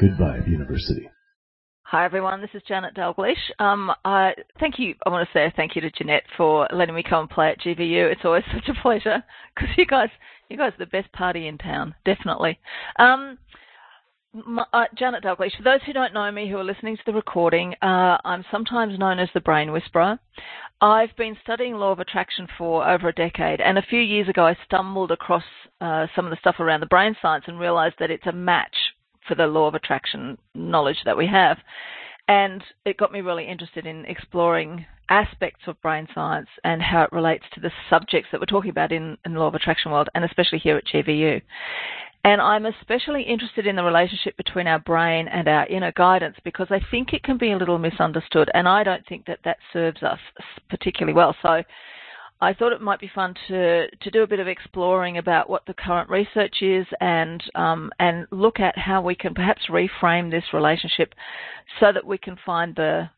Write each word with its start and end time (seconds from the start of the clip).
Goodbye, 0.00 0.40
the 0.44 0.50
University. 0.52 1.10
Hi 1.82 2.04
everyone, 2.04 2.40
this 2.40 2.50
is 2.54 2.62
Janette 2.68 2.94
Dalgliesh. 2.94 3.34
Um, 3.58 3.90
uh, 4.04 4.30
thank 4.60 4.78
you. 4.78 4.94
I 5.04 5.08
want 5.08 5.26
to 5.26 5.32
say 5.32 5.52
thank 5.56 5.74
you 5.74 5.80
to 5.80 5.90
Jeanette 5.90 6.22
for 6.36 6.68
letting 6.72 6.94
me 6.94 7.02
come 7.02 7.22
and 7.22 7.30
play 7.30 7.48
at 7.48 7.60
GVU. 7.60 8.12
It's 8.12 8.20
always 8.24 8.44
such 8.54 8.68
a 8.68 8.80
pleasure 8.80 9.24
because 9.54 9.70
you 9.76 9.86
guys, 9.86 10.10
you 10.48 10.56
guys 10.56 10.72
are 10.74 10.84
the 10.84 10.90
best 10.90 11.10
party 11.12 11.48
in 11.48 11.58
town, 11.58 11.96
definitely. 12.04 12.60
Um, 13.00 13.38
my, 14.32 14.64
uh, 14.72 14.84
Janette 14.96 15.24
Dalgliesh. 15.24 15.56
For 15.56 15.64
those 15.64 15.80
who 15.84 15.92
don't 15.92 16.14
know 16.14 16.30
me, 16.30 16.48
who 16.48 16.58
are 16.58 16.64
listening 16.64 16.96
to 16.96 17.02
the 17.04 17.14
recording, 17.14 17.74
uh, 17.82 18.18
I'm 18.24 18.44
sometimes 18.52 19.00
known 19.00 19.18
as 19.18 19.30
the 19.34 19.40
Brain 19.40 19.72
Whisperer. 19.72 20.16
I've 20.80 21.16
been 21.16 21.36
studying 21.42 21.74
law 21.74 21.90
of 21.90 21.98
attraction 21.98 22.46
for 22.56 22.88
over 22.88 23.08
a 23.08 23.14
decade, 23.14 23.60
and 23.60 23.78
a 23.78 23.82
few 23.82 24.00
years 24.00 24.28
ago, 24.28 24.46
I 24.46 24.56
stumbled 24.64 25.10
across 25.10 25.42
uh, 25.80 26.06
some 26.14 26.24
of 26.24 26.30
the 26.30 26.36
stuff 26.38 26.60
around 26.60 26.80
the 26.80 26.86
brain 26.86 27.16
science 27.20 27.46
and 27.48 27.58
realised 27.58 27.96
that 27.98 28.12
it's 28.12 28.26
a 28.26 28.32
match 28.32 28.76
for 29.28 29.34
the 29.34 29.46
law 29.46 29.68
of 29.68 29.74
attraction 29.74 30.38
knowledge 30.54 30.98
that 31.04 31.16
we 31.16 31.26
have. 31.26 31.58
And 32.26 32.62
it 32.84 32.98
got 32.98 33.12
me 33.12 33.20
really 33.20 33.46
interested 33.46 33.86
in 33.86 34.04
exploring 34.04 34.84
aspects 35.08 35.62
of 35.66 35.80
brain 35.80 36.06
science 36.14 36.48
and 36.64 36.82
how 36.82 37.02
it 37.02 37.12
relates 37.12 37.44
to 37.54 37.60
the 37.60 37.70
subjects 37.88 38.28
that 38.30 38.40
we're 38.40 38.46
talking 38.46 38.70
about 38.70 38.92
in, 38.92 39.16
in 39.24 39.32
the 39.34 39.40
law 39.40 39.46
of 39.46 39.54
attraction 39.54 39.90
world, 39.90 40.08
and 40.14 40.24
especially 40.24 40.58
here 40.58 40.76
at 40.76 40.86
GVU. 40.86 41.40
And 42.24 42.42
I'm 42.42 42.66
especially 42.66 43.22
interested 43.22 43.66
in 43.66 43.76
the 43.76 43.84
relationship 43.84 44.36
between 44.36 44.66
our 44.66 44.80
brain 44.80 45.28
and 45.28 45.48
our 45.48 45.66
inner 45.68 45.92
guidance 45.92 46.36
because 46.44 46.66
I 46.70 46.80
think 46.90 47.12
it 47.12 47.22
can 47.22 47.38
be 47.38 47.52
a 47.52 47.56
little 47.56 47.78
misunderstood, 47.78 48.50
and 48.52 48.68
I 48.68 48.82
don't 48.82 49.06
think 49.06 49.24
that 49.26 49.38
that 49.44 49.58
serves 49.72 50.02
us 50.02 50.18
particularly 50.68 51.14
well. 51.14 51.34
So 51.40 51.62
I 52.40 52.54
thought 52.54 52.72
it 52.72 52.80
might 52.80 53.00
be 53.00 53.10
fun 53.12 53.34
to 53.48 53.90
to 53.90 54.10
do 54.10 54.22
a 54.22 54.26
bit 54.26 54.38
of 54.38 54.46
exploring 54.46 55.18
about 55.18 55.50
what 55.50 55.66
the 55.66 55.74
current 55.74 56.08
research 56.08 56.62
is 56.62 56.86
and 57.00 57.42
um, 57.54 57.90
and 57.98 58.26
look 58.30 58.60
at 58.60 58.78
how 58.78 59.02
we 59.02 59.14
can 59.14 59.34
perhaps 59.34 59.62
reframe 59.68 60.30
this 60.30 60.44
relationship 60.52 61.14
so 61.80 61.92
that 61.92 62.06
we 62.06 62.18
can 62.18 62.36
find 62.46 62.76
the 62.76 63.10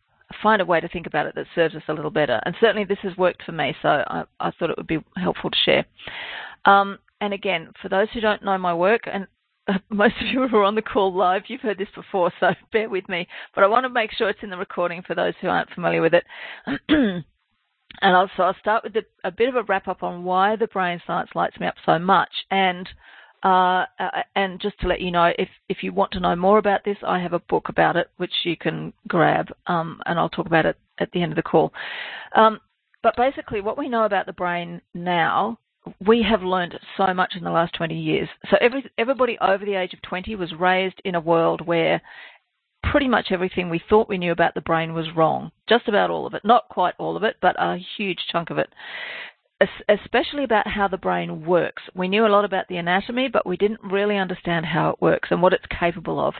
find 0.43 0.63
a 0.63 0.65
way 0.65 0.81
to 0.81 0.89
think 0.89 1.07
about 1.07 1.27
it 1.27 1.35
that 1.35 1.47
serves 1.55 1.75
us 1.75 1.83
a 1.89 1.93
little 1.93 2.11
better. 2.11 2.41
And 2.45 2.55
certainly 2.61 2.85
this 2.85 2.99
has 3.03 3.17
worked 3.17 3.43
for 3.43 3.53
me, 3.53 3.75
so 3.83 3.89
I, 3.89 4.25
I 4.39 4.51
thought 4.53 4.71
it 4.71 4.77
would 4.77 4.87
be 4.87 5.05
helpful 5.17 5.51
to 5.51 5.57
share. 5.65 5.85
Um, 6.65 6.99
and 7.21 7.35
again, 7.35 7.73
for 7.83 7.89
those 7.89 8.09
who 8.13 8.21
don't 8.21 8.45
know 8.45 8.57
my 8.57 8.73
work, 8.73 9.03
and 9.13 9.27
most 9.91 10.15
of 10.21 10.29
you 10.29 10.47
who 10.47 10.57
are 10.57 10.65
on 10.65 10.75
the 10.75 10.83
call 10.83 11.13
live, 11.15 11.43
you've 11.49 11.61
heard 11.61 11.79
this 11.79 11.89
before, 11.95 12.33
so 12.41 12.51
bear 12.73 12.89
with 12.89 13.09
me. 13.09 13.27
But 13.55 13.65
I 13.65 13.69
want 13.69 13.85
to 13.85 13.91
make 13.91 14.13
sure 14.13 14.29
it's 14.29 14.43
in 14.43 14.51
the 14.51 14.57
recording 14.57 15.03
for 15.03 15.15
those 15.15 15.35
who 15.41 15.49
aren't 15.49 15.71
familiar 15.71 16.01
with 16.01 16.15
it. 16.15 17.25
And 18.03 18.17
also, 18.17 18.43
I'll 18.43 18.57
start 18.61 18.85
with 18.85 18.97
a, 18.97 19.05
a 19.25 19.31
bit 19.31 19.49
of 19.49 19.57
a 19.57 19.63
wrap 19.65 19.89
up 19.89 20.03
on 20.03 20.25
why 20.25 20.57
the 20.57 20.67
brain 20.69 21.01
science 21.07 21.31
lights 21.35 21.61
me 21.61 21.67
up 21.67 21.75
so 21.85 21.99
much. 21.99 22.31
And 22.51 22.89
uh, 23.43 23.87
uh, 23.99 24.23
and 24.37 24.61
just 24.61 24.79
to 24.81 24.87
let 24.87 25.01
you 25.01 25.11
know, 25.11 25.33
if 25.39 25.49
if 25.69 25.83
you 25.83 25.93
want 25.93 26.13
to 26.13 26.21
know 26.21 26.37
more 26.37 26.59
about 26.59 26.85
this, 26.85 26.99
I 27.07 27.19
have 27.19 27.33
a 27.33 27.39
book 27.41 27.69
about 27.69 27.97
it 27.97 28.11
which 28.19 28.33
you 28.45 28.57
can 28.57 28.93
grab, 29.09 29.49
um, 29.67 30.01
and 30.07 30.19
I'll 30.19 30.29
talk 30.29 30.47
about 30.47 30.67
it 30.67 30.77
at 30.99 31.11
the 31.13 31.23
end 31.23 31.33
of 31.33 31.37
the 31.37 31.43
call. 31.43 31.73
Um, 32.37 32.61
but 33.03 33.17
basically, 33.17 33.63
what 33.63 33.79
we 33.79 33.89
know 33.89 34.05
about 34.05 34.27
the 34.27 34.35
brain 34.35 34.83
now, 34.93 35.59
we 36.07 36.23
have 36.23 36.43
learned 36.43 36.79
so 36.99 37.15
much 37.15 37.33
in 37.35 37.43
the 37.43 37.51
last 37.51 37.75
20 37.75 37.99
years. 37.99 38.29
So 38.51 38.59
every 38.61 38.91
everybody 38.99 39.39
over 39.41 39.65
the 39.65 39.75
age 39.75 39.95
of 39.95 40.03
20 40.03 40.35
was 40.37 40.53
raised 40.53 41.01
in 41.05 41.15
a 41.15 41.21
world 41.21 41.67
where 41.67 42.03
pretty 42.83 43.09
much 43.09 43.27
everything 43.31 43.69
we 43.69 43.83
thought 43.89 44.09
we 44.09 44.19
knew 44.19 44.33
about 44.33 44.55
the 44.55 44.61
brain 44.61 44.95
was 44.95 45.15
wrong. 45.15 45.53
Just 45.69 45.89
about 45.89 46.11
all 46.11 46.27
of 46.27 46.35
it. 46.35 46.45
Not 46.45 46.69
quite 46.69 46.95
all 46.99 47.17
of 47.17 47.23
it, 47.23 47.37
but 47.41 47.57
a 47.59 47.79
huge 47.97 48.19
chunk 48.31 48.51
of 48.51 48.59
it. 48.59 48.69
Especially 49.89 50.45
about 50.45 50.67
how 50.67 50.89
the 50.89 50.97
brain 50.97 51.45
works. 51.45 51.83
We 51.95 52.09
knew 52.09 52.27
a 52.27 52.29
lot 52.29 52.47
about 52.47 52.69
the 52.69 52.79
anatomy, 52.79 53.29
but 53.29 53.47
we 53.47 53.57
didn't 53.57 53.83
really 53.83 54.17
understand 54.17 54.67
how 54.67 54.91
it 54.91 55.03
works 55.03 55.29
and 55.31 55.43
what 55.43 55.53
it's 55.53 55.67
capable 55.79 56.19
of. 56.19 56.35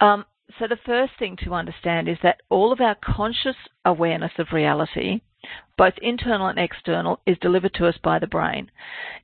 Um, 0.00 0.26
so, 0.58 0.66
the 0.66 0.78
first 0.84 1.12
thing 1.18 1.36
to 1.44 1.54
understand 1.54 2.08
is 2.08 2.18
that 2.22 2.40
all 2.50 2.72
of 2.72 2.80
our 2.80 2.96
conscious 3.02 3.56
awareness 3.84 4.32
of 4.38 4.48
reality 4.52 5.20
both 5.76 5.94
internal 6.02 6.48
and 6.48 6.58
external, 6.58 7.20
is 7.26 7.36
delivered 7.40 7.74
to 7.74 7.86
us 7.86 7.96
by 8.02 8.18
the 8.18 8.26
brain, 8.26 8.70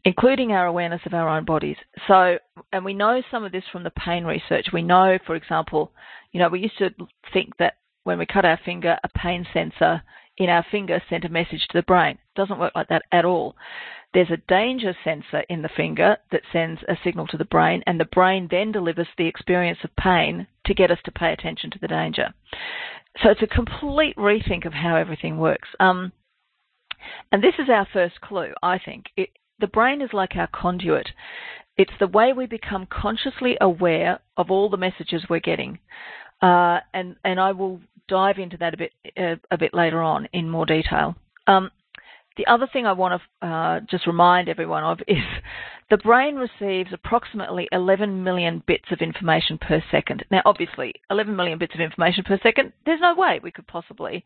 including 0.05 0.53
our 0.53 0.67
awareness 0.67 1.03
of 1.07 1.15
our 1.15 1.29
own 1.29 1.45
bodies. 1.45 1.77
So, 2.07 2.39
and 2.73 2.85
we 2.85 2.95
know 2.95 3.23
some 3.31 3.45
of 3.45 3.53
this 3.53 3.65
from 3.73 3.83
the 3.83 3.91
pain 3.91 4.25
research. 4.25 4.69
We 4.73 4.83
know, 4.83 5.19
for 5.27 5.35
example, 5.35 5.93
you 6.33 6.41
know, 6.41 6.49
we 6.49 6.61
used 6.61 6.79
to 6.79 6.91
think 7.33 7.57
that 7.59 7.75
when 8.05 8.19
we 8.19 8.27
cut 8.27 8.45
our 8.45 8.61
finger, 8.65 8.99
a 9.03 9.09
pain 9.09 9.47
sensor 9.53 10.03
in 10.37 10.49
our 10.49 10.65
finger 10.71 11.03
sent 11.09 11.25
a 11.25 11.29
message 11.29 11.67
to 11.69 11.79
the 11.79 11.83
brain. 11.83 12.13
It 12.13 12.41
doesn't 12.41 12.59
work 12.59 12.73
like 12.75 12.89
that 12.89 13.05
at 13.13 13.25
all. 13.25 13.57
There's 14.13 14.31
a 14.31 14.49
danger 14.49 14.97
sensor 15.03 15.41
in 15.49 15.63
the 15.63 15.69
finger 15.69 16.17
that 16.31 16.43
sends 16.53 16.81
a 16.85 16.97
signal 17.03 17.27
to 17.29 17.37
the 17.37 17.45
brain, 17.45 17.83
and 17.87 17.99
the 17.99 18.05
brain 18.05 18.47
then 18.49 18.71
delivers 18.71 19.09
the 19.19 19.27
experience 19.27 19.81
of 19.83 19.97
pain 19.97 20.47
to 20.67 20.75
get 20.75 20.93
us 20.93 20.99
to 21.05 21.13
pay 21.13 21.33
attention 21.33 21.71
to 21.73 21.79
the 21.81 21.89
danger. 21.89 22.33
So 23.23 23.31
it's 23.31 23.43
a 23.43 23.47
complete 23.47 24.17
rethink 24.17 24.67
of 24.67 24.73
how 24.73 24.97
everything 24.97 25.39
works. 25.39 25.69
Um, 25.79 26.13
and 27.31 27.43
this 27.43 27.55
is 27.59 27.69
our 27.69 27.87
first 27.93 28.21
clue, 28.21 28.53
I 28.63 28.79
think. 28.79 29.07
It, 29.17 29.31
the 29.61 29.67
brain 29.67 30.03
is 30.03 30.11
like 30.13 30.37
our 30.37 30.49
conduit. 30.49 31.09
It's 31.77 31.93
the 32.01 32.07
way 32.07 32.33
we 32.33 32.47
become 32.47 32.87
consciously 32.91 33.57
aware 33.61 34.21
of 34.37 34.51
all 34.51 34.69
the 34.69 34.77
messages 34.77 35.25
we're 35.29 35.41
getting. 35.41 35.79
Uh, 36.43 36.81
and, 36.93 37.17
and 37.25 37.41
I 37.41 37.53
will 37.53 37.81
dive 38.09 38.39
into 38.39 38.57
that 38.59 38.75
a 38.75 38.77
bit, 38.77 38.93
uh, 39.17 39.37
a 39.51 39.59
bit 39.59 39.75
later 39.75 40.03
on 40.03 40.29
in 40.33 40.51
more 40.51 40.67
detail. 40.67 41.15
Um, 41.47 41.71
the 42.37 42.47
other 42.47 42.69
thing 42.73 42.85
I 42.85 42.93
want 42.93 43.21
to 43.41 43.47
uh, 43.47 43.81
just 43.89 44.07
remind 44.07 44.49
everyone 44.49 44.85
of 44.85 44.99
is 45.09 45.23
the 45.91 45.97
brain 45.99 46.37
receives 46.37 46.93
approximately 46.93 47.69
11 47.72 48.25
million 48.25 48.62
bits 48.67 48.87
of 48.91 49.00
information 49.00 49.59
per 49.59 49.83
second. 49.91 50.25
Now, 50.31 50.43
obviously, 50.45 50.95
11 51.11 51.37
million 51.37 51.59
bits 51.59 51.75
of 51.75 51.81
information 51.81 52.25
per 52.25 52.39
second, 52.43 52.72
there's 52.87 53.00
no 53.00 53.15
way 53.15 53.41
we 53.43 53.50
could 53.50 53.67
possibly 53.67 54.25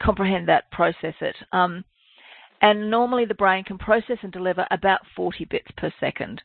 comprehend 0.00 0.48
that, 0.48 0.70
process 0.70 1.14
it. 1.20 1.36
Um, 1.52 1.84
and 2.60 2.90
normally 2.90 3.24
the 3.24 3.34
brain 3.34 3.64
can 3.64 3.78
process 3.78 4.18
and 4.22 4.32
deliver 4.32 4.66
about 4.70 5.00
40 5.16 5.44
bits 5.46 5.68
per 5.76 5.92
second. 5.98 6.42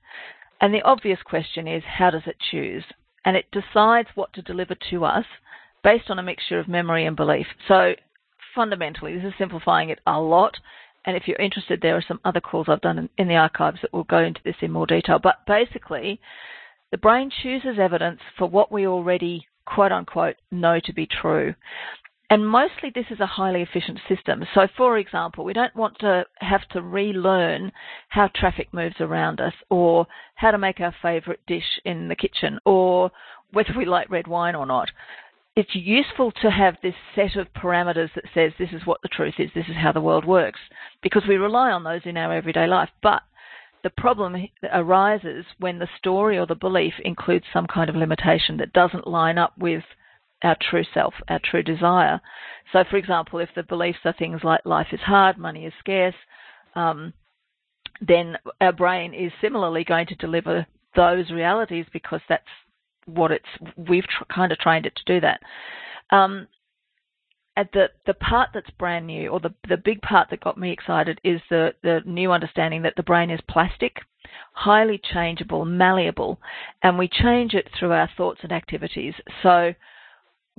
And 0.59 0.73
the 0.73 0.81
obvious 0.81 1.19
question 1.23 1.67
is, 1.67 1.83
how 1.85 2.09
does 2.09 2.23
it 2.25 2.37
choose? 2.51 2.83
And 3.25 3.37
it 3.37 3.45
decides 3.51 4.09
what 4.15 4.33
to 4.33 4.41
deliver 4.41 4.75
to 4.89 5.05
us 5.05 5.25
based 5.83 6.09
on 6.09 6.17
a 6.17 6.23
mixture 6.23 6.59
of 6.59 6.67
memory 6.67 7.05
and 7.05 7.15
belief. 7.15 7.45
So 7.67 7.93
fundamentally, 8.55 9.15
this 9.15 9.25
is 9.25 9.33
simplifying 9.37 9.89
it 9.89 9.99
a 10.07 10.19
lot. 10.19 10.57
And 11.07 11.15
if 11.15 11.23
you're 11.25 11.37
interested, 11.37 11.79
there 11.81 11.95
are 11.95 12.03
some 12.05 12.19
other 12.25 12.41
calls 12.41 12.67
I've 12.69 12.81
done 12.81 12.99
in, 12.99 13.09
in 13.17 13.27
the 13.29 13.37
archives 13.37 13.79
that 13.81 13.93
will 13.93 14.03
go 14.03 14.19
into 14.19 14.41
this 14.43 14.57
in 14.61 14.73
more 14.73 14.85
detail. 14.85 15.19
But 15.23 15.37
basically, 15.47 16.19
the 16.91 16.97
brain 16.97 17.31
chooses 17.41 17.79
evidence 17.79 18.19
for 18.37 18.47
what 18.47 18.73
we 18.73 18.85
already 18.85 19.47
quote 19.65 19.93
unquote 19.93 20.35
know 20.51 20.81
to 20.83 20.93
be 20.93 21.07
true. 21.07 21.55
And 22.29 22.45
mostly 22.45 22.91
this 22.93 23.05
is 23.09 23.21
a 23.21 23.25
highly 23.25 23.61
efficient 23.61 23.99
system. 24.09 24.45
So 24.53 24.67
for 24.75 24.97
example, 24.97 25.45
we 25.45 25.53
don't 25.53 25.75
want 25.77 25.97
to 25.99 26.25
have 26.39 26.67
to 26.71 26.81
relearn 26.81 27.71
how 28.09 28.29
traffic 28.35 28.73
moves 28.73 28.99
around 28.99 29.39
us 29.39 29.53
or 29.69 30.07
how 30.35 30.51
to 30.51 30.57
make 30.57 30.81
our 30.81 30.93
favourite 31.01 31.39
dish 31.47 31.79
in 31.85 32.09
the 32.09 32.17
kitchen 32.17 32.59
or 32.65 33.11
whether 33.53 33.73
we 33.77 33.85
like 33.85 34.09
red 34.09 34.27
wine 34.27 34.55
or 34.55 34.65
not 34.65 34.89
it's 35.57 35.73
useful 35.73 36.31
to 36.43 36.51
have 36.51 36.77
this 36.83 36.93
set 37.15 37.35
of 37.35 37.51
parameters 37.51 38.13
that 38.13 38.25
says 38.31 38.51
this 38.59 38.69
is 38.71 38.85
what 38.85 39.01
the 39.01 39.09
truth 39.09 39.33
is, 39.39 39.49
this 39.55 39.65
is 39.67 39.75
how 39.75 39.91
the 39.91 39.99
world 39.99 40.23
works, 40.23 40.59
because 41.01 41.23
we 41.27 41.35
rely 41.35 41.71
on 41.71 41.83
those 41.83 42.01
in 42.05 42.15
our 42.15 42.31
everyday 42.31 42.67
life. 42.67 42.89
But 43.01 43.23
the 43.83 43.89
problem 43.89 44.35
arises 44.71 45.45
when 45.57 45.79
the 45.79 45.89
story 45.97 46.37
or 46.37 46.45
the 46.45 46.53
belief 46.53 46.93
includes 47.03 47.45
some 47.51 47.65
kind 47.65 47.89
of 47.89 47.95
limitation 47.95 48.57
that 48.57 48.71
doesn't 48.71 49.07
line 49.07 49.39
up 49.39 49.57
with 49.57 49.83
our 50.43 50.55
true 50.69 50.83
self, 50.93 51.15
our 51.27 51.39
true 51.43 51.63
desire. 51.63 52.21
So, 52.71 52.83
for 52.87 52.97
example, 52.97 53.39
if 53.39 53.49
the 53.55 53.63
beliefs 53.63 53.99
are 54.05 54.13
things 54.13 54.41
like 54.43 54.61
life 54.63 54.87
is 54.91 54.99
hard, 54.99 55.39
money 55.39 55.65
is 55.65 55.73
scarce, 55.79 56.13
um, 56.75 57.13
then 57.99 58.37
our 58.61 58.73
brain 58.73 59.15
is 59.15 59.31
similarly 59.41 59.83
going 59.83 60.05
to 60.05 60.15
deliver 60.17 60.67
those 60.95 61.31
realities 61.31 61.87
because 61.91 62.21
that's 62.29 62.43
what 63.07 63.31
it's 63.31 63.45
we've 63.75 64.07
tr- 64.07 64.23
kind 64.33 64.51
of 64.51 64.59
trained 64.59 64.85
it 64.85 64.95
to 64.95 65.13
do 65.13 65.19
that. 65.21 65.41
Um, 66.15 66.47
at 67.55 67.71
the 67.71 67.87
the 68.05 68.13
part 68.13 68.49
that's 68.53 68.69
brand 68.77 69.07
new, 69.07 69.29
or 69.29 69.39
the 69.39 69.53
the 69.67 69.77
big 69.77 69.99
part 70.01 70.29
that 70.29 70.41
got 70.41 70.57
me 70.59 70.71
excited, 70.71 71.19
is 71.23 71.41
the 71.49 71.73
the 71.81 72.01
new 72.05 72.31
understanding 72.31 72.83
that 72.83 72.93
the 72.95 73.03
brain 73.03 73.31
is 73.31 73.39
plastic. 73.49 73.93
highly 74.53 74.99
changeable, 75.13 75.65
malleable, 75.65 76.39
and 76.81 76.97
we 76.97 77.07
change 77.07 77.53
it 77.53 77.67
through 77.77 77.91
our 77.91 78.09
thoughts 78.17 78.39
and 78.43 78.51
activities. 78.51 79.13
So 79.43 79.73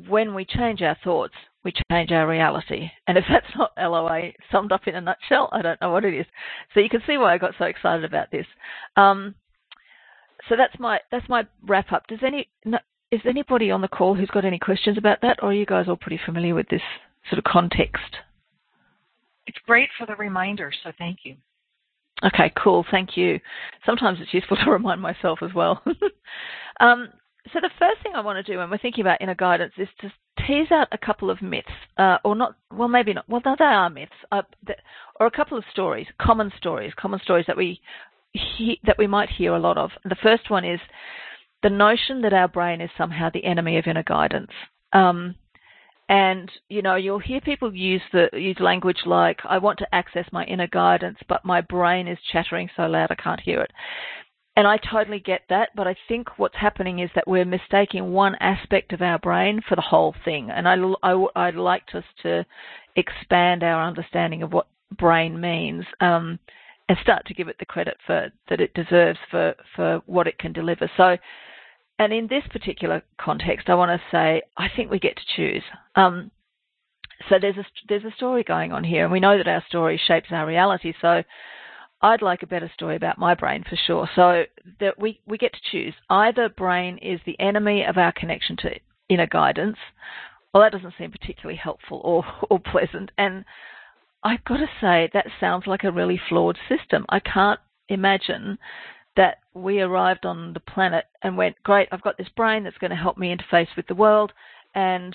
when 0.09 0.35
we 0.35 0.45
change 0.45 0.83
our 0.83 0.97
thoughts, 1.03 1.35
we 1.65 1.73
change 1.91 2.13
our 2.13 2.27
reality. 2.29 2.89
And 3.07 3.19
if 3.19 3.25
that's 3.29 3.57
not 3.57 3.73
LOA 3.77 4.31
summed 4.53 4.73
up 4.73 4.87
in 4.87 4.95
a 4.95 5.01
nutshell, 5.01 5.49
I 5.53 5.63
don't 5.63 5.81
know 5.81 5.91
what 5.91 6.05
it 6.05 6.15
is. 6.15 6.27
So 6.73 6.81
you 6.81 6.89
can 6.89 7.03
see 7.07 7.19
why 7.19 7.35
I 7.35 7.39
got 7.39 7.55
so 7.59 7.65
excited 7.65 8.05
about 8.05 8.31
this. 8.31 8.47
Um, 8.97 9.35
so 10.49 10.57
that's 10.57 10.79
my 10.79 11.01
that's 11.11 11.29
my 11.29 11.47
wrap 11.67 11.93
up. 11.93 12.07
Does 12.07 12.21
any 12.25 12.49
is 13.11 13.21
anybody 13.25 13.71
on 13.71 13.81
the 13.81 13.89
call 13.89 14.15
who's 14.15 14.31
got 14.31 14.45
any 14.45 14.59
questions 14.59 14.99
about 14.99 15.21
that, 15.23 15.43
or 15.43 15.51
are 15.51 15.55
you 15.55 15.67
guys 15.67 15.87
all 15.89 15.97
pretty 15.97 16.21
familiar 16.25 16.55
with 16.55 16.69
this 16.69 16.83
sort 17.29 17.39
of 17.39 17.45
context? 17.45 18.17
It's 19.47 19.59
great 19.67 19.89
for 19.99 20.07
the 20.07 20.15
reminder, 20.17 20.71
so 20.85 20.93
thank 20.99 21.21
you. 21.25 21.37
Okay, 22.25 22.53
cool. 22.63 22.85
Thank 22.91 23.17
you. 23.17 23.41
Sometimes 23.87 24.19
it's 24.21 24.35
useful 24.35 24.57
to 24.65 24.71
remind 24.71 25.01
myself 25.01 25.39
as 25.43 25.55
well. 25.55 25.83
um, 26.81 27.09
so 27.53 27.61
the 27.61 27.71
first 27.79 28.03
thing 28.03 28.13
I 28.15 28.21
want 28.21 28.45
to 28.45 28.53
do 28.53 28.59
when 28.59 28.69
we're 28.71 28.79
thinking 28.79 29.01
about 29.01 29.23
inner 29.23 29.35
guidance 29.35 29.73
is 29.79 29.89
to 30.01 30.13
tease 30.47 30.71
out 30.71 30.89
a 30.93 30.99
couple 30.99 31.31
of 31.31 31.41
myths, 31.41 31.69
uh, 31.97 32.19
or 32.25 32.37
not. 32.37 32.57
Well, 32.71 32.89
maybe 32.89 33.15
not. 33.15 33.29
Well, 33.29 33.41
they 33.45 33.65
are 33.65 33.89
myths, 33.89 34.13
uh, 34.33 34.43
that, 34.67 34.81
or 35.19 35.27
a 35.27 35.31
couple 35.31 35.57
of 35.57 35.65
stories, 35.71 36.07
common 36.21 36.53
stories, 36.59 36.93
common 36.99 37.21
stories 37.21 37.47
that 37.47 37.57
we 37.57 37.81
he, 38.33 38.81
that 38.85 38.99
we 38.99 39.07
might 39.07 39.31
hear 39.31 39.55
a 39.55 39.61
lot 39.61 39.79
of. 39.79 39.91
The 40.05 40.17
first 40.23 40.51
one 40.51 40.65
is 40.65 40.81
the 41.63 41.71
notion 41.71 42.23
that 42.23 42.33
our 42.33 42.49
brain 42.49 42.81
is 42.81 42.91
somehow 42.97 43.31
the 43.33 43.45
enemy 43.45 43.79
of 43.79 43.87
inner 43.87 44.03
guidance. 44.03 44.51
Um, 44.93 45.35
and 46.09 46.51
you 46.69 46.81
know, 46.81 46.95
you'll 46.95 47.19
hear 47.19 47.41
people 47.41 47.75
use 47.75 48.03
the 48.13 48.29
use 48.33 48.59
language 48.61 49.03
like, 49.05 49.41
"I 49.45 49.59
want 49.59 49.79
to 49.81 49.95
access 49.95 50.25
my 50.33 50.45
inner 50.45 50.67
guidance, 50.67 51.19
but 51.29 51.45
my 51.45 51.61
brain 51.61 52.09
is 52.09 52.19
chattering 52.33 52.71
so 52.77 52.87
loud 52.87 53.11
I 53.11 53.15
can't 53.15 53.41
hear 53.41 53.61
it." 53.61 53.73
And 54.57 54.67
I 54.67 54.77
totally 54.79 55.21
get 55.21 55.43
that, 55.51 55.69
but 55.77 55.87
I 55.87 55.95
think 56.09 56.37
what's 56.37 56.57
happening 56.57 56.99
is 56.99 57.11
that 57.15 57.29
we're 57.29 57.45
mistaking 57.45 58.11
one 58.11 58.35
aspect 58.41 58.93
of 58.93 59.03
our 59.03 59.19
brain 59.21 59.61
for 59.69 59.77
the 59.77 59.83
whole 59.83 60.17
thing. 60.25 60.51
And 60.51 60.67
I, 60.67 60.75
I, 61.05 61.27
I'd 61.37 61.55
like 61.55 61.85
us 61.95 62.03
to 62.23 62.45
expand 62.97 63.63
our 63.63 63.87
understanding 63.87 64.43
of 64.43 64.53
what 64.53 64.67
brain 64.99 65.41
means. 65.41 65.85
Um, 66.01 66.41
and 66.89 66.99
start 67.03 67.27
to 67.27 67.35
give 67.35 67.49
it 67.49 67.57
the 67.59 67.67
credit 67.67 67.97
for 68.07 68.31
that 68.49 68.61
it 68.61 68.75
deserves 68.75 69.19
for 69.31 69.55
for 69.77 70.01
what 70.07 70.27
it 70.27 70.39
can 70.39 70.53
deliver. 70.53 70.91
So, 70.97 71.17
and 71.99 72.13
in 72.13 72.27
this 72.29 72.45
particular 72.51 73.03
context, 73.21 73.69
I 73.69 73.75
want 73.75 73.91
to 73.91 74.07
say 74.11 74.43
I 74.57 74.69
think 74.75 74.91
we 74.91 74.99
get 74.99 75.17
to 75.17 75.37
choose. 75.37 75.63
Um, 75.97 76.31
so 77.29 77.37
there's 77.41 77.57
a 77.57 77.65
there's 77.89 78.05
a 78.05 78.17
story 78.17 78.43
going 78.43 78.73
on 78.73 78.85
here, 78.85 79.05
and 79.05 79.13
we 79.13 79.21
know 79.21 79.37
that 79.37 79.49
our 79.49 79.65
story 79.69 80.01
shapes 80.07 80.29
our 80.31 80.47
reality. 80.47 80.93
So. 81.01 81.23
I'd 82.01 82.23
like 82.23 82.45
a 82.45 82.47
better 82.47 82.71
story 82.73 82.95
about 82.95 83.19
my 83.19 83.35
brain 83.35 83.65
for 83.69 83.75
sure. 83.75 84.09
So 84.15 84.45
that 84.79 85.01
we, 85.01 85.19
we 85.27 85.37
get 85.37 85.53
to 85.53 85.59
choose. 85.73 85.95
Either 86.09 86.49
brain 86.49 86.97
is 86.99 87.19
the 87.27 87.35
enemy 87.41 87.85
of 87.85 87.99
our 87.99 88.13
connection 88.13 88.57
to 88.59 88.71
inner 89.09 89.27
guidance. 89.27 89.79
Well, 90.55 90.63
that 90.63 90.71
doesn't 90.71 90.95
seem 90.97 91.11
particularly 91.11 91.57
helpful 91.57 92.01
or, 92.05 92.25
or 92.51 92.61
pleasant. 92.61 93.11
And 93.19 93.45
I've 94.23 94.45
got 94.45 94.57
to 94.57 94.67
say, 94.81 95.11
that 95.13 95.27
sounds 95.41 95.67
like 95.67 95.85
a 95.85 95.93
really 95.93 96.21
flawed 96.29 96.59
system. 96.69 97.07
I 97.09 97.21
can't 97.21 97.61
imagine 97.89 98.59
that 99.17 99.39
we 99.55 99.81
arrived 99.81 100.27
on 100.27 100.53
the 100.53 100.61
planet 100.61 101.05
and 101.23 101.37
went, 101.37 101.57
great, 101.63 101.89
I've 101.91 102.03
got 102.03 102.19
this 102.19 102.29
brain 102.37 102.65
that's 102.65 102.79
going 102.79 102.91
to 102.91 102.97
help 102.97 103.19
me 103.19 103.35
interface 103.35 103.69
with 103.77 103.87
the 103.87 103.95
world, 103.95 104.33
and 104.75 105.15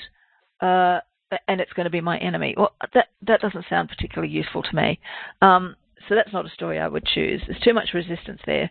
uh, 0.61 1.00
and 1.47 1.59
it's 1.59 1.73
going 1.73 1.85
to 1.85 1.89
be 1.89 2.01
my 2.01 2.17
enemy. 2.19 2.53
Well, 2.57 2.73
that 2.94 3.07
that 3.27 3.41
doesn't 3.41 3.65
sound 3.69 3.89
particularly 3.89 4.31
useful 4.31 4.61
to 4.61 4.75
me. 4.75 5.00
Um, 5.41 5.75
so 6.07 6.15
that's 6.15 6.33
not 6.33 6.45
a 6.45 6.49
story 6.49 6.79
I 6.79 6.88
would 6.88 7.06
choose. 7.06 7.41
There's 7.47 7.61
too 7.61 7.73
much 7.73 7.94
resistance 7.94 8.41
there. 8.45 8.69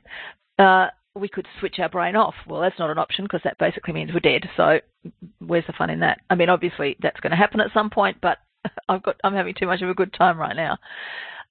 Uh, 0.59 0.89
we 1.15 1.29
could 1.29 1.47
switch 1.61 1.77
our 1.79 1.89
brain 1.89 2.17
off. 2.17 2.35
Well, 2.47 2.61
that's 2.61 2.79
not 2.79 2.91
an 2.91 2.99
option 2.99 3.25
because 3.25 3.41
that 3.45 3.59
basically 3.59 3.95
means 3.95 4.13
we're 4.13 4.21
dead. 4.21 4.49
So 4.57 4.81
where's 5.39 5.67
the 5.67 5.73
fun 5.73 5.91
in 5.91 6.01
that? 6.01 6.21
I 6.31 6.35
mean, 6.35 6.49
obviously 6.49 6.97
that's 7.01 7.21
going 7.21 7.31
to 7.33 7.37
happen 7.37 7.61
at 7.61 7.73
some 7.75 7.91
point, 7.91 8.19
but 8.23 8.39
I've 8.89 9.03
got, 9.03 9.17
I'm 9.25 9.35
having 9.35 9.55
too 9.55 9.67
much 9.67 9.83
of 9.83 9.89
a 9.89 9.95
good 9.95 10.13
time 10.13 10.39
right 10.39 10.57
now. 10.57 10.79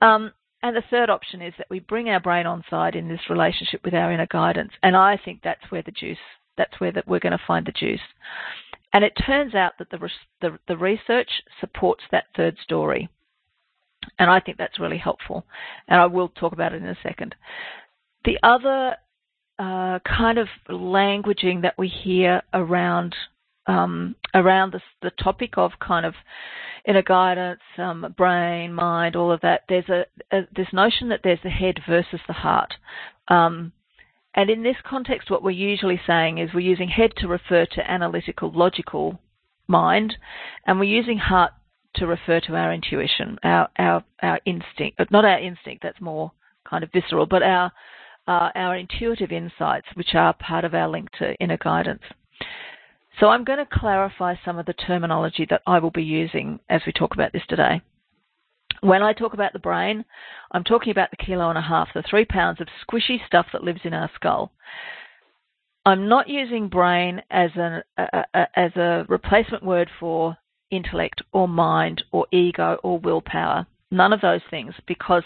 Um, 0.01 0.31
and 0.63 0.75
the 0.75 0.83
third 0.89 1.09
option 1.09 1.41
is 1.41 1.53
that 1.57 1.69
we 1.69 1.79
bring 1.79 2.09
our 2.09 2.19
brain 2.19 2.45
on 2.45 2.63
side 2.69 2.95
in 2.95 3.07
this 3.07 3.29
relationship 3.29 3.81
with 3.83 3.93
our 3.93 4.11
inner 4.11 4.27
guidance. 4.27 4.71
And 4.83 4.95
I 4.95 5.19
think 5.23 5.41
that's 5.43 5.63
where 5.69 5.81
the 5.81 5.91
juice, 5.91 6.17
that's 6.57 6.79
where 6.79 6.91
that 6.91 7.07
we're 7.07 7.19
going 7.19 7.31
to 7.31 7.43
find 7.47 7.65
the 7.65 7.71
juice. 7.71 7.99
And 8.93 9.03
it 9.03 9.13
turns 9.25 9.55
out 9.55 9.73
that 9.79 9.89
the, 9.89 10.09
the, 10.41 10.59
the 10.67 10.77
research 10.77 11.29
supports 11.59 12.03
that 12.11 12.25
third 12.35 12.57
story. 12.63 13.09
And 14.19 14.29
I 14.29 14.39
think 14.39 14.57
that's 14.57 14.79
really 14.79 14.97
helpful. 14.97 15.45
And 15.87 15.99
I 15.99 16.05
will 16.05 16.29
talk 16.29 16.53
about 16.53 16.73
it 16.73 16.81
in 16.81 16.89
a 16.89 16.97
second. 17.01 17.35
The 18.25 18.37
other 18.43 18.95
uh, 19.57 19.99
kind 19.99 20.37
of 20.37 20.47
languaging 20.69 21.61
that 21.63 21.75
we 21.77 21.87
hear 21.87 22.41
around 22.53 23.15
um, 23.67 24.15
around 24.33 24.73
the, 24.73 24.81
the 25.03 25.11
topic 25.23 25.53
of 25.55 25.71
kind 25.79 26.05
of 26.05 26.15
inner 26.85 27.01
guidance, 27.01 27.61
um, 27.77 28.13
brain, 28.17 28.73
mind, 28.73 29.15
all 29.15 29.31
of 29.31 29.41
that, 29.41 29.63
there's 29.69 29.89
a, 29.89 30.05
a, 30.31 30.41
this 30.55 30.67
notion 30.73 31.09
that 31.09 31.21
there's 31.23 31.41
the 31.43 31.49
head 31.49 31.79
versus 31.87 32.19
the 32.27 32.33
heart. 32.33 32.73
Um, 33.27 33.71
and 34.33 34.49
in 34.49 34.63
this 34.63 34.77
context, 34.85 35.29
what 35.29 35.43
we're 35.43 35.51
usually 35.51 35.99
saying 36.07 36.37
is 36.37 36.53
we're 36.53 36.61
using 36.61 36.89
head 36.89 37.11
to 37.17 37.27
refer 37.27 37.65
to 37.65 37.91
analytical, 37.91 38.51
logical 38.51 39.19
mind, 39.67 40.15
and 40.65 40.79
we're 40.79 40.85
using 40.85 41.17
heart 41.17 41.51
to 41.95 42.07
refer 42.07 42.39
to 42.39 42.55
our 42.55 42.73
intuition, 42.73 43.37
our 43.43 43.67
our 43.77 44.03
our 44.21 44.39
instinct, 44.45 44.99
not 45.11 45.25
our 45.25 45.39
instinct. 45.39 45.83
That's 45.83 45.99
more 45.99 46.31
kind 46.69 46.83
of 46.83 46.91
visceral, 46.91 47.25
but 47.25 47.43
our 47.43 47.71
uh, 48.27 48.49
our 48.55 48.77
intuitive 48.77 49.31
insights, 49.31 49.87
which 49.95 50.15
are 50.15 50.33
part 50.33 50.63
of 50.63 50.73
our 50.73 50.87
link 50.87 51.09
to 51.19 51.35
inner 51.35 51.57
guidance. 51.57 52.03
So 53.21 53.27
I'm 53.29 53.43
going 53.43 53.59
to 53.59 53.67
clarify 53.71 54.33
some 54.43 54.57
of 54.57 54.65
the 54.65 54.73
terminology 54.73 55.45
that 55.51 55.61
I 55.67 55.77
will 55.77 55.91
be 55.91 56.01
using 56.01 56.59
as 56.69 56.81
we 56.87 56.91
talk 56.91 57.13
about 57.13 57.31
this 57.31 57.43
today. 57.47 57.79
When 58.81 59.03
I 59.03 59.13
talk 59.13 59.35
about 59.35 59.53
the 59.53 59.59
brain, 59.59 60.03
I'm 60.53 60.63
talking 60.63 60.89
about 60.89 61.11
the 61.11 61.23
kilo 61.23 61.49
and 61.49 61.57
a 61.57 61.61
half, 61.61 61.89
the 61.93 62.01
three 62.09 62.25
pounds 62.25 62.59
of 62.59 62.67
squishy 62.83 63.23
stuff 63.27 63.45
that 63.53 63.63
lives 63.63 63.81
in 63.83 63.93
our 63.93 64.09
skull. 64.15 64.51
I'm 65.85 66.09
not 66.09 66.29
using 66.29 66.67
brain 66.67 67.21
as, 67.29 67.51
an, 67.55 67.83
a, 67.99 68.23
a, 68.33 68.59
as 68.59 68.75
a 68.75 69.05
replacement 69.07 69.63
word 69.63 69.91
for 69.99 70.35
intellect 70.71 71.21
or 71.31 71.47
mind 71.47 72.03
or 72.11 72.25
ego 72.31 72.79
or 72.81 72.97
willpower. 72.97 73.67
None 73.91 74.13
of 74.13 74.21
those 74.21 74.41
things, 74.49 74.73
because 74.87 75.23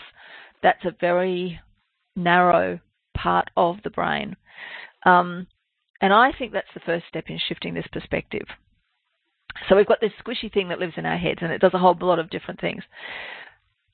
that's 0.61 0.83
a 0.83 0.95
very 0.99 1.61
narrow 2.17 2.77
part 3.15 3.49
of 3.55 3.77
the 3.85 3.89
brain. 3.89 4.35
Um, 5.05 5.47
and 6.01 6.13
I 6.13 6.31
think 6.37 6.53
that's 6.53 6.67
the 6.73 6.81
first 6.81 7.05
step 7.07 7.25
in 7.27 7.39
shifting 7.47 7.73
this 7.73 7.87
perspective. 7.91 8.47
So 9.69 9.75
we've 9.75 9.85
got 9.85 10.01
this 10.01 10.11
squishy 10.23 10.53
thing 10.53 10.69
that 10.69 10.79
lives 10.79 10.93
in 10.97 11.05
our 11.05 11.17
heads 11.17 11.39
and 11.41 11.51
it 11.51 11.61
does 11.61 11.73
a 11.73 11.79
whole 11.79 11.97
lot 11.99 12.19
of 12.19 12.29
different 12.29 12.59
things. 12.59 12.83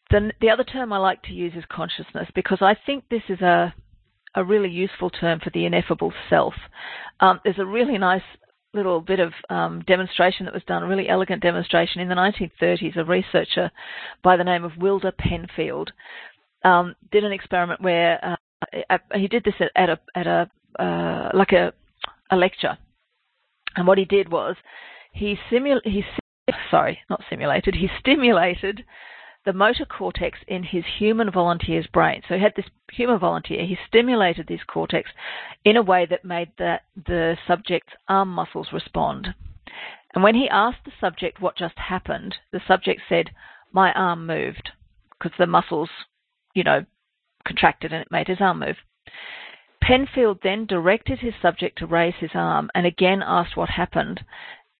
The, 0.09 0.31
the 0.41 0.49
other 0.49 0.63
term 0.63 0.91
I 0.91 0.97
like 0.97 1.21
to 1.23 1.33
use 1.33 1.53
is 1.55 1.63
consciousness 1.71 2.27
because 2.35 2.59
I 2.61 2.75
think 2.85 3.05
this 3.09 3.21
is 3.29 3.41
a, 3.41 3.73
a 4.35 4.43
really 4.43 4.69
useful 4.69 5.09
term 5.09 5.39
for 5.39 5.51
the 5.51 5.65
ineffable 5.65 6.13
self. 6.29 6.53
Um, 7.19 7.39
there's 7.43 7.59
a 7.59 7.65
really 7.65 7.97
nice 7.97 8.23
little 8.73 9.01
bit 9.01 9.19
of 9.19 9.33
um, 9.49 9.83
demonstration 9.85 10.45
that 10.45 10.53
was 10.53 10.63
done, 10.63 10.83
a 10.83 10.87
really 10.87 11.09
elegant 11.09 11.41
demonstration 11.41 12.01
in 12.01 12.09
the 12.09 12.15
1930s. 12.15 12.97
A 12.97 13.03
researcher 13.03 13.71
by 14.23 14.37
the 14.37 14.43
name 14.43 14.63
of 14.63 14.77
Wilder 14.77 15.11
Penfield 15.11 15.91
um, 16.63 16.95
did 17.11 17.23
an 17.23 17.31
experiment 17.31 17.81
where 17.81 18.37
uh, 18.89 18.97
he 19.15 19.27
did 19.27 19.43
this 19.43 19.55
at, 19.59 19.71
at 19.75 19.89
a 19.89 19.99
at 20.15 20.27
a 20.27 20.49
uh, 20.81 21.31
like 21.33 21.51
a 21.51 21.73
a 22.31 22.35
lecture. 22.35 22.77
And 23.75 23.87
what 23.87 23.97
he 23.97 24.05
did 24.05 24.31
was 24.31 24.55
he 25.11 25.37
simul 25.49 25.81
he 25.83 26.03
sorry, 26.69 26.99
not 27.09 27.23
simulated, 27.29 27.75
he 27.75 27.89
stimulated 27.99 28.83
the 29.45 29.53
motor 29.53 29.85
cortex 29.85 30.39
in 30.47 30.63
his 30.63 30.83
human 30.99 31.31
volunteer's 31.31 31.87
brain. 31.87 32.21
So 32.27 32.35
he 32.35 32.41
had 32.41 32.53
this 32.55 32.69
human 32.91 33.19
volunteer, 33.19 33.65
he 33.65 33.77
stimulated 33.87 34.47
this 34.47 34.63
cortex 34.67 35.09
in 35.65 35.77
a 35.77 35.81
way 35.81 36.05
that 36.09 36.25
made 36.25 36.51
the, 36.57 36.79
the 36.95 37.37
subject's 37.47 37.93
arm 38.07 38.29
muscles 38.29 38.67
respond. 38.71 39.33
And 40.13 40.23
when 40.23 40.35
he 40.35 40.49
asked 40.49 40.85
the 40.85 40.91
subject 40.99 41.41
what 41.41 41.57
just 41.57 41.77
happened, 41.77 42.35
the 42.51 42.61
subject 42.67 43.01
said, 43.07 43.31
My 43.71 43.91
arm 43.93 44.27
moved, 44.27 44.71
because 45.11 45.35
the 45.39 45.47
muscles, 45.47 45.89
you 46.53 46.63
know, 46.63 46.85
contracted 47.45 47.93
and 47.93 48.01
it 48.01 48.11
made 48.11 48.27
his 48.27 48.41
arm 48.41 48.59
move. 48.59 48.75
Penfield 49.81 50.39
then 50.43 50.65
directed 50.65 51.19
his 51.19 51.33
subject 51.41 51.77
to 51.79 51.87
raise 51.87 52.13
his 52.19 52.31
arm 52.33 52.69
and 52.75 52.85
again 52.85 53.23
asked 53.25 53.57
what 53.57 53.69
happened. 53.69 54.21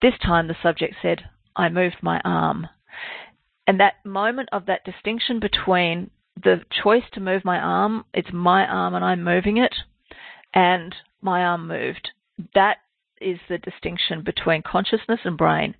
This 0.00 0.14
time 0.24 0.48
the 0.48 0.56
subject 0.62 0.94
said, 1.02 1.22
I 1.56 1.68
moved 1.68 1.96
my 2.02 2.20
arm. 2.24 2.68
And 3.66 3.78
that 3.80 4.04
moment 4.04 4.48
of 4.52 4.66
that 4.66 4.84
distinction 4.84 5.40
between 5.40 6.10
the 6.42 6.62
choice 6.82 7.04
to 7.12 7.20
move 7.20 7.44
my 7.44 7.58
arm, 7.58 8.04
it's 8.14 8.32
my 8.32 8.66
arm 8.66 8.94
and 8.94 9.04
I'm 9.04 9.22
moving 9.22 9.58
it, 9.58 9.74
and 10.54 10.94
my 11.20 11.42
arm 11.44 11.68
moved, 11.68 12.10
that 12.54 12.78
is 13.20 13.38
the 13.48 13.58
distinction 13.58 14.22
between 14.22 14.62
consciousness 14.62 15.20
and 15.24 15.36
brain. 15.36 15.74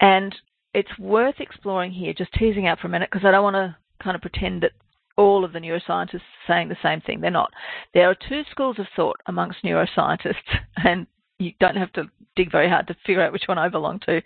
And 0.00 0.34
it's 0.74 0.98
worth 0.98 1.36
exploring 1.38 1.92
here, 1.92 2.12
just 2.12 2.32
teasing 2.32 2.66
out 2.66 2.80
for 2.80 2.88
a 2.88 2.90
minute, 2.90 3.10
because 3.12 3.26
I 3.26 3.30
don't 3.30 3.44
want 3.44 3.54
to 3.54 3.76
kind 4.02 4.16
of 4.16 4.22
pretend 4.22 4.62
that 4.62 4.72
all 5.16 5.44
of 5.44 5.52
the 5.52 5.58
neuroscientists 5.58 6.20
saying 6.46 6.68
the 6.68 6.76
same 6.82 7.00
thing. 7.00 7.20
They're 7.20 7.30
not. 7.30 7.52
There 7.94 8.08
are 8.08 8.16
two 8.28 8.42
schools 8.50 8.78
of 8.78 8.86
thought 8.96 9.20
amongst 9.26 9.62
neuroscientists, 9.64 10.34
and 10.76 11.06
you 11.38 11.52
don't 11.60 11.76
have 11.76 11.92
to 11.94 12.10
dig 12.36 12.50
very 12.50 12.68
hard 12.68 12.86
to 12.88 12.96
figure 13.06 13.22
out 13.22 13.32
which 13.32 13.46
one 13.46 13.58
I 13.58 13.68
belong 13.68 14.00
to. 14.06 14.22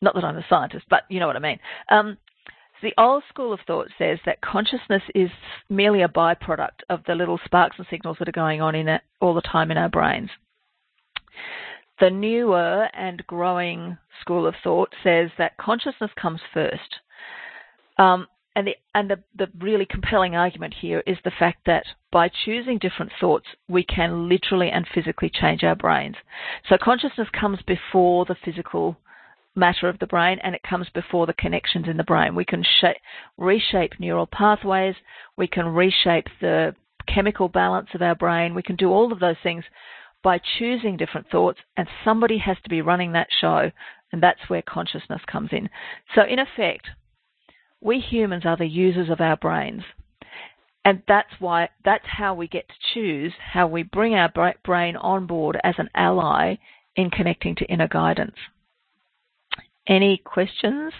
Not 0.00 0.14
that 0.14 0.24
I'm 0.24 0.36
a 0.36 0.44
scientist, 0.48 0.86
but 0.90 1.02
you 1.08 1.20
know 1.20 1.26
what 1.26 1.36
I 1.36 1.40
mean. 1.40 1.58
Um, 1.90 2.18
the 2.82 2.92
old 2.98 3.22
school 3.28 3.52
of 3.52 3.60
thought 3.66 3.88
says 3.96 4.18
that 4.26 4.42
consciousness 4.42 5.02
is 5.14 5.30
merely 5.70 6.02
a 6.02 6.08
byproduct 6.08 6.82
of 6.90 7.00
the 7.06 7.14
little 7.14 7.40
sparks 7.44 7.76
and 7.78 7.86
signals 7.88 8.18
that 8.18 8.28
are 8.28 8.32
going 8.32 8.60
on 8.60 8.74
in 8.74 8.88
it 8.88 9.00
all 9.20 9.34
the 9.34 9.40
time 9.40 9.70
in 9.70 9.78
our 9.78 9.88
brains. 9.88 10.28
The 11.98 12.10
newer 12.10 12.88
and 12.92 13.26
growing 13.26 13.96
school 14.20 14.46
of 14.46 14.54
thought 14.62 14.92
says 15.02 15.30
that 15.38 15.56
consciousness 15.56 16.10
comes 16.20 16.40
first. 16.52 16.96
Um, 17.98 18.26
and 18.56 18.66
the, 18.68 18.76
and 18.94 19.10
the, 19.10 19.22
the 19.36 19.48
really 19.60 19.84
compelling 19.84 20.34
argument 20.34 20.74
here 20.80 21.02
is 21.06 21.18
the 21.24 21.30
fact 21.38 21.58
that 21.66 21.84
by 22.10 22.30
choosing 22.46 22.78
different 22.78 23.12
thoughts, 23.20 23.44
we 23.68 23.84
can 23.84 24.30
literally 24.30 24.70
and 24.70 24.86
physically 24.92 25.30
change 25.32 25.62
our 25.62 25.76
brains. 25.76 26.16
So 26.66 26.78
consciousness 26.82 27.28
comes 27.38 27.58
before 27.66 28.24
the 28.24 28.36
physical 28.42 28.96
matter 29.54 29.90
of 29.90 29.98
the 29.98 30.06
brain 30.06 30.38
and 30.42 30.54
it 30.54 30.62
comes 30.62 30.88
before 30.94 31.26
the 31.26 31.34
connections 31.34 31.86
in 31.86 31.98
the 31.98 32.04
brain. 32.04 32.34
We 32.34 32.46
can 32.46 32.64
shape, 32.80 32.96
reshape 33.36 34.00
neural 34.00 34.26
pathways, 34.26 34.94
we 35.36 35.46
can 35.46 35.66
reshape 35.66 36.26
the 36.40 36.74
chemical 37.06 37.48
balance 37.48 37.88
of 37.94 38.00
our 38.00 38.14
brain, 38.14 38.54
we 38.54 38.62
can 38.62 38.76
do 38.76 38.90
all 38.90 39.12
of 39.12 39.20
those 39.20 39.36
things 39.42 39.64
by 40.22 40.40
choosing 40.58 40.96
different 40.96 41.28
thoughts 41.30 41.58
and 41.76 41.86
somebody 42.04 42.38
has 42.38 42.56
to 42.64 42.70
be 42.70 42.80
running 42.80 43.12
that 43.12 43.28
show 43.38 43.70
and 44.12 44.22
that's 44.22 44.48
where 44.48 44.62
consciousness 44.62 45.20
comes 45.30 45.50
in. 45.52 45.68
So 46.14 46.22
in 46.22 46.38
effect, 46.38 46.86
we 47.80 48.00
humans 48.00 48.44
are 48.44 48.56
the 48.56 48.66
users 48.66 49.10
of 49.10 49.20
our 49.20 49.36
brains. 49.36 49.82
And 50.84 51.02
that's 51.08 51.30
why, 51.40 51.68
that's 51.84 52.04
how 52.06 52.34
we 52.34 52.46
get 52.46 52.68
to 52.68 52.74
choose 52.94 53.32
how 53.52 53.66
we 53.66 53.82
bring 53.82 54.14
our 54.14 54.32
brain 54.64 54.96
on 54.96 55.26
board 55.26 55.58
as 55.64 55.74
an 55.78 55.88
ally 55.94 56.56
in 56.94 57.10
connecting 57.10 57.56
to 57.56 57.64
inner 57.64 57.88
guidance. 57.88 58.36
Any 59.88 60.18
questions? 60.24 60.92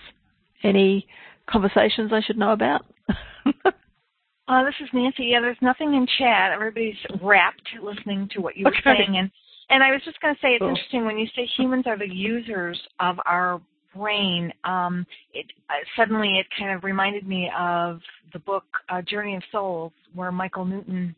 Any 0.64 1.06
conversations 1.48 2.12
I 2.12 2.20
should 2.20 2.36
know 2.36 2.50
about? 2.50 2.84
uh, 3.64 4.64
this 4.64 4.74
is 4.80 4.88
Nancy. 4.92 5.26
Yeah, 5.26 5.40
there's 5.40 5.56
nothing 5.60 5.94
in 5.94 6.06
chat. 6.18 6.50
Everybody's 6.52 6.96
rapt 7.22 7.62
listening 7.80 8.28
to 8.32 8.40
what 8.40 8.56
you 8.56 8.64
were 8.64 8.72
okay. 8.72 8.80
saying. 8.98 9.16
And, 9.16 9.30
and 9.70 9.84
I 9.84 9.92
was 9.92 10.02
just 10.04 10.20
going 10.20 10.34
to 10.34 10.40
say, 10.40 10.48
it's 10.48 10.60
cool. 10.60 10.70
interesting 10.70 11.04
when 11.04 11.18
you 11.18 11.26
say 11.36 11.48
humans 11.56 11.84
are 11.86 11.98
the 11.98 12.12
users 12.12 12.80
of 12.98 13.18
our 13.24 13.60
brain, 13.94 14.52
um, 14.64 15.06
it 15.34 15.46
uh, 15.70 15.74
suddenly 15.96 16.38
it 16.38 16.46
kind 16.58 16.72
of 16.72 16.84
reminded 16.84 17.26
me 17.26 17.50
of 17.58 18.00
the 18.32 18.38
book 18.40 18.64
uh, 18.88 19.02
Journey 19.02 19.36
of 19.36 19.42
Souls, 19.52 19.92
where 20.14 20.32
Michael 20.32 20.64
Newton 20.64 21.14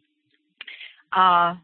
uh, 1.17 1.55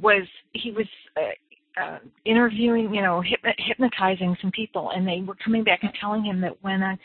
was 0.00 0.26
he 0.52 0.70
was 0.72 0.86
uh, 1.16 1.82
uh, 1.82 1.98
interviewing, 2.24 2.94
you 2.94 3.02
know, 3.02 3.20
hypno- 3.20 3.54
hypnotizing 3.58 4.36
some 4.40 4.50
people, 4.50 4.90
and 4.94 5.06
they 5.06 5.22
were 5.26 5.36
coming 5.44 5.64
back 5.64 5.82
and 5.82 5.92
telling 6.00 6.24
him 6.24 6.40
that 6.40 6.52
when 6.62 6.82
a, 6.82 6.98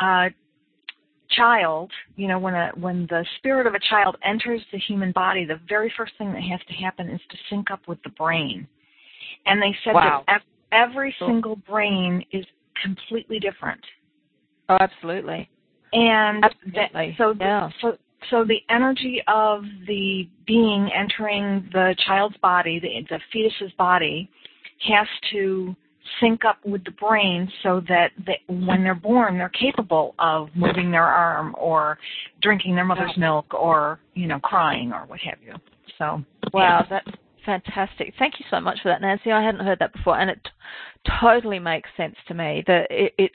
a 0.00 0.28
child, 1.30 1.90
you 2.16 2.28
know, 2.28 2.38
when 2.38 2.54
a 2.54 2.70
when 2.78 3.06
the 3.10 3.24
spirit 3.38 3.66
of 3.66 3.74
a 3.74 3.80
child 3.90 4.16
enters 4.24 4.60
the 4.72 4.78
human 4.78 5.12
body, 5.12 5.44
the 5.44 5.60
very 5.68 5.92
first 5.96 6.12
thing 6.18 6.32
that 6.32 6.42
has 6.42 6.60
to 6.68 6.74
happen 6.74 7.08
is 7.10 7.20
to 7.30 7.36
sync 7.50 7.70
up 7.70 7.80
with 7.88 8.02
the 8.02 8.10
brain. 8.10 8.66
And 9.46 9.60
they 9.60 9.76
said 9.84 9.94
wow. 9.94 10.24
that 10.26 10.42
every 10.76 11.14
single 11.18 11.56
brain 11.56 12.24
is 12.32 12.44
completely 12.82 13.38
different. 13.38 13.80
Oh, 14.68 14.76
absolutely. 14.80 15.48
And 15.92 16.44
absolutely. 16.44 17.14
so, 17.16 17.34
yeah. 17.40 17.70
so, 17.80 17.96
so 18.30 18.44
the 18.44 18.58
energy 18.68 19.22
of 19.28 19.62
the 19.86 20.28
being 20.46 20.90
entering 20.94 21.68
the 21.72 21.94
child's 22.06 22.36
body, 22.38 22.80
the, 22.80 23.06
the 23.08 23.20
fetus's 23.32 23.72
body, 23.78 24.28
has 24.88 25.06
to 25.32 25.74
sync 26.20 26.44
up 26.44 26.58
with 26.64 26.84
the 26.84 26.90
brain 26.92 27.50
so 27.62 27.80
that 27.88 28.10
they, 28.26 28.40
when 28.48 28.82
they're 28.82 28.94
born, 28.94 29.38
they're 29.38 29.48
capable 29.48 30.14
of 30.18 30.48
moving 30.54 30.90
their 30.90 31.04
arm 31.04 31.54
or 31.58 31.98
drinking 32.42 32.74
their 32.74 32.84
mother's 32.84 33.16
milk 33.16 33.52
or 33.54 34.00
you 34.14 34.26
know 34.26 34.38
crying 34.40 34.92
or 34.92 35.06
what 35.06 35.20
have 35.20 35.38
you. 35.44 35.54
So 35.98 36.22
wow, 36.52 36.84
yeah. 36.84 36.86
that 36.90 37.18
fantastic. 37.46 38.12
Thank 38.18 38.38
you 38.38 38.44
so 38.50 38.60
much 38.60 38.80
for 38.82 38.88
that, 38.88 39.00
Nancy. 39.00 39.32
I 39.32 39.42
hadn't 39.42 39.64
heard 39.64 39.78
that 39.78 39.92
before, 39.94 40.18
and 40.18 40.28
it 40.28 40.40
t- 40.44 41.12
totally 41.20 41.58
makes 41.58 41.88
sense 41.96 42.16
to 42.28 42.34
me 42.34 42.62
that 42.66 42.88
it, 42.90 43.14
it's 43.16 43.34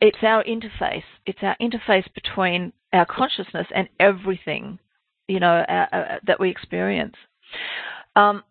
it's 0.00 0.18
our 0.22 0.44
interface. 0.44 1.02
It's 1.26 1.40
our 1.42 1.56
interface 1.60 2.06
between 2.14 2.72
our 2.92 3.06
consciousness 3.06 3.66
and 3.74 3.88
everything, 3.98 4.78
you 5.26 5.40
know, 5.40 5.64
our, 5.68 5.88
uh, 5.92 6.18
that 6.26 6.38
we 6.38 6.50
experience. 6.50 7.16
Um, 8.14 8.44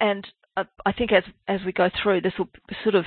and 0.00 0.26
I 0.56 0.92
think 0.92 1.12
as 1.12 1.24
as 1.48 1.60
we 1.64 1.72
go 1.72 1.90
through, 2.02 2.20
this 2.20 2.34
will 2.38 2.48
sort 2.82 2.94
of. 2.94 3.04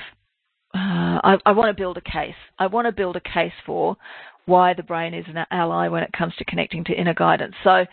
Uh, 0.74 1.20
I, 1.24 1.38
I 1.46 1.52
want 1.52 1.74
to 1.74 1.80
build 1.80 1.96
a 1.96 2.02
case. 2.02 2.34
I 2.58 2.66
want 2.66 2.86
to 2.86 2.92
build 2.92 3.16
a 3.16 3.20
case 3.20 3.52
for 3.64 3.96
why 4.44 4.74
the 4.74 4.82
brain 4.82 5.14
is 5.14 5.24
an 5.28 5.46
ally 5.50 5.88
when 5.88 6.02
it 6.02 6.12
comes 6.12 6.34
to 6.36 6.44
connecting 6.44 6.84
to 6.84 6.92
inner 6.92 7.14
guidance. 7.14 7.54
So, 7.64 7.86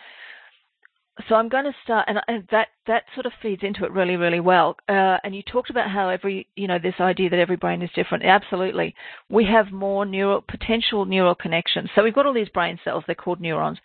so 1.29 1.35
I'm 1.35 1.47
going 1.47 1.65
to 1.65 1.73
start, 1.83 2.07
and, 2.07 2.43
that 2.51 2.69
that 2.87 3.03
sort 3.13 3.25
of 3.25 3.33
feeds 3.41 3.61
into 3.63 3.85
it 3.85 3.91
really, 3.91 4.15
really 4.15 4.39
well. 4.39 4.75
Uh, 4.89 5.17
and 5.23 5.35
you 5.35 5.43
talked 5.43 5.69
about 5.69 5.89
how 5.89 6.09
every, 6.09 6.47
you 6.55 6.67
know, 6.67 6.79
this 6.79 6.95
idea 6.99 7.29
that 7.29 7.39
every 7.39 7.55
brain 7.55 7.81
is 7.81 7.89
different. 7.95 8.25
Absolutely, 8.25 8.95
we 9.29 9.45
have 9.45 9.71
more 9.71 10.05
neural 10.05 10.41
potential 10.41 11.05
neural 11.05 11.35
connections. 11.35 11.89
So 11.93 12.03
we've 12.03 12.15
got 12.15 12.25
all 12.25 12.33
these 12.33 12.49
brain 12.49 12.79
cells. 12.83 13.03
They're 13.05 13.15
called 13.15 13.41
neurons, 13.41 13.77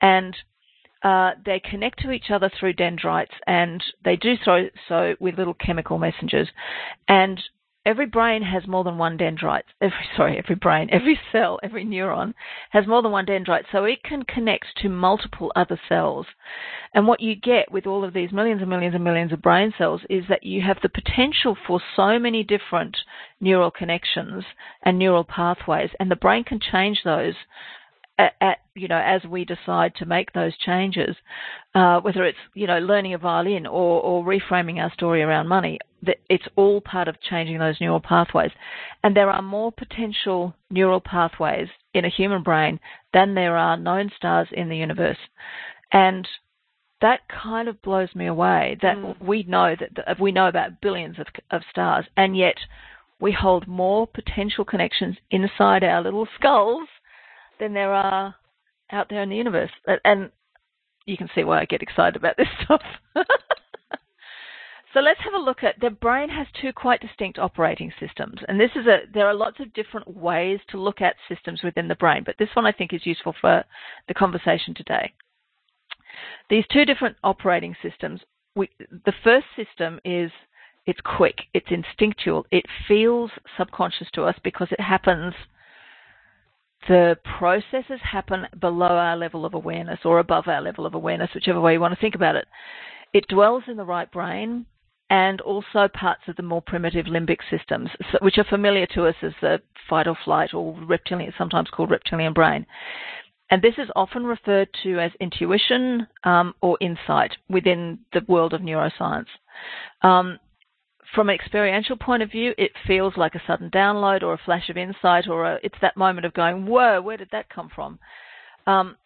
and 0.00 0.36
uh, 1.02 1.32
they 1.44 1.60
connect 1.60 2.00
to 2.00 2.12
each 2.12 2.30
other 2.30 2.50
through 2.58 2.74
dendrites, 2.74 3.34
and 3.48 3.82
they 4.04 4.16
do 4.16 4.34
so 4.44 4.68
so 4.88 5.16
with 5.18 5.38
little 5.38 5.54
chemical 5.54 5.98
messengers. 5.98 6.48
And 7.08 7.40
every 7.86 8.04
brain 8.04 8.42
has 8.42 8.66
more 8.66 8.82
than 8.84 8.98
one 8.98 9.16
dendrite. 9.16 9.62
Every 9.80 10.06
sorry, 10.16 10.36
every 10.36 10.56
brain, 10.56 10.88
every 10.90 11.18
cell, 11.32 11.58
every 11.62 11.86
neuron 11.86 12.34
has 12.70 12.86
more 12.86 13.00
than 13.00 13.12
one 13.12 13.24
dendrite, 13.24 13.64
so 13.70 13.84
it 13.84 14.02
can 14.02 14.24
connect 14.24 14.66
to 14.82 14.88
multiple 14.88 15.52
other 15.54 15.80
cells. 15.88 16.26
And 16.92 17.06
what 17.06 17.20
you 17.20 17.36
get 17.36 17.70
with 17.70 17.86
all 17.86 18.04
of 18.04 18.12
these 18.12 18.32
millions 18.32 18.60
and 18.60 18.68
millions 18.68 18.94
and 18.94 19.04
millions 19.04 19.32
of 19.32 19.40
brain 19.40 19.72
cells 19.78 20.02
is 20.10 20.24
that 20.28 20.42
you 20.42 20.60
have 20.62 20.78
the 20.82 20.88
potential 20.88 21.56
for 21.66 21.80
so 21.94 22.18
many 22.18 22.42
different 22.42 22.96
neural 23.40 23.70
connections 23.70 24.44
and 24.82 24.98
neural 24.98 25.24
pathways, 25.24 25.90
and 26.00 26.10
the 26.10 26.16
brain 26.16 26.42
can 26.44 26.58
change 26.60 27.02
those 27.04 27.34
at, 28.18 28.34
at, 28.40 28.58
you 28.74 28.88
know 28.88 28.98
as 29.04 29.22
we 29.24 29.44
decide 29.44 29.94
to 29.96 30.06
make 30.06 30.32
those 30.32 30.56
changes, 30.58 31.16
uh, 31.74 32.00
whether 32.00 32.24
it's 32.24 32.38
you 32.54 32.66
know 32.66 32.78
learning 32.78 33.14
a 33.14 33.18
violin 33.18 33.66
or, 33.66 34.00
or 34.02 34.24
reframing 34.24 34.78
our 34.78 34.92
story 34.92 35.22
around 35.22 35.48
money, 35.48 35.78
that 36.02 36.18
it's 36.28 36.46
all 36.56 36.80
part 36.80 37.08
of 37.08 37.20
changing 37.20 37.58
those 37.58 37.80
neural 37.80 38.00
pathways. 38.00 38.50
And 39.02 39.16
there 39.16 39.30
are 39.30 39.42
more 39.42 39.72
potential 39.72 40.54
neural 40.70 41.00
pathways 41.00 41.68
in 41.94 42.04
a 42.04 42.10
human 42.10 42.42
brain 42.42 42.80
than 43.12 43.34
there 43.34 43.56
are 43.56 43.76
known 43.76 44.10
stars 44.16 44.48
in 44.52 44.68
the 44.68 44.76
universe, 44.76 45.18
and 45.92 46.26
that 47.02 47.20
kind 47.28 47.68
of 47.68 47.82
blows 47.82 48.14
me 48.14 48.26
away. 48.26 48.78
That 48.80 48.96
mm. 48.96 49.20
we 49.22 49.42
know 49.42 49.76
that 49.78 50.20
we 50.20 50.32
know 50.32 50.48
about 50.48 50.80
billions 50.80 51.18
of, 51.18 51.26
of 51.50 51.62
stars, 51.70 52.06
and 52.16 52.36
yet 52.36 52.56
we 53.20 53.32
hold 53.32 53.66
more 53.66 54.06
potential 54.06 54.64
connections 54.64 55.16
inside 55.30 55.82
our 55.82 56.02
little 56.02 56.28
skulls 56.38 56.88
than 57.58 57.74
there 57.74 57.92
are 57.92 58.34
out 58.92 59.08
there 59.08 59.22
in 59.22 59.28
the 59.28 59.36
universe. 59.36 59.70
And 60.04 60.30
you 61.06 61.16
can 61.16 61.28
see 61.34 61.44
why 61.44 61.60
I 61.60 61.64
get 61.64 61.82
excited 61.82 62.16
about 62.16 62.36
this 62.36 62.48
stuff. 62.64 62.82
so 64.92 65.00
let's 65.00 65.20
have 65.20 65.34
a 65.34 65.38
look 65.38 65.62
at 65.62 65.80
the 65.80 65.90
brain 65.90 66.28
has 66.28 66.46
two 66.60 66.72
quite 66.72 67.00
distinct 67.00 67.38
operating 67.38 67.92
systems. 67.98 68.40
And 68.48 68.60
this 68.60 68.70
is 68.76 68.86
a 68.86 69.00
there 69.12 69.26
are 69.26 69.34
lots 69.34 69.60
of 69.60 69.72
different 69.72 70.14
ways 70.16 70.60
to 70.70 70.80
look 70.80 71.00
at 71.00 71.16
systems 71.28 71.62
within 71.62 71.88
the 71.88 71.94
brain, 71.94 72.22
but 72.24 72.36
this 72.38 72.54
one 72.54 72.66
I 72.66 72.72
think 72.72 72.92
is 72.92 73.06
useful 73.06 73.34
for 73.40 73.64
the 74.08 74.14
conversation 74.14 74.74
today. 74.74 75.12
These 76.48 76.64
two 76.72 76.84
different 76.84 77.16
operating 77.24 77.76
systems, 77.82 78.20
we, 78.54 78.70
the 79.04 79.12
first 79.22 79.46
system 79.54 80.00
is 80.04 80.30
it's 80.86 81.00
quick, 81.04 81.40
it's 81.52 81.70
instinctual, 81.70 82.46
it 82.50 82.64
feels 82.86 83.30
subconscious 83.58 84.08
to 84.14 84.22
us 84.22 84.36
because 84.42 84.68
it 84.70 84.80
happens 84.80 85.34
the 86.88 87.16
processes 87.38 88.00
happen 88.02 88.46
below 88.60 88.86
our 88.86 89.16
level 89.16 89.44
of 89.44 89.54
awareness 89.54 90.00
or 90.04 90.18
above 90.18 90.48
our 90.48 90.60
level 90.60 90.86
of 90.86 90.94
awareness, 90.94 91.30
whichever 91.34 91.60
way 91.60 91.74
you 91.74 91.80
want 91.80 91.94
to 91.94 92.00
think 92.00 92.14
about 92.14 92.36
it. 92.36 92.46
It 93.12 93.28
dwells 93.28 93.64
in 93.66 93.76
the 93.76 93.84
right 93.84 94.10
brain 94.10 94.66
and 95.10 95.40
also 95.40 95.88
parts 95.88 96.22
of 96.26 96.36
the 96.36 96.42
more 96.42 96.62
primitive 96.62 97.06
limbic 97.06 97.38
systems, 97.50 97.90
which 98.20 98.38
are 98.38 98.44
familiar 98.44 98.86
to 98.86 99.06
us 99.06 99.14
as 99.22 99.32
the 99.40 99.60
fight 99.88 100.06
or 100.06 100.16
flight 100.24 100.52
or 100.52 100.76
reptilian, 100.86 101.32
sometimes 101.38 101.68
called 101.70 101.90
reptilian 101.90 102.32
brain. 102.32 102.66
And 103.50 103.62
this 103.62 103.74
is 103.78 103.88
often 103.94 104.24
referred 104.24 104.68
to 104.82 104.98
as 104.98 105.12
intuition 105.20 106.06
um, 106.24 106.54
or 106.60 106.76
insight 106.80 107.36
within 107.48 108.00
the 108.12 108.22
world 108.26 108.52
of 108.52 108.60
neuroscience. 108.60 109.26
Um, 110.02 110.38
from 111.14 111.28
an 111.28 111.34
experiential 111.34 111.96
point 111.96 112.22
of 112.22 112.30
view, 112.30 112.54
it 112.58 112.72
feels 112.86 113.16
like 113.16 113.34
a 113.34 113.42
sudden 113.46 113.70
download 113.70 114.22
or 114.22 114.34
a 114.34 114.40
flash 114.44 114.68
of 114.68 114.76
insight, 114.76 115.28
or 115.28 115.44
a, 115.44 115.58
it's 115.62 115.78
that 115.80 115.96
moment 115.96 116.26
of 116.26 116.34
going, 116.34 116.66
"Whoa, 116.66 117.00
where 117.00 117.16
did 117.16 117.30
that 117.32 117.48
come 117.48 117.70
from?" 117.74 117.98
Um, 118.66 118.96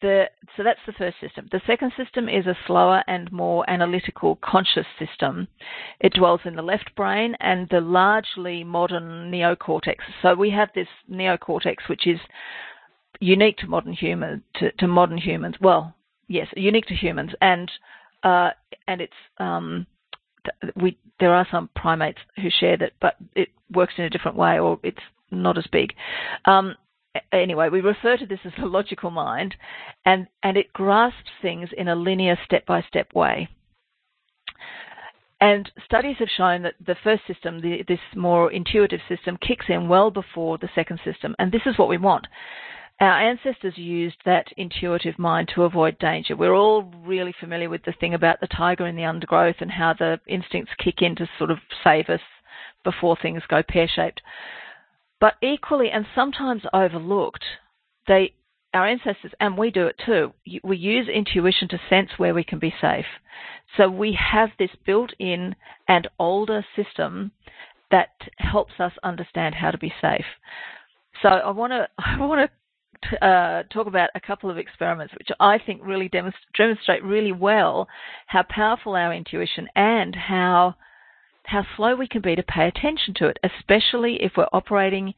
the, 0.00 0.26
so 0.56 0.62
that's 0.62 0.80
the 0.86 0.92
first 0.92 1.16
system. 1.20 1.48
The 1.50 1.60
second 1.66 1.92
system 1.96 2.28
is 2.28 2.46
a 2.46 2.56
slower 2.66 3.02
and 3.08 3.30
more 3.32 3.68
analytical 3.68 4.38
conscious 4.42 4.86
system. 4.98 5.48
It 5.98 6.14
dwells 6.14 6.40
in 6.44 6.54
the 6.54 6.62
left 6.62 6.94
brain 6.94 7.34
and 7.40 7.68
the 7.68 7.80
largely 7.80 8.62
modern 8.62 9.30
neocortex. 9.30 9.96
So 10.22 10.34
we 10.34 10.50
have 10.50 10.68
this 10.74 10.88
neocortex, 11.10 11.88
which 11.88 12.06
is 12.06 12.20
unique 13.20 13.58
to 13.58 13.66
modern 13.66 13.92
human 13.92 14.44
to, 14.56 14.70
to 14.72 14.86
modern 14.86 15.18
humans. 15.18 15.56
Well, 15.60 15.94
yes, 16.28 16.48
unique 16.56 16.86
to 16.86 16.94
humans, 16.94 17.32
and 17.40 17.70
uh, 18.22 18.50
and 18.86 19.00
it's 19.00 19.12
um, 19.38 19.86
we 20.76 20.96
there 21.20 21.34
are 21.34 21.46
some 21.50 21.70
primates 21.74 22.18
who 22.36 22.48
share 22.50 22.76
that, 22.76 22.92
but 23.00 23.16
it 23.34 23.48
works 23.72 23.94
in 23.96 24.04
a 24.04 24.10
different 24.10 24.36
way, 24.36 24.58
or 24.58 24.78
it's 24.82 24.98
not 25.30 25.58
as 25.58 25.66
big. 25.72 25.94
Um, 26.44 26.74
anyway, 27.32 27.68
we 27.68 27.80
refer 27.80 28.16
to 28.16 28.26
this 28.26 28.40
as 28.44 28.52
the 28.58 28.66
logical 28.66 29.10
mind, 29.10 29.54
and, 30.04 30.26
and 30.42 30.56
it 30.56 30.72
grasps 30.72 31.30
things 31.42 31.70
in 31.76 31.88
a 31.88 31.96
linear 31.96 32.38
step 32.44 32.66
by 32.66 32.82
step 32.82 33.14
way. 33.14 33.48
And 35.40 35.70
studies 35.84 36.16
have 36.18 36.28
shown 36.34 36.62
that 36.62 36.74
the 36.84 36.96
first 37.04 37.22
system, 37.26 37.60
the, 37.60 37.84
this 37.86 38.00
more 38.14 38.50
intuitive 38.50 39.00
system, 39.08 39.36
kicks 39.46 39.66
in 39.68 39.88
well 39.88 40.10
before 40.10 40.56
the 40.58 40.70
second 40.74 40.98
system, 41.04 41.34
and 41.38 41.52
this 41.52 41.62
is 41.66 41.78
what 41.78 41.88
we 41.88 41.98
want. 41.98 42.26
Our 42.98 43.20
ancestors 43.20 43.76
used 43.76 44.16
that 44.24 44.46
intuitive 44.56 45.18
mind 45.18 45.50
to 45.54 45.64
avoid 45.64 45.98
danger. 45.98 46.34
We're 46.34 46.54
all 46.54 46.90
really 47.04 47.34
familiar 47.38 47.68
with 47.68 47.84
the 47.84 47.92
thing 47.92 48.14
about 48.14 48.40
the 48.40 48.46
tiger 48.46 48.86
in 48.86 48.96
the 48.96 49.04
undergrowth 49.04 49.56
and 49.60 49.70
how 49.70 49.92
the 49.92 50.18
instincts 50.26 50.72
kick 50.78 51.02
in 51.02 51.14
to 51.16 51.28
sort 51.36 51.50
of 51.50 51.58
save 51.84 52.08
us 52.08 52.20
before 52.84 53.16
things 53.20 53.42
go 53.48 53.62
pear 53.62 53.86
shaped. 53.86 54.22
But 55.20 55.34
equally 55.42 55.90
and 55.90 56.06
sometimes 56.14 56.62
overlooked, 56.72 57.44
they 58.06 58.32
our 58.74 58.86
ancestors, 58.86 59.32
and 59.40 59.56
we 59.56 59.70
do 59.70 59.86
it 59.86 59.96
too, 60.04 60.34
we 60.62 60.76
use 60.76 61.08
intuition 61.08 61.66
to 61.68 61.80
sense 61.88 62.10
where 62.18 62.34
we 62.34 62.44
can 62.44 62.58
be 62.58 62.74
safe. 62.78 63.06
So 63.76 63.88
we 63.88 64.12
have 64.12 64.50
this 64.58 64.70
built 64.84 65.12
in 65.18 65.56
and 65.88 66.06
older 66.18 66.64
system 66.76 67.32
that 67.90 68.10
helps 68.36 68.74
us 68.78 68.92
understand 69.02 69.54
how 69.54 69.70
to 69.70 69.78
be 69.78 69.94
safe. 70.00 70.26
So 71.22 71.28
I 71.28 71.50
want 71.50 71.72
to 71.72 71.88
I 71.98 72.24
want 72.24 72.50
to 72.50 72.55
uh, 73.22 73.62
talk 73.72 73.86
about 73.86 74.10
a 74.14 74.20
couple 74.20 74.50
of 74.50 74.58
experiments 74.58 75.14
which 75.14 75.28
I 75.40 75.58
think 75.58 75.80
really 75.84 76.08
demonstrate 76.08 77.04
really 77.04 77.32
well 77.32 77.88
how 78.26 78.44
powerful 78.48 78.94
our 78.94 79.12
intuition 79.12 79.68
and 79.74 80.14
how 80.14 80.76
how 81.44 81.64
slow 81.76 81.94
we 81.94 82.08
can 82.08 82.22
be 82.22 82.34
to 82.34 82.42
pay 82.42 82.66
attention 82.66 83.14
to 83.14 83.28
it, 83.28 83.38
especially 83.44 84.18
if 84.20 84.32
we're 84.36 84.48
operating 84.52 85.14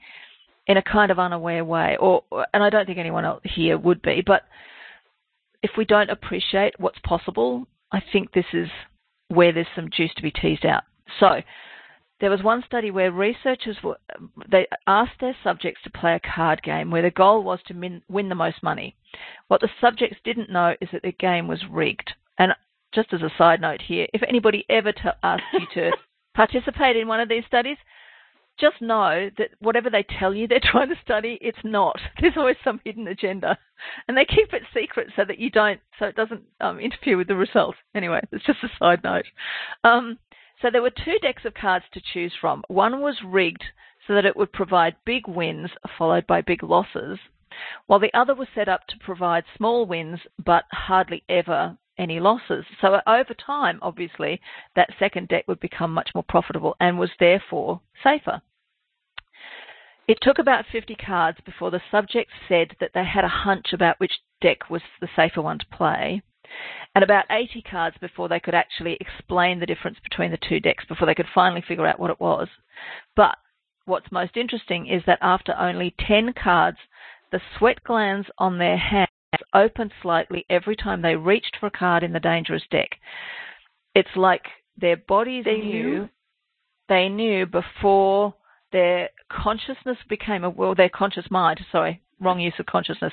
in 0.67 0.77
a 0.77 0.83
kind 0.83 1.11
of 1.11 1.19
unaware 1.19 1.65
way. 1.65 1.97
Or, 1.99 2.23
and 2.53 2.63
I 2.63 2.71
don't 2.71 2.87
think 2.87 2.99
anyone 2.99 3.25
here 3.45 3.79
would 3.79 4.03
be, 4.03 4.23
but 4.25 4.43
if 5.63 5.71
we 5.77 5.85
don't 5.85 6.11
appreciate 6.11 6.75
what's 6.79 6.99
possible, 7.03 7.67
I 7.91 8.03
think 8.13 8.33
this 8.33 8.45
is 8.53 8.69
where 9.29 9.53
there's 9.53 9.67
some 9.75 9.89
juice 9.91 10.13
to 10.17 10.23
be 10.23 10.31
teased 10.31 10.67
out. 10.67 10.83
So, 11.19 11.41
there 12.21 12.31
was 12.31 12.43
one 12.43 12.65
study 12.67 12.91
where 12.91 13.13
researchers 13.13 13.77
were, 13.83 13.99
they 14.51 14.67
asked 14.87 15.21
their 15.21 15.37
subjects 15.45 15.83
to 15.85 15.91
play 15.91 16.15
a 16.15 16.35
card 16.35 16.63
game 16.63 16.91
where 16.91 17.03
the 17.03 17.11
goal 17.11 17.43
was 17.43 17.61
to 17.67 17.75
min, 17.75 18.03
win 18.09 18.29
the 18.29 18.35
most 18.35 18.63
money. 18.63 18.97
What 19.47 19.61
the 19.61 19.69
subjects 19.81 20.19
didn't 20.25 20.51
know 20.51 20.75
is 20.81 20.89
that 20.93 21.03
the 21.03 21.13
game 21.13 21.47
was 21.47 21.63
rigged. 21.71 22.13
And 22.39 22.53
just 22.93 23.13
as 23.13 23.23
a 23.23 23.31
side 23.39 23.61
note 23.61 23.83
here, 23.83 24.07
if 24.13 24.23
anybody 24.29 24.65
ever 24.69 24.93
t- 24.93 25.09
asks 25.23 25.45
you 25.53 25.67
to 25.75 25.93
participate 26.35 26.97
in 26.97 27.09
one 27.09 27.21
of 27.21 27.29
these 27.29 27.45
studies, 27.47 27.77
just 28.59 28.81
know 28.81 29.31
that 29.39 29.51
whatever 29.61 29.89
they 29.89 30.05
tell 30.19 30.35
you 30.35 30.49
they're 30.49 30.61
trying 30.63 30.89
to 30.89 30.97
study, 31.03 31.39
it's 31.41 31.59
not. 31.63 31.97
There's 32.21 32.37
always 32.37 32.57
some 32.65 32.81
hidden 32.85 33.07
agenda, 33.07 33.57
and 34.09 34.17
they 34.17 34.25
keep 34.25 34.53
it 34.53 34.63
secret 34.75 35.09
so 35.15 35.25
that 35.25 35.39
you 35.39 35.51
don't, 35.51 35.81
so 35.99 36.07
it 36.07 36.17
doesn't 36.17 36.43
um, 36.61 36.81
interfere 36.81 37.17
with 37.17 37.29
the 37.29 37.37
results. 37.37 37.79
Anyway, 37.95 38.21
it's 38.33 38.45
just 38.45 38.65
a 38.65 38.69
side 38.79 39.05
note. 39.05 39.27
Um, 39.85 40.19
so 40.61 40.71
there 40.71 40.83
were 40.83 40.91
two 40.91 41.19
decks 41.23 41.45
of 41.45 41.55
cards 41.55 41.85
to 41.93 42.01
choose 42.13 42.33
from. 42.41 42.65
One 42.69 43.01
was 43.01 43.23
rigged 43.25 43.65
so 44.07 44.15
that 44.15 44.25
it 44.25 44.37
would 44.37 44.53
provide 44.53 44.97
big 45.05 45.29
wins 45.29 45.71
followed 45.97 46.27
by 46.27 46.41
big 46.41 46.63
losses, 46.63 47.19
while 47.87 47.99
the 47.99 48.13
other 48.15 48.35
was 48.35 48.49
set 48.55 48.69
up 48.69 48.87
to 48.89 48.99
provide 48.99 49.45
small 49.57 49.87
wins 49.87 50.21
but 50.45 50.65
hardly 50.73 51.23
ever 51.29 51.77
any 51.99 52.21
losses. 52.21 52.65
So 52.81 53.01
over 53.07 53.35
time, 53.35 53.79
obviously, 53.83 54.41
that 54.77 54.91
second 54.99 55.29
deck 55.29 55.47
would 55.49 55.61
become 55.61 55.93
much 55.93 56.11
more 56.15 56.25
profitable 56.25 56.77
and 56.81 56.99
was 56.99 57.11
therefore 57.19 57.81
safer. 58.03 58.41
It 60.07 60.19
took 60.23 60.39
about 60.39 60.65
50 60.73 60.95
cards 60.95 61.39
before 61.45 61.71
the 61.71 61.83
subjects 61.91 62.33
said 62.49 62.77
that 62.81 62.93
they 62.95 63.05
had 63.05 63.25
a 63.25 63.29
hunch 63.29 63.73
about 63.73 64.01
which 64.01 64.21
deck 64.41 64.71
was 64.71 64.81
the 65.01 65.09
safer 65.15 65.43
one 65.43 65.59
to 65.59 65.67
play, 65.67 66.23
and 66.95 67.05
about 67.05 67.25
80 67.31 67.63
cards 67.63 67.97
before 68.01 68.29
they 68.29 68.41
could 68.41 68.55
actually 68.55 68.97
explain 69.01 69.61
the 69.61 69.67
difference 69.67 69.99
between 70.03 70.31
the 70.31 70.39
two 70.49 70.61
decks, 70.61 70.85
before 70.87 71.07
they 71.07 71.15
could 71.15 71.27
finally 71.35 71.63
figure 71.67 71.87
out 71.87 72.01
what 72.01 72.11
it 72.11 72.21
was. 72.21 72.49
But 73.17 73.37
what's 73.85 74.13
most 74.13 74.37
interesting 74.37 74.87
is 74.87 75.03
that 75.07 75.19
after 75.21 75.55
only 75.59 75.95
10 76.07 76.33
cards, 76.33 76.79
the 77.31 77.41
sweat 77.59 77.83
glands 77.85 78.29
on 78.39 78.59
their 78.59 78.77
hands 78.77 79.09
opened 79.55 79.93
slightly 80.03 80.45
every 80.49 80.77
time 80.77 81.03
they 81.03 81.17
reached 81.17 81.57
for 81.61 81.67
a 81.67 81.71
card 81.71 82.03
in 82.03 82.13
the 82.13 82.21
dangerous 82.21 82.63
deck. 82.71 82.91
It's 83.95 84.17
like 84.17 84.45
their 84.81 84.97
bodies 84.97 85.45
they 85.45 85.59
knew 85.59 86.09
they 86.89 87.09
knew 87.09 87.45
before 87.45 88.35
their 88.73 89.11
consciousness 89.31 89.99
became 90.09 90.45
a 90.45 90.51
well 90.51 90.75
their 90.75 90.89
conscious 90.89 91.31
mind 91.31 91.61
sorry 91.73 92.01
wrong 92.21 92.41
use 92.41 92.55
of 92.59 92.67
consciousness 92.67 93.13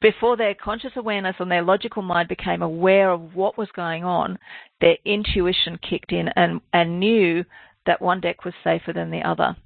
before 0.00 0.36
their 0.36 0.54
conscious 0.54 0.92
awareness 0.96 1.36
and 1.38 1.50
their 1.50 1.62
logical 1.62 2.02
mind 2.02 2.28
became 2.28 2.62
aware 2.62 3.10
of 3.10 3.34
what 3.34 3.56
was 3.56 3.68
going 3.76 4.04
on 4.04 4.38
their 4.80 4.96
intuition 5.04 5.78
kicked 5.88 6.12
in 6.12 6.28
and 6.36 6.60
and 6.72 6.98
knew 6.98 7.44
that 7.86 8.00
one 8.02 8.20
deck 8.20 8.44
was 8.44 8.54
safer 8.64 8.92
than 8.92 9.10
the 9.10 9.22
other 9.22 9.56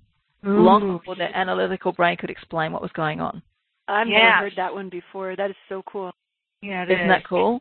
mm. 0.44 0.64
long 0.64 0.98
before 0.98 1.16
their 1.16 1.34
analytical 1.34 1.92
brain 1.92 2.16
could 2.16 2.30
explain 2.30 2.72
what 2.72 2.82
was 2.82 2.92
going 2.92 3.20
on 3.20 3.42
I've 3.88 4.06
never 4.06 4.48
heard 4.48 4.52
that 4.56 4.72
one 4.72 4.88
before. 4.88 5.36
That 5.36 5.50
is 5.50 5.56
so 5.68 5.82
cool. 5.86 6.12
Yeah, 6.62 6.84
isn't 6.84 7.00
is. 7.00 7.08
that 7.08 7.26
cool? 7.28 7.60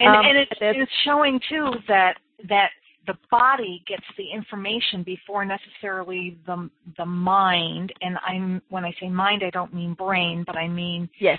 And 0.00 0.16
um, 0.16 0.24
and 0.24 0.38
it's, 0.38 0.52
it's 0.60 0.92
showing 1.04 1.40
too 1.48 1.72
that 1.88 2.14
that 2.48 2.70
the 3.08 3.14
body 3.30 3.82
gets 3.88 4.04
the 4.16 4.30
information 4.32 5.02
before 5.02 5.44
necessarily 5.44 6.38
the 6.46 6.70
the 6.98 7.06
mind. 7.06 7.92
And 8.02 8.18
I'm 8.24 8.62
when 8.68 8.84
I 8.84 8.92
say 9.00 9.08
mind, 9.08 9.42
I 9.44 9.50
don't 9.50 9.74
mean 9.74 9.94
brain, 9.94 10.44
but 10.46 10.56
I 10.56 10.68
mean 10.68 11.08
yes, 11.18 11.38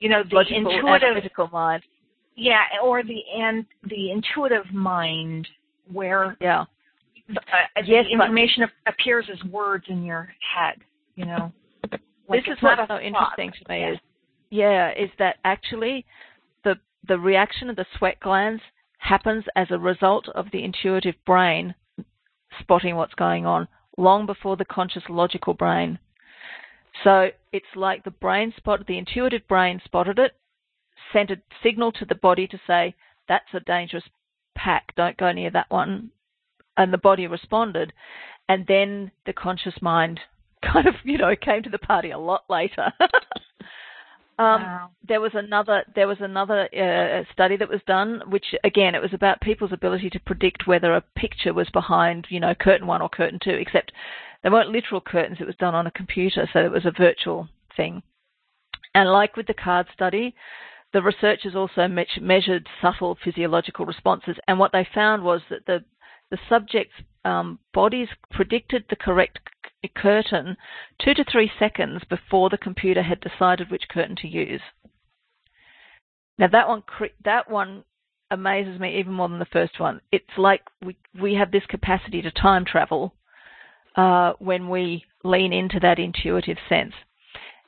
you 0.00 0.10
know 0.10 0.22
the 0.28 0.34
Logical 0.34 0.70
intuitive 0.70 1.14
physical 1.22 1.48
mind. 1.48 1.82
Yeah, 2.36 2.62
or 2.82 3.02
the 3.04 3.20
and 3.38 3.64
the 3.88 4.10
intuitive 4.10 4.70
mind 4.74 5.48
where 5.90 6.36
yeah. 6.40 6.64
The, 7.28 7.40
uh, 7.40 7.82
yes, 7.86 8.04
the 8.06 8.12
information 8.12 8.64
but, 8.84 8.92
appears 8.92 9.24
as 9.32 9.42
words 9.50 9.86
in 9.88 10.04
your 10.04 10.28
head. 10.54 10.78
You 11.14 11.24
know. 11.26 11.52
Like 12.28 12.44
this 12.44 12.56
is 12.56 12.62
what's 12.62 12.80
so 12.88 12.98
interesting 12.98 13.52
to 13.52 13.72
me 13.72 13.80
yeah. 13.80 13.92
is 13.92 13.98
yeah, 14.50 14.90
is 14.92 15.10
that 15.18 15.36
actually 15.44 16.04
the 16.64 16.74
the 17.06 17.18
reaction 17.18 17.70
of 17.70 17.76
the 17.76 17.86
sweat 17.98 18.18
glands 18.20 18.62
happens 19.04 19.44
as 19.54 19.68
a 19.70 19.78
result 19.78 20.28
of 20.30 20.46
the 20.50 20.64
intuitive 20.64 21.14
brain 21.26 21.74
spotting 22.60 22.96
what's 22.96 23.14
going 23.14 23.44
on 23.44 23.68
long 23.98 24.26
before 24.26 24.56
the 24.56 24.64
conscious 24.64 25.02
logical 25.08 25.54
brain. 25.54 25.98
So 27.02 27.30
it's 27.52 27.76
like 27.76 28.04
the 28.04 28.10
brain 28.10 28.52
spotted 28.56 28.86
the 28.86 28.98
intuitive 28.98 29.46
brain 29.48 29.80
spotted 29.84 30.18
it, 30.18 30.32
sent 31.12 31.30
a 31.30 31.36
signal 31.62 31.92
to 31.92 32.04
the 32.04 32.14
body 32.14 32.46
to 32.48 32.60
say, 32.66 32.94
That's 33.28 33.52
a 33.52 33.60
dangerous 33.60 34.04
pack, 34.54 34.94
don't 34.96 35.16
go 35.16 35.32
near 35.32 35.50
that 35.50 35.70
one 35.70 36.10
and 36.76 36.92
the 36.92 36.98
body 36.98 37.26
responded 37.26 37.92
and 38.48 38.66
then 38.66 39.10
the 39.26 39.32
conscious 39.32 39.74
mind 39.80 40.20
kind 40.62 40.86
of, 40.86 40.94
you 41.04 41.18
know, 41.18 41.34
came 41.36 41.62
to 41.62 41.70
the 41.70 41.78
party 41.78 42.10
a 42.10 42.18
lot 42.18 42.44
later. 42.48 42.92
Um, 44.38 44.62
wow. 44.62 44.90
There 45.06 45.20
was 45.20 45.32
another 45.34 45.84
there 45.94 46.08
was 46.08 46.18
another 46.20 46.68
uh, 46.74 47.22
study 47.32 47.56
that 47.56 47.68
was 47.68 47.80
done, 47.86 48.22
which 48.28 48.46
again 48.64 48.94
it 48.94 49.02
was 49.02 49.12
about 49.12 49.40
people's 49.40 49.72
ability 49.72 50.10
to 50.10 50.20
predict 50.20 50.66
whether 50.66 50.94
a 50.94 51.00
picture 51.16 51.54
was 51.54 51.68
behind 51.70 52.26
you 52.30 52.40
know 52.40 52.54
curtain 52.54 52.86
one 52.86 53.00
or 53.00 53.08
curtain 53.08 53.38
two. 53.42 53.50
Except 53.52 53.92
they 54.42 54.50
weren't 54.50 54.70
literal 54.70 55.00
curtains; 55.00 55.38
it 55.40 55.46
was 55.46 55.56
done 55.56 55.74
on 55.74 55.86
a 55.86 55.92
computer, 55.92 56.48
so 56.52 56.64
it 56.64 56.72
was 56.72 56.84
a 56.84 56.90
virtual 56.90 57.48
thing. 57.76 58.02
And 58.94 59.08
like 59.08 59.36
with 59.36 59.46
the 59.46 59.54
card 59.54 59.86
study, 59.94 60.34
the 60.92 61.02
researchers 61.02 61.54
also 61.54 61.86
me- 61.86 62.06
measured 62.20 62.68
subtle 62.82 63.16
physiological 63.22 63.86
responses, 63.86 64.36
and 64.48 64.58
what 64.58 64.72
they 64.72 64.86
found 64.94 65.22
was 65.22 65.42
that 65.48 65.64
the 65.66 65.84
the 66.30 66.38
subjects' 66.48 66.94
um, 67.24 67.58
bodies 67.72 68.08
predicted 68.30 68.84
the 68.88 68.96
correct 68.96 69.38
curtain 69.96 70.56
two 71.02 71.14
to 71.14 71.24
three 71.30 71.50
seconds 71.58 72.02
before 72.08 72.48
the 72.48 72.58
computer 72.58 73.02
had 73.02 73.20
decided 73.20 73.70
which 73.70 73.88
curtain 73.88 74.16
to 74.16 74.28
use. 74.28 74.62
Now 76.38 76.48
that 76.48 76.68
one 76.68 76.82
that 77.24 77.50
one 77.50 77.84
amazes 78.30 78.80
me 78.80 78.98
even 78.98 79.12
more 79.12 79.28
than 79.28 79.38
the 79.38 79.46
first 79.46 79.78
one. 79.78 80.00
It's 80.10 80.24
like 80.36 80.62
we 80.84 80.96
we 81.20 81.34
have 81.34 81.50
this 81.50 81.66
capacity 81.68 82.22
to 82.22 82.30
time 82.30 82.64
travel 82.64 83.14
uh, 83.96 84.32
when 84.38 84.68
we 84.68 85.04
lean 85.22 85.52
into 85.52 85.80
that 85.80 85.98
intuitive 85.98 86.58
sense. 86.68 86.92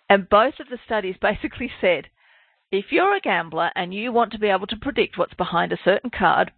And 0.08 0.28
both 0.28 0.54
of 0.60 0.68
the 0.68 0.78
studies 0.84 1.16
basically 1.20 1.70
said 1.80 2.08
if 2.72 2.86
you're 2.90 3.14
a 3.14 3.20
gambler 3.20 3.70
and 3.76 3.94
you 3.94 4.12
want 4.12 4.32
to 4.32 4.38
be 4.38 4.48
able 4.48 4.66
to 4.66 4.76
predict 4.76 5.16
what's 5.16 5.34
behind 5.34 5.72
a 5.72 5.78
certain 5.84 6.10
card, 6.10 6.50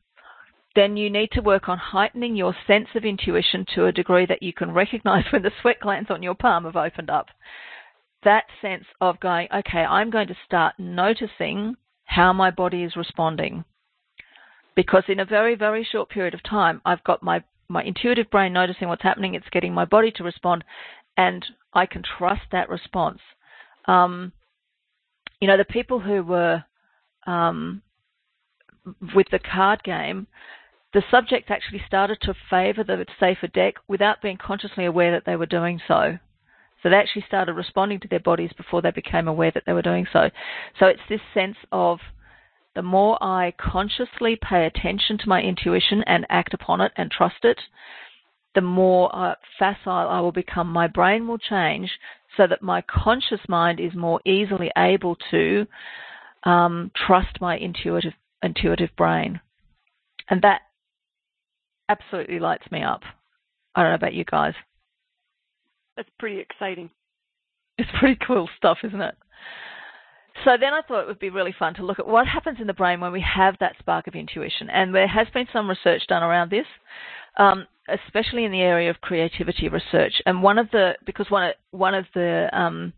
then 0.75 0.97
you 0.97 1.11
need 1.11 1.31
to 1.33 1.41
work 1.41 1.69
on 1.69 1.79
heightening 1.79 2.37
your 2.37 2.55
sense 2.67 2.89
of 2.95 3.05
intuition 3.05 3.67
to 3.75 3.87
a 3.87 3.93
degree 3.93 4.27
that 4.27 4.43
you 4.43 4.53
can 4.53 4.73
recognize 4.73 5.25
when 5.33 5.43
the 5.43 5.53
sweat 5.61 5.81
glands 5.81 6.11
on 6.11 6.23
your 6.23 6.35
palm 6.35 6.65
have 6.65 6.77
opened 6.77 7.11
up. 7.11 7.27
That 8.25 8.45
sense 8.61 8.85
of 9.01 9.21
going, 9.21 9.49
okay, 9.55 9.79
I'm 9.79 10.11
going 10.11 10.29
to 10.29 10.37
start 10.45 10.75
noticing 10.79 11.77
how 12.05 12.33
my 12.33 12.51
body 12.51 12.83
is 12.83 12.97
responding. 12.97 13.65
Because 14.75 15.05
in 15.09 15.21
a 15.21 15.25
very, 15.25 15.55
very 15.55 15.87
short 15.91 16.09
period 16.09 16.35
of 16.35 16.43
time, 16.43 16.81
I've 16.85 17.03
got 17.05 17.23
my, 17.23 17.43
my 17.69 17.83
intuitive 17.83 18.31
brain 18.31 18.53
noticing 18.53 18.89
what's 18.89 19.03
happening, 19.03 19.35
it's 19.35 19.49
getting 19.51 19.75
my 19.75 19.85
body 19.85 20.11
to 20.13 20.25
respond, 20.25 20.65
and 21.17 21.45
I 21.75 21.87
can 21.87 22.03
trust 22.19 22.43
that 22.53 22.69
response. 22.69 23.19
Um, 23.87 24.33
you 25.41 25.49
know, 25.49 25.57
the 25.57 25.65
people 25.65 26.01
who 26.01 26.23
were 26.23 26.65
um, 27.27 27.83
with 29.15 29.27
the 29.31 29.39
card 29.39 29.83
game, 29.83 30.27
the 30.95 31.03
subject 31.11 31.51
actually 31.51 31.83
started 31.87 32.19
to 32.23 32.35
favour 32.49 32.83
the 32.83 33.05
safer 33.21 33.47
deck 33.49 33.75
without 33.89 34.23
being 34.23 34.39
consciously 34.39 34.85
aware 34.85 35.13
that 35.13 35.25
they 35.27 35.37
were 35.37 35.47
doing 35.47 35.81
so. 35.87 36.19
So 36.83 36.89
they 36.89 36.97
actually 36.97 37.25
started 37.27 37.55
responding 37.55 38.01
to 38.01 38.09
their 38.09 38.21
bodies 38.21 38.53
before 38.57 38.83
they 38.83 38.93
became 38.93 39.29
aware 39.29 39.51
that 39.51 39.65
they 39.67 39.73
were 39.73 39.83
doing 39.83 40.07
so. 40.13 40.31
So 40.79 40.87
it's 40.87 41.01
this 41.09 41.21
sense 41.35 41.57
of 41.73 41.99
the 42.75 42.83
more 42.83 43.23
I 43.23 43.53
consciously 43.59 44.39
pay 44.41 44.67
attention 44.67 45.19
to 45.19 45.29
my 45.29 45.43
intuition 45.43 46.05
and 46.07 46.25
act 46.31 46.55
upon 46.55 46.81
it 46.81 46.93
and 46.97 47.11
trust 47.11 47.45
it, 47.45 47.59
the 48.55 48.61
more 48.61 49.15
uh, 49.15 49.35
facile 49.59 50.09
I 50.09 50.21
will 50.21 50.33
become. 50.33 50.69
My 50.69 50.87
brain 50.87 51.27
will 51.27 51.39
change 51.39 51.91
so 52.37 52.47
that 52.47 52.63
my 52.63 52.83
conscious 52.83 53.41
mind 53.49 53.81
is 53.81 53.95
more 53.95 54.21
easily 54.25 54.71
able 54.77 55.17
to 55.31 55.67
um, 56.45 56.93
trust 56.95 57.41
my 57.41 57.57
intuitive 57.57 58.15
intuitive 58.43 58.91
brain, 58.97 59.41
and 60.31 60.41
that 60.43 60.61
absolutely 61.89 62.39
lights 62.39 62.71
me 62.71 62.83
up. 62.83 63.03
I 63.75 63.83
don't 63.83 63.93
know 63.93 63.97
about 63.97 64.15
you 64.15 64.25
guys. 64.25 64.55
That's 65.97 66.09
pretty 66.19 66.41
exciting. 66.41 66.91
It's 67.77 67.91
pretty 67.99 68.19
cool 68.27 68.49
stuff, 68.57 68.79
isn't 68.85 69.01
it? 69.01 69.15
So 70.45 70.53
then 70.59 70.73
I 70.73 70.83
thought 70.83 71.03
it 71.03 71.07
would 71.07 71.19
be 71.19 71.31
really 71.31 71.55
fun 71.59 71.75
to 71.75 71.85
look 71.85 71.99
at 71.99 72.07
what 72.07 72.27
happens 72.27 72.59
in 72.61 72.67
the 72.67 72.73
brain 72.73 73.01
when 73.01 73.13
we 73.13 73.21
have 73.23 73.57
that 73.61 73.77
spark 73.79 74.07
of 74.07 74.15
intuition. 74.15 74.71
And 74.71 74.95
there 74.95 75.09
has 75.09 75.27
been 75.35 75.47
some 75.53 75.69
research 75.69 76.03
done 76.09 76.23
around 76.23 76.51
this, 76.51 76.67
um, 77.39 77.67
especially 77.89 78.45
in 78.45 78.53
the 78.53 78.61
area 78.61 78.91
of 78.91 79.01
creativity 79.01 79.69
research. 79.69 80.23
And 80.27 80.43
one 80.43 80.59
of 80.59 80.71
the 80.71 80.95
because 81.05 81.31
one 81.31 81.49
of, 81.49 81.55
one 81.73 81.95
of 81.95 82.05
the 82.15 82.49
um, 82.53 82.93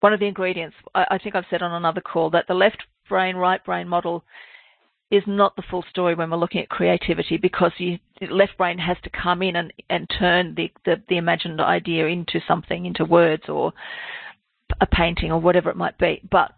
one 0.00 0.12
of 0.12 0.20
the 0.20 0.26
ingredients 0.26 0.76
I, 0.94 1.06
I 1.12 1.18
think 1.18 1.34
I've 1.34 1.44
said 1.50 1.62
on 1.62 1.72
another 1.72 2.00
call 2.00 2.30
that 2.30 2.46
the 2.48 2.54
left 2.54 2.82
brain 3.08 3.36
right 3.36 3.62
brain 3.64 3.88
model 3.88 4.24
is 5.10 5.22
not 5.26 5.54
the 5.56 5.62
full 5.70 5.84
story 5.88 6.14
when 6.14 6.30
we're 6.30 6.36
looking 6.36 6.60
at 6.60 6.68
creativity 6.68 7.36
because 7.36 7.72
you, 7.78 7.98
the 8.20 8.26
left 8.26 8.56
brain 8.58 8.78
has 8.78 8.96
to 9.04 9.10
come 9.10 9.42
in 9.42 9.56
and, 9.56 9.72
and 9.88 10.10
turn 10.18 10.54
the, 10.56 10.70
the, 10.84 11.00
the 11.08 11.16
imagined 11.16 11.60
idea 11.60 12.06
into 12.06 12.40
something, 12.46 12.86
into 12.86 13.04
words 13.04 13.44
or 13.48 13.72
a 14.80 14.86
painting 14.86 15.30
or 15.30 15.40
whatever 15.40 15.70
it 15.70 15.76
might 15.76 15.96
be. 15.98 16.20
But 16.28 16.52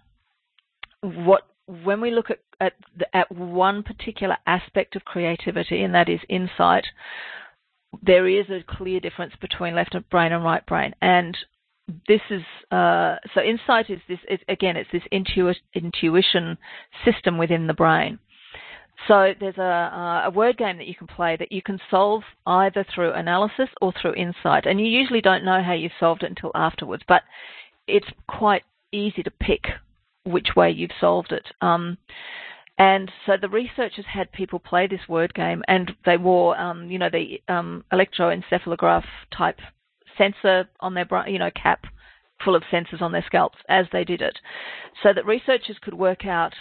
what 1.02 1.42
when 1.66 2.00
we 2.00 2.10
look 2.10 2.30
at 2.30 2.38
at, 2.60 2.72
the, 2.98 3.16
at 3.16 3.30
one 3.30 3.84
particular 3.84 4.36
aspect 4.46 4.96
of 4.96 5.04
creativity, 5.04 5.82
and 5.82 5.94
that 5.94 6.08
is 6.08 6.18
insight, 6.28 6.84
there 8.02 8.26
is 8.26 8.46
a 8.50 8.64
clear 8.66 8.98
difference 8.98 9.34
between 9.40 9.74
left 9.74 9.94
brain 10.10 10.32
and 10.32 10.42
right 10.42 10.66
brain, 10.66 10.94
and 11.00 11.36
this 12.08 12.20
is 12.30 12.42
uh, 12.70 13.16
so 13.34 13.40
insight 13.40 13.88
is 13.90 14.00
this 14.08 14.18
again 14.48 14.76
it's 14.76 14.90
this 14.92 15.02
intu- 15.10 15.54
intuition 15.74 16.58
system 17.04 17.38
within 17.38 17.66
the 17.66 17.74
brain 17.74 18.18
so 19.06 19.32
there's 19.38 19.58
a, 19.58 20.24
a, 20.26 20.30
word 20.30 20.58
game 20.58 20.76
that 20.78 20.88
you 20.88 20.94
can 20.94 21.06
play 21.06 21.36
that 21.36 21.52
you 21.52 21.62
can 21.62 21.78
solve 21.90 22.22
either 22.46 22.84
through 22.94 23.12
analysis 23.12 23.68
or 23.80 23.92
through 24.00 24.14
insight. 24.14 24.66
And 24.66 24.80
you 24.80 24.86
usually 24.86 25.20
don't 25.20 25.44
know 25.44 25.62
how 25.62 25.72
you've 25.72 25.92
solved 26.00 26.24
it 26.24 26.30
until 26.30 26.50
afterwards, 26.54 27.04
but 27.06 27.22
it's 27.86 28.08
quite 28.28 28.64
easy 28.92 29.22
to 29.22 29.30
pick 29.30 29.66
which 30.24 30.48
way 30.56 30.70
you've 30.70 30.90
solved 31.00 31.32
it. 31.32 31.46
Um, 31.60 31.96
and 32.78 33.10
so 33.26 33.32
the 33.40 33.48
researchers 33.48 34.04
had 34.12 34.30
people 34.32 34.58
play 34.58 34.86
this 34.86 35.08
word 35.08 35.34
game, 35.34 35.62
and 35.66 35.90
they 36.04 36.16
wore, 36.16 36.58
um, 36.58 36.90
you 36.90 36.98
know, 36.98 37.10
the 37.10 37.40
um, 37.52 37.84
electroencephalograph 37.92 39.04
type 39.36 39.58
sensor 40.16 40.68
on 40.80 40.94
their, 40.94 41.06
you 41.26 41.38
know, 41.38 41.50
cap 41.60 41.84
full 42.44 42.54
of 42.54 42.62
sensors 42.72 43.02
on 43.02 43.10
their 43.10 43.24
scalps 43.26 43.58
as 43.68 43.86
they 43.92 44.04
did 44.04 44.22
it, 44.22 44.38
so 45.02 45.12
that 45.12 45.26
researchers 45.26 45.76
could 45.82 45.94
work 45.94 46.24
out 46.24 46.54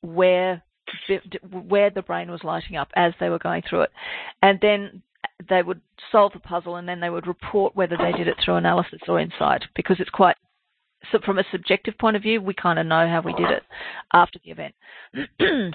where 0.00 0.64
where 1.68 1.90
the 1.90 2.02
brain 2.02 2.30
was 2.30 2.44
lighting 2.44 2.76
up 2.76 2.88
as 2.96 3.12
they 3.20 3.28
were 3.28 3.38
going 3.38 3.62
through 3.68 3.82
it. 3.82 3.90
And 4.42 4.58
then 4.60 5.02
they 5.48 5.62
would 5.62 5.80
solve 6.10 6.32
the 6.32 6.40
puzzle 6.40 6.76
and 6.76 6.88
then 6.88 7.00
they 7.00 7.10
would 7.10 7.26
report 7.26 7.74
whether 7.76 7.96
they 7.96 8.12
did 8.12 8.28
it 8.28 8.36
through 8.44 8.56
analysis 8.56 9.00
or 9.08 9.20
insight 9.20 9.62
because 9.74 9.96
it's 9.98 10.10
quite 10.10 10.36
so 11.10 11.18
from 11.24 11.38
a 11.38 11.44
subjective 11.50 11.96
point 11.98 12.16
of 12.16 12.22
view 12.22 12.40
we 12.40 12.54
kind 12.54 12.78
of 12.78 12.86
know 12.86 13.08
how 13.08 13.20
we 13.24 13.32
did 13.34 13.50
it 13.50 13.62
after 14.12 14.38
the 14.44 14.50
event 14.50 14.74
and 15.40 15.74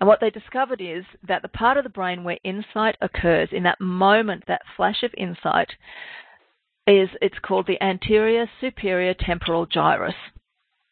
what 0.00 0.20
they 0.20 0.30
discovered 0.30 0.80
is 0.80 1.04
that 1.26 1.42
the 1.42 1.48
part 1.48 1.76
of 1.76 1.84
the 1.84 1.90
brain 1.90 2.24
where 2.24 2.38
insight 2.44 2.96
occurs 3.00 3.48
in 3.52 3.62
that 3.62 3.80
moment 3.80 4.44
that 4.46 4.62
flash 4.76 5.02
of 5.02 5.10
insight 5.16 5.70
is 6.86 7.08
it's 7.20 7.38
called 7.42 7.66
the 7.66 7.82
anterior 7.82 8.46
superior 8.60 9.14
temporal 9.14 9.66
gyrus 9.66 10.14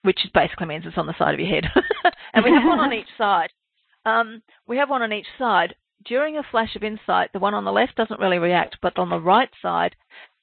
which 0.02 0.18
basically 0.34 0.66
means 0.66 0.84
it's 0.86 0.98
on 0.98 1.06
the 1.06 1.18
side 1.18 1.34
of 1.34 1.40
your 1.40 1.48
head. 1.48 1.64
and 2.34 2.44
we 2.44 2.50
have 2.50 2.64
one 2.64 2.78
on 2.78 2.92
each 2.92 3.08
side. 3.18 3.50
Um, 4.06 4.42
we 4.66 4.76
have 4.78 4.90
one 4.90 5.02
on 5.02 5.12
each 5.12 5.26
side. 5.38 5.74
During 6.06 6.38
a 6.38 6.42
flash 6.50 6.74
of 6.76 6.82
insight, 6.82 7.30
the 7.32 7.38
one 7.38 7.52
on 7.52 7.64
the 7.64 7.72
left 7.72 7.96
doesn't 7.96 8.20
really 8.20 8.38
react, 8.38 8.78
but 8.80 8.98
on 8.98 9.10
the 9.10 9.20
right 9.20 9.50
side, 9.60 9.94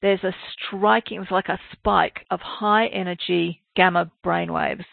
there's 0.01 0.23
a 0.23 0.35
striking, 0.53 1.21
it's 1.21 1.31
like 1.31 1.49
a 1.49 1.59
spike 1.71 2.25
of 2.29 2.39
high 2.39 2.87
energy 2.87 3.63
gamma 3.75 4.11
brainwaves. 4.23 4.85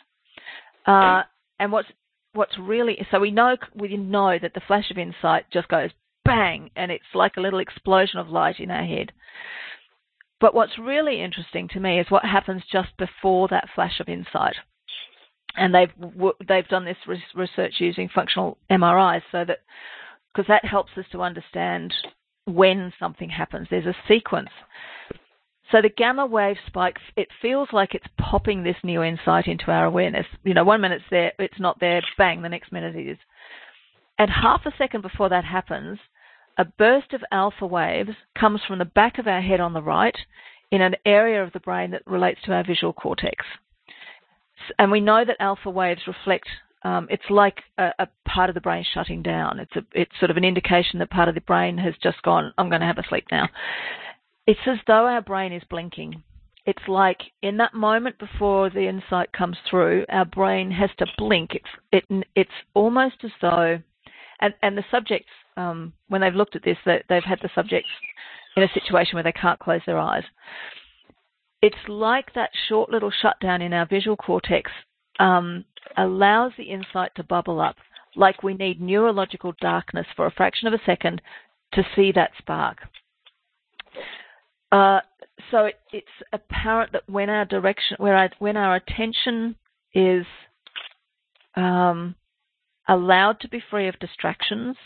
Uh, 0.86 1.22
and 1.58 1.72
what's 1.72 1.88
what's 2.32 2.58
really 2.58 2.98
so 3.10 3.20
we 3.20 3.30
know 3.30 3.56
we 3.74 3.96
know 3.96 4.38
that 4.40 4.54
the 4.54 4.62
flash 4.66 4.90
of 4.90 4.98
insight 4.98 5.44
just 5.52 5.68
goes 5.68 5.90
bang, 6.24 6.70
and 6.76 6.90
it's 6.90 7.04
like 7.14 7.36
a 7.36 7.40
little 7.40 7.58
explosion 7.58 8.18
of 8.18 8.28
light 8.28 8.58
in 8.58 8.70
our 8.70 8.84
head. 8.84 9.12
But 10.44 10.52
what's 10.52 10.78
really 10.78 11.22
interesting 11.22 11.68
to 11.68 11.80
me 11.80 11.98
is 11.98 12.10
what 12.10 12.22
happens 12.22 12.62
just 12.70 12.94
before 12.98 13.48
that 13.48 13.70
flash 13.74 13.98
of 13.98 14.10
insight. 14.10 14.56
And 15.56 15.74
they've 15.74 15.88
they've 16.46 16.68
done 16.68 16.84
this 16.84 16.98
research 17.34 17.76
using 17.78 18.10
functional 18.14 18.58
MRIs, 18.70 19.22
so 19.32 19.46
that 19.46 19.60
because 20.30 20.46
that 20.48 20.66
helps 20.66 20.90
us 20.98 21.06
to 21.12 21.22
understand 21.22 21.94
when 22.44 22.92
something 23.00 23.30
happens. 23.30 23.68
There's 23.70 23.86
a 23.86 23.96
sequence. 24.06 24.50
So 25.72 25.80
the 25.80 25.88
gamma 25.88 26.26
wave 26.26 26.58
spike, 26.66 26.98
it 27.16 27.28
feels 27.40 27.70
like 27.72 27.94
it's 27.94 28.04
popping 28.18 28.62
this 28.64 28.76
new 28.84 29.02
insight 29.02 29.46
into 29.46 29.70
our 29.70 29.86
awareness. 29.86 30.26
You 30.42 30.52
know, 30.52 30.64
one 30.64 30.82
minute 30.82 30.96
it's 30.96 31.10
there, 31.10 31.32
it's 31.38 31.58
not 31.58 31.80
there, 31.80 32.02
bang, 32.18 32.42
the 32.42 32.50
next 32.50 32.70
minute 32.70 32.94
it 32.94 33.12
is. 33.12 33.18
And 34.18 34.30
half 34.30 34.66
a 34.66 34.76
second 34.76 35.00
before 35.00 35.30
that 35.30 35.46
happens, 35.46 35.98
a 36.58 36.64
burst 36.64 37.12
of 37.12 37.22
alpha 37.32 37.66
waves 37.66 38.10
comes 38.38 38.60
from 38.66 38.78
the 38.78 38.84
back 38.84 39.18
of 39.18 39.26
our 39.26 39.40
head 39.40 39.60
on 39.60 39.72
the 39.72 39.82
right 39.82 40.16
in 40.70 40.80
an 40.80 40.96
area 41.04 41.42
of 41.42 41.52
the 41.52 41.60
brain 41.60 41.90
that 41.92 42.02
relates 42.06 42.40
to 42.42 42.52
our 42.52 42.64
visual 42.64 42.92
cortex. 42.92 43.44
And 44.78 44.90
we 44.90 45.00
know 45.00 45.24
that 45.24 45.36
alpha 45.40 45.70
waves 45.70 46.02
reflect, 46.06 46.48
um, 46.82 47.06
it's 47.10 47.28
like 47.28 47.62
a, 47.78 47.90
a, 47.98 48.08
part 48.26 48.50
of 48.50 48.54
the 48.54 48.60
brain 48.60 48.84
shutting 48.94 49.22
down. 49.22 49.58
It's, 49.60 49.76
a, 49.76 49.84
it's 49.92 50.12
sort 50.18 50.30
of 50.30 50.36
an 50.36 50.44
indication 50.44 50.98
that 50.98 51.10
part 51.10 51.28
of 51.28 51.34
the 51.34 51.40
brain 51.42 51.76
has 51.78 51.94
just 52.02 52.22
gone, 52.22 52.52
I'm 52.56 52.68
going 52.68 52.80
to 52.80 52.86
have 52.86 52.98
a 52.98 53.08
sleep 53.08 53.26
now. 53.30 53.48
It's 54.46 54.60
as 54.66 54.78
though 54.86 55.06
our 55.06 55.22
brain 55.22 55.52
is 55.52 55.62
blinking. 55.68 56.22
It's 56.66 56.88
like 56.88 57.20
in 57.42 57.58
that 57.58 57.74
moment 57.74 58.18
before 58.18 58.70
the 58.70 58.88
insight 58.88 59.32
comes 59.32 59.56
through, 59.68 60.06
our 60.08 60.24
brain 60.24 60.70
has 60.70 60.90
to 60.98 61.06
blink. 61.18 61.50
It's, 61.54 62.04
it, 62.10 62.26
it's 62.34 62.50
almost 62.72 63.16
as 63.22 63.32
though, 63.40 63.78
and, 64.40 64.54
and 64.62 64.76
the 64.76 64.84
subjects 64.90 65.28
um, 65.56 65.92
when 66.08 66.20
they've 66.20 66.34
looked 66.34 66.56
at 66.56 66.64
this, 66.64 66.78
that 66.86 67.04
they've 67.08 67.22
had 67.22 67.38
the 67.42 67.50
subjects 67.54 67.90
in 68.56 68.62
a 68.62 68.68
situation 68.72 69.16
where 69.16 69.22
they 69.22 69.32
can't 69.32 69.58
close 69.58 69.80
their 69.86 69.98
eyes. 69.98 70.24
It's 71.62 71.76
like 71.88 72.34
that 72.34 72.50
short 72.68 72.90
little 72.90 73.10
shutdown 73.10 73.62
in 73.62 73.72
our 73.72 73.86
visual 73.86 74.16
cortex 74.16 74.70
um, 75.18 75.64
allows 75.96 76.52
the 76.56 76.64
insight 76.64 77.12
to 77.16 77.24
bubble 77.24 77.60
up, 77.60 77.76
like 78.16 78.42
we 78.42 78.54
need 78.54 78.80
neurological 78.80 79.54
darkness 79.60 80.06
for 80.14 80.26
a 80.26 80.30
fraction 80.30 80.68
of 80.68 80.74
a 80.74 80.84
second 80.84 81.22
to 81.72 81.82
see 81.96 82.12
that 82.12 82.32
spark. 82.38 82.78
Uh, 84.70 85.00
so 85.50 85.66
it, 85.66 85.78
it's 85.92 86.06
apparent 86.32 86.92
that 86.92 87.08
when 87.08 87.30
our 87.30 87.44
direction, 87.44 87.96
I, 88.00 88.28
when 88.38 88.56
our 88.56 88.76
attention 88.76 89.56
is 89.94 90.26
um, 91.56 92.14
allowed 92.88 93.40
to 93.40 93.48
be 93.48 93.62
free 93.70 93.88
of 93.88 93.98
distractions, 94.00 94.76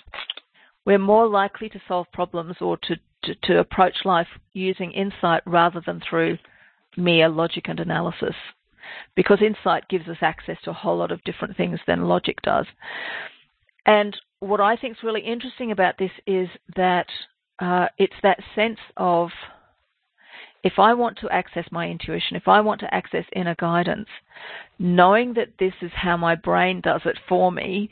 we're 0.89 0.99
more 0.99 1.29
likely 1.29 1.69
to 1.69 1.79
solve 1.87 2.07
problems 2.15 2.57
or 2.63 2.79
to, 2.79 2.97
to, 3.23 3.35
to 3.43 3.59
approach 3.59 3.95
life 4.07 4.27
using 4.55 4.91
insight 4.93 5.43
rather 5.45 5.83
than 5.85 6.01
through 6.01 6.39
mere 6.97 7.29
logic 7.29 7.65
and 7.69 7.79
analysis. 7.79 8.35
Because 9.15 9.43
insight 9.43 9.87
gives 9.91 10.09
us 10.09 10.17
access 10.23 10.57
to 10.65 10.71
a 10.71 10.73
whole 10.73 10.97
lot 10.97 11.13
of 11.13 11.23
different 11.25 11.59
things 11.59 11.79
than 11.87 12.09
logic 12.09 12.41
does. 12.41 12.65
And 13.85 14.17
what 14.41 14.63
I 14.63 14.77
think 14.77 14.97
is 14.97 15.03
really 15.03 15.21
interesting 15.21 15.73
about 15.73 15.99
this 15.99 16.11
is 16.27 16.49
that 16.75 17.09
uh, 17.59 17.89
it's 17.99 18.17
that 18.23 18.39
sense 18.55 18.79
of 18.97 19.29
if 20.65 20.79
I 20.79 20.95
want 20.95 21.19
to 21.19 21.29
access 21.29 21.67
my 21.71 21.87
intuition, 21.87 22.35
if 22.35 22.49
I 22.49 22.63
want 22.63 22.81
to 22.81 22.95
access 22.95 23.27
inner 23.37 23.57
guidance, 23.57 24.09
knowing 24.79 25.35
that 25.35 25.53
this 25.59 25.75
is 25.83 25.91
how 25.95 26.17
my 26.17 26.35
brain 26.35 26.81
does 26.81 27.03
it 27.05 27.19
for 27.29 27.53
me, 27.53 27.91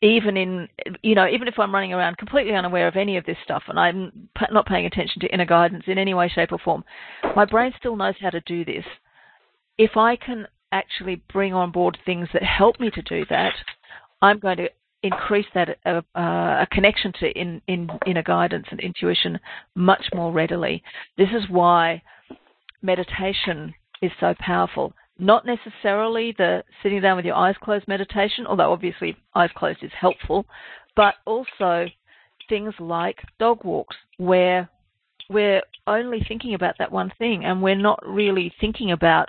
even 0.00 0.36
in, 0.36 0.68
you 1.02 1.14
know, 1.14 1.26
even 1.28 1.48
if 1.48 1.58
I'm 1.58 1.74
running 1.74 1.92
around 1.92 2.18
completely 2.18 2.54
unaware 2.54 2.86
of 2.86 2.96
any 2.96 3.16
of 3.16 3.26
this 3.26 3.36
stuff 3.42 3.64
and 3.68 3.78
I'm 3.78 4.28
not 4.52 4.66
paying 4.66 4.86
attention 4.86 5.20
to 5.20 5.32
inner 5.32 5.44
guidance 5.44 5.84
in 5.86 5.98
any 5.98 6.14
way, 6.14 6.28
shape, 6.28 6.52
or 6.52 6.58
form, 6.58 6.84
my 7.34 7.44
brain 7.44 7.72
still 7.78 7.96
knows 7.96 8.14
how 8.20 8.30
to 8.30 8.40
do 8.42 8.64
this. 8.64 8.84
If 9.76 9.96
I 9.96 10.16
can 10.16 10.46
actually 10.70 11.22
bring 11.32 11.52
on 11.52 11.72
board 11.72 11.98
things 12.04 12.28
that 12.32 12.42
help 12.42 12.78
me 12.78 12.90
to 12.90 13.02
do 13.02 13.24
that, 13.30 13.54
I'm 14.22 14.38
going 14.38 14.58
to 14.58 14.68
increase 15.02 15.46
that 15.54 15.78
uh, 15.86 16.00
uh, 16.16 16.62
a 16.62 16.66
connection 16.70 17.12
to 17.20 17.30
in, 17.30 17.60
in 17.66 17.88
inner 18.06 18.22
guidance 18.22 18.66
and 18.70 18.80
intuition 18.80 19.38
much 19.74 20.04
more 20.14 20.32
readily. 20.32 20.82
This 21.16 21.28
is 21.30 21.48
why 21.48 22.02
meditation 22.82 23.74
is 24.02 24.12
so 24.20 24.34
powerful. 24.38 24.92
Not 25.18 25.44
necessarily 25.44 26.32
the 26.36 26.62
sitting 26.82 27.00
down 27.00 27.16
with 27.16 27.24
your 27.24 27.34
eyes 27.34 27.56
closed 27.60 27.88
meditation, 27.88 28.46
although 28.46 28.72
obviously 28.72 29.16
eyes 29.34 29.50
closed 29.56 29.82
is 29.82 29.90
helpful, 29.98 30.46
but 30.94 31.14
also 31.26 31.86
things 32.48 32.74
like 32.78 33.18
dog 33.38 33.64
walks 33.64 33.96
where 34.16 34.68
we're 35.28 35.62
only 35.86 36.24
thinking 36.26 36.54
about 36.54 36.76
that 36.78 36.92
one 36.92 37.12
thing 37.18 37.44
and 37.44 37.62
we're 37.62 37.74
not 37.74 38.00
really 38.06 38.52
thinking 38.60 38.92
about, 38.92 39.28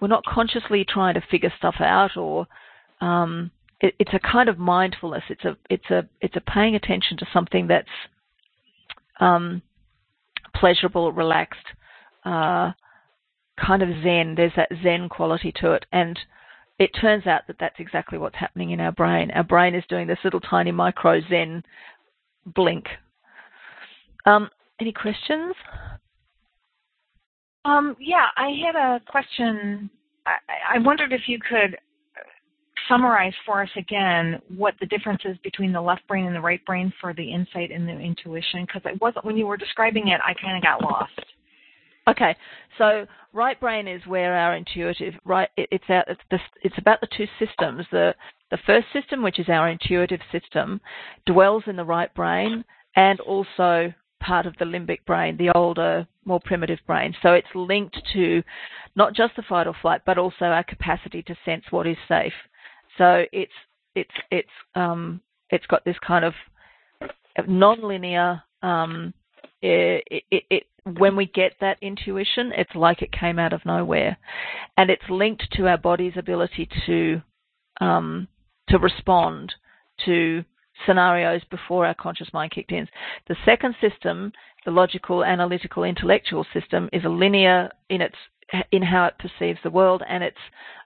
we're 0.00 0.08
not 0.08 0.24
consciously 0.24 0.84
trying 0.88 1.14
to 1.14 1.22
figure 1.30 1.52
stuff 1.58 1.76
out 1.80 2.16
or 2.16 2.46
um, 3.00 3.50
it, 3.80 3.94
it's 3.98 4.14
a 4.14 4.18
kind 4.18 4.48
of 4.48 4.58
mindfulness. 4.58 5.24
It's 5.28 5.44
a 5.44 5.56
it's 5.68 5.90
a 5.90 6.08
it's 6.20 6.36
a 6.36 6.40
paying 6.40 6.74
attention 6.74 7.16
to 7.18 7.26
something 7.32 7.66
that's 7.66 7.88
um, 9.20 9.60
pleasurable, 10.54 11.12
relaxed, 11.12 11.66
uh, 12.24 12.72
kind 13.64 13.82
of 13.82 13.88
zen. 14.02 14.34
There's 14.36 14.52
that 14.56 14.70
zen 14.82 15.08
quality 15.08 15.52
to 15.60 15.72
it, 15.72 15.86
and 15.92 16.18
it 16.78 16.90
turns 17.00 17.26
out 17.26 17.42
that 17.46 17.56
that's 17.60 17.78
exactly 17.78 18.18
what's 18.18 18.36
happening 18.36 18.70
in 18.70 18.80
our 18.80 18.92
brain. 18.92 19.30
Our 19.32 19.44
brain 19.44 19.74
is 19.74 19.84
doing 19.88 20.06
this 20.06 20.18
little 20.24 20.40
tiny 20.40 20.72
micro 20.72 21.20
zen 21.28 21.62
blink. 22.46 22.86
Um, 24.26 24.50
any 24.80 24.92
questions? 24.92 25.54
Um, 27.64 27.96
yeah, 28.00 28.26
I 28.36 28.50
had 28.66 28.74
a 28.74 29.00
question. 29.08 29.88
I, 30.26 30.76
I 30.76 30.78
wondered 30.78 31.12
if 31.12 31.22
you 31.26 31.38
could 31.38 31.76
summarize 32.88 33.34
for 33.46 33.62
us 33.62 33.70
again 33.76 34.40
what 34.56 34.74
the 34.80 34.86
difference 34.86 35.22
is 35.24 35.36
between 35.44 35.72
the 35.72 35.80
left 35.80 36.06
brain 36.08 36.26
and 36.26 36.34
the 36.34 36.40
right 36.40 36.64
brain 36.64 36.92
for 37.00 37.14
the 37.14 37.32
insight 37.32 37.70
and 37.70 37.86
the 37.86 37.92
intuition? 37.92 38.66
Because 38.66 38.82
it 38.84 39.00
wasn't 39.00 39.24
when 39.24 39.36
you 39.36 39.46
were 39.46 39.56
describing 39.56 40.08
it, 40.08 40.20
I 40.26 40.34
kind 40.34 40.56
of 40.56 40.62
got 40.62 40.82
lost. 40.82 41.31
Okay, 42.08 42.34
so 42.78 43.06
right 43.32 43.58
brain 43.60 43.86
is 43.86 44.04
where 44.06 44.34
our 44.34 44.56
intuitive 44.56 45.14
right. 45.24 45.48
it's 45.56 45.84
our, 45.88 46.04
it's, 46.08 46.20
the, 46.30 46.38
it's 46.62 46.78
about 46.78 47.00
the 47.00 47.08
two 47.16 47.26
systems. 47.38 47.86
The 47.92 48.14
the 48.50 48.58
first 48.66 48.86
system, 48.92 49.22
which 49.22 49.38
is 49.38 49.48
our 49.48 49.68
intuitive 49.68 50.20
system, 50.30 50.80
dwells 51.26 51.64
in 51.66 51.76
the 51.76 51.84
right 51.84 52.12
brain 52.14 52.64
and 52.96 53.20
also 53.20 53.92
part 54.20 54.46
of 54.46 54.54
the 54.58 54.64
limbic 54.64 55.04
brain, 55.06 55.36
the 55.36 55.50
older, 55.56 56.06
more 56.24 56.40
primitive 56.44 56.78
brain. 56.86 57.14
So 57.22 57.32
it's 57.32 57.48
linked 57.54 57.98
to 58.12 58.42
not 58.94 59.14
just 59.14 59.36
the 59.36 59.42
fight 59.42 59.66
or 59.66 59.74
flight, 59.80 60.02
but 60.04 60.18
also 60.18 60.46
our 60.46 60.64
capacity 60.64 61.22
to 61.22 61.36
sense 61.44 61.64
what 61.70 61.86
is 61.86 61.96
safe. 62.08 62.32
So 62.98 63.24
it's 63.32 63.52
it's 63.94 64.10
it's 64.30 64.48
um, 64.74 65.20
it's 65.50 65.66
got 65.66 65.84
this 65.84 65.96
kind 66.06 66.24
of 66.24 66.34
non-linear. 67.46 68.42
Um, 68.62 69.14
it, 69.60 70.24
it, 70.30 70.44
it, 70.50 70.62
when 70.98 71.16
we 71.16 71.26
get 71.26 71.52
that 71.60 71.78
intuition, 71.80 72.52
it's 72.56 72.74
like 72.74 73.02
it 73.02 73.12
came 73.12 73.38
out 73.38 73.52
of 73.52 73.64
nowhere, 73.64 74.16
and 74.76 74.90
it's 74.90 75.02
linked 75.08 75.44
to 75.52 75.68
our 75.68 75.78
body's 75.78 76.16
ability 76.16 76.68
to 76.86 77.22
um, 77.80 78.28
to 78.68 78.78
respond 78.78 79.54
to 80.04 80.44
scenarios 80.86 81.42
before 81.50 81.86
our 81.86 81.94
conscious 81.94 82.32
mind 82.32 82.50
kicked 82.52 82.72
in. 82.72 82.88
The 83.28 83.36
second 83.44 83.74
system, 83.80 84.32
the 84.64 84.70
logical, 84.70 85.24
analytical, 85.24 85.84
intellectual 85.84 86.46
system, 86.52 86.88
is 86.92 87.04
a 87.04 87.08
linear 87.08 87.70
in 87.88 88.00
its 88.00 88.16
in 88.70 88.82
how 88.82 89.06
it 89.06 89.14
perceives 89.18 89.58
the 89.62 89.70
world, 89.70 90.02
and 90.08 90.22
it's 90.22 90.36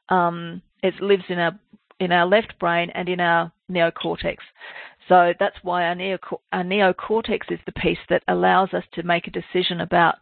um, 0.08 0.62
it 0.82 0.94
lives 1.00 1.24
in 1.28 1.38
our 1.38 1.58
in 1.98 2.12
our 2.12 2.26
left 2.26 2.58
brain 2.58 2.90
and 2.94 3.08
in 3.08 3.20
our 3.20 3.50
neocortex. 3.70 4.36
So 5.08 5.32
that's 5.38 5.56
why 5.62 5.84
our, 5.84 5.94
neoc- 5.94 6.40
our 6.52 6.64
neocortex 6.64 7.50
is 7.50 7.60
the 7.64 7.72
piece 7.72 7.98
that 8.08 8.22
allows 8.28 8.74
us 8.74 8.84
to 8.94 9.02
make 9.02 9.26
a 9.26 9.30
decision 9.30 9.80
about 9.80 10.16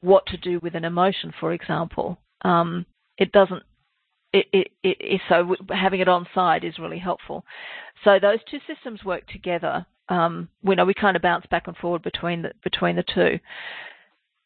what 0.00 0.26
to 0.26 0.36
do 0.36 0.58
with 0.62 0.74
an 0.74 0.84
emotion, 0.84 1.32
for 1.38 1.52
example. 1.52 2.18
Um, 2.42 2.86
it 3.16 3.32
doesn't. 3.32 3.62
It, 4.32 4.46
it, 4.52 4.68
it, 4.82 5.20
so 5.28 5.54
having 5.68 6.00
it 6.00 6.08
on 6.08 6.26
side 6.34 6.64
is 6.64 6.78
really 6.78 6.98
helpful. 6.98 7.44
So 8.02 8.18
those 8.18 8.38
two 8.50 8.58
systems 8.66 9.04
work 9.04 9.26
together. 9.28 9.86
Um, 10.08 10.48
we 10.62 10.74
know 10.74 10.86
we 10.86 10.94
kind 10.94 11.16
of 11.16 11.22
bounce 11.22 11.44
back 11.50 11.68
and 11.68 11.76
forward 11.76 12.02
between 12.02 12.42
the 12.42 12.52
between 12.64 12.96
the 12.96 13.04
two. 13.14 13.38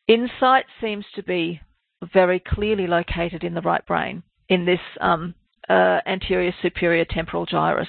Insight 0.09 0.67
seems 0.81 1.05
to 1.15 1.23
be 1.23 1.61
very 2.13 2.41
clearly 2.41 2.87
located 2.87 3.43
in 3.43 3.55
the 3.55 3.61
right 3.63 3.85
brain 3.87 4.23
in 4.49 4.65
this 4.65 4.81
um, 5.01 5.35
uh, 5.69 6.01
anterior 6.07 6.53
superior 6.63 7.05
temporal 7.05 7.47
gyrus. 7.47 7.89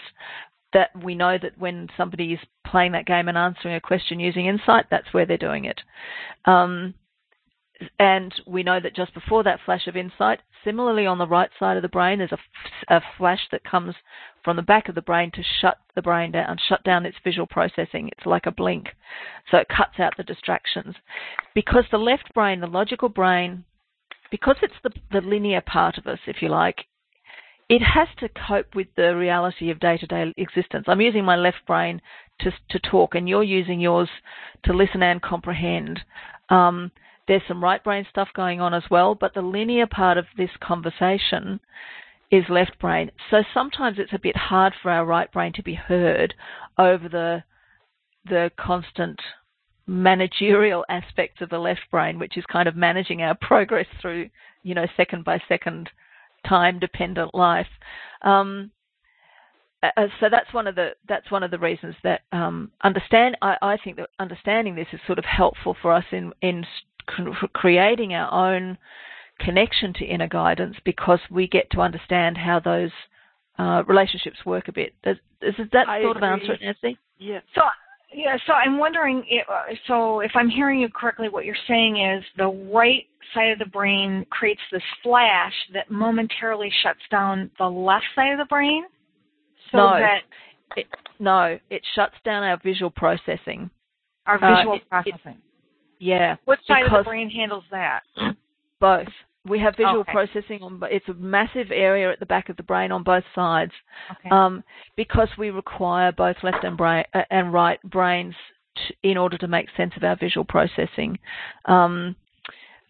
That 0.74 0.90
we 1.02 1.16
know 1.16 1.38
that 1.42 1.58
when 1.58 1.88
somebody 1.96 2.34
is 2.34 2.40
playing 2.66 2.92
that 2.92 3.06
game 3.06 3.30
and 3.30 3.38
answering 3.38 3.76
a 3.76 3.82
question 3.82 4.20
using 4.20 4.48
insight, 4.48 4.86
that's 4.92 5.14
where 5.14 5.26
they're 5.26 5.38
doing 5.38 5.66
it. 5.66 5.80
Um, 6.46 6.94
and 8.00 8.34
we 8.46 8.64
know 8.64 8.80
that 8.80 8.96
just 8.96 9.14
before 9.14 9.44
that 9.44 9.60
flash 9.66 9.88
of 9.88 9.96
insight, 9.96 10.40
similarly 10.64 11.06
on 11.06 11.18
the 11.18 11.28
right 11.28 11.50
side 11.60 11.78
of 11.78 11.84
the 11.84 11.90
brain, 11.90 12.20
there's 12.20 12.32
a, 12.32 12.96
a, 12.96 13.02
flash 13.18 13.42
that 13.52 13.64
comes 13.64 13.94
from 14.44 14.56
the 14.56 14.62
back 14.62 14.90
of 14.90 14.96
the 14.96 15.02
brain 15.02 15.32
to 15.32 15.44
shut 15.62 15.78
the 15.96 16.02
brain 16.02 16.32
down, 16.32 16.58
shut 16.68 16.84
down 16.84 17.06
its 17.06 17.18
visual 17.24 17.48
processing. 17.48 18.10
It's 18.10 18.26
like 18.26 18.46
a 18.46 18.52
blink. 18.52 18.88
So 19.52 19.58
it 19.58 19.68
cuts 19.70 20.00
out 20.00 20.18
the 20.18 20.24
distractions. 20.24 20.96
Because 21.54 21.86
the 21.92 21.98
left 21.98 22.34
brain, 22.34 22.60
the 22.60 22.68
logical 22.68 23.10
brain, 23.10 23.64
because 24.32 24.58
it's 24.62 24.74
the, 24.84 24.92
the 25.12 25.22
linear 25.22 25.62
part 25.62 25.98
of 25.98 26.08
us, 26.08 26.20
if 26.28 26.42
you 26.42 26.50
like, 26.50 26.86
it 27.70 27.82
has 27.82 28.08
to 28.20 28.30
cope 28.48 28.76
with 28.76 28.88
the 28.96 29.16
reality 29.16 29.70
of 29.70 29.80
day 29.80 29.98
to 29.98 30.08
day 30.08 30.34
existence. 30.38 30.86
I'm 30.88 31.02
using 31.02 31.26
my 31.26 31.36
left 31.36 31.66
brain 31.68 32.02
to, 32.42 32.52
to 32.70 32.80
talk, 32.80 33.16
and 33.16 33.28
you're 33.28 33.44
using 33.44 33.80
yours 33.80 34.10
to 34.64 34.74
listen 34.74 35.04
and 35.04 35.22
comprehend. 35.22 36.00
Um, 36.50 36.92
there's 37.28 37.42
some 37.48 37.64
right 37.64 37.84
brain 37.84 38.06
stuff 38.10 38.30
going 38.36 38.62
on 38.62 38.74
as 38.74 38.84
well, 38.90 39.16
but 39.16 39.34
the 39.34 39.42
linear 39.42 39.86
part 39.86 40.18
of 40.18 40.26
this 40.38 40.50
conversation 40.62 41.60
is 42.32 42.46
left 42.50 42.80
brain. 42.80 43.12
So 43.30 43.44
sometimes 43.54 43.98
it's 44.00 44.14
a 44.14 44.20
bit 44.20 44.36
hard 44.36 44.74
for 44.82 44.90
our 44.92 45.06
right 45.06 45.32
brain 45.32 45.52
to 45.54 45.64
be 45.64 45.74
heard 45.74 46.34
over 46.78 47.10
the 47.10 47.44
the 48.30 48.52
constant 48.58 49.20
managerial 49.88 50.86
aspects 50.90 51.42
of 51.42 51.50
the 51.50 51.60
left 51.60 51.82
brain, 51.92 52.18
which 52.18 52.38
is 52.38 52.46
kind 52.52 52.68
of 52.68 52.76
managing 52.78 53.22
our 53.22 53.36
progress 53.42 53.88
through, 54.02 54.30
you 54.64 54.74
know, 54.74 54.86
second 54.96 55.26
by 55.26 55.42
second 55.50 55.90
time 56.48 56.80
dependent 56.80 57.34
life. 57.34 57.68
Um, 58.22 58.72
uh, 59.84 59.90
uh, 59.96 60.08
so 60.20 60.28
that's 60.30 60.54
one 60.54 60.68
of 60.68 60.76
the 60.76 60.92
that's 61.08 61.30
one 61.30 61.44
of 61.44 61.52
the 61.52 61.60
reasons 61.60 61.96
that 62.04 62.22
um, 62.32 62.72
understand 62.84 63.38
I, 63.42 63.58
I, 63.62 63.78
think 63.84 63.98
that 63.98 64.10
understanding 64.20 64.76
this 64.76 64.88
is 64.92 65.00
sort 65.06 65.20
of 65.20 65.26
helpful 65.26 65.76
for 65.82 65.94
us 65.94 66.06
in 66.12 66.34
in 66.42 66.66
creating 67.54 68.14
our 68.14 68.54
own 68.54 68.78
connection 69.40 69.94
to 69.94 70.06
inner 70.06 70.28
guidance 70.28 70.78
because 70.84 71.20
we 71.30 71.48
get 71.48 71.70
to 71.72 71.82
understand 71.82 72.38
how 72.38 72.60
those 72.60 72.92
uh, 73.60 73.84
relationships 73.88 74.38
work 74.46 74.68
a 74.68 74.72
bit. 74.72 74.94
Does, 75.04 75.18
does 75.42 75.54
that 75.74 75.88
I 75.88 76.02
sort 76.02 76.18
agree. 76.18 76.28
of 76.28 76.34
answer 76.34 76.54
it, 76.54 76.62
Nancy? 76.62 76.98
Yeah. 77.20 77.40
So 77.54 77.62
yeah, 78.14 78.38
so 78.46 78.54
I'm 78.54 78.78
wondering. 78.78 79.24
So 79.88 80.22
if 80.22 80.32
I'm 80.36 80.50
hearing 80.50 80.80
you 80.80 80.90
correctly, 80.90 81.30
what 81.30 81.46
you're 81.46 81.56
saying 81.68 81.98
is 81.98 82.24
the 82.38 82.48
right 82.74 83.06
side 83.34 83.52
of 83.52 83.60
the 83.60 83.66
brain 83.66 84.26
creates 84.30 84.62
this 84.72 84.82
flash 85.04 85.54
that 85.74 85.92
momentarily 85.92 86.72
shuts 86.84 87.02
down 87.12 87.52
the 87.60 87.66
left 87.70 88.06
side 88.16 88.32
of 88.32 88.38
the 88.38 88.46
brain. 88.46 88.86
So 89.72 89.78
no, 89.78 90.00
that 90.00 90.22
it, 90.78 90.88
no, 91.20 91.60
it 91.70 91.82
shuts 91.96 92.16
down 92.24 92.44
our 92.44 92.58
visual 92.64 92.92
processing. 92.92 93.70
Our 94.26 94.42
Uh, 94.42 94.56
visual 94.56 94.76
it- 94.76 94.90
processing. 94.90 95.38
Yeah, 96.00 96.36
what 96.46 96.60
side 96.68 96.86
of 96.86 96.92
the 96.92 97.04
brain 97.04 97.30
handles 97.30 97.64
that? 97.72 98.02
both. 98.80 99.08
We 99.48 99.60
have 99.60 99.76
visual 99.78 100.00
Okay. 100.02 100.12
processing 100.12 100.62
on, 100.62 100.78
but 100.80 100.92
it's 100.92 101.08
a 101.08 101.14
massive 101.14 101.72
area 101.72 102.12
at 102.12 102.20
the 102.20 102.26
back 102.26 102.50
of 102.50 102.58
the 102.58 102.64
brain 102.64 102.92
on 102.92 103.04
both 103.04 103.24
sides, 103.34 103.72
Okay. 104.12 104.30
um, 104.30 104.64
because 104.96 105.30
we 105.38 105.50
require 105.50 106.12
both 106.12 106.38
left 106.44 106.64
and, 106.64 106.78
brain, 106.78 107.06
uh, 107.14 107.24
and 107.30 107.54
right 107.54 107.82
brains 107.84 108.36
t- 108.76 108.96
in 109.04 109.18
order 109.18 109.38
to 109.38 109.48
make 109.48 109.68
sense 109.78 109.94
of 109.96 110.04
our 110.04 110.16
visual 110.16 110.46
processing. 110.46 111.18
Um, 111.66 112.16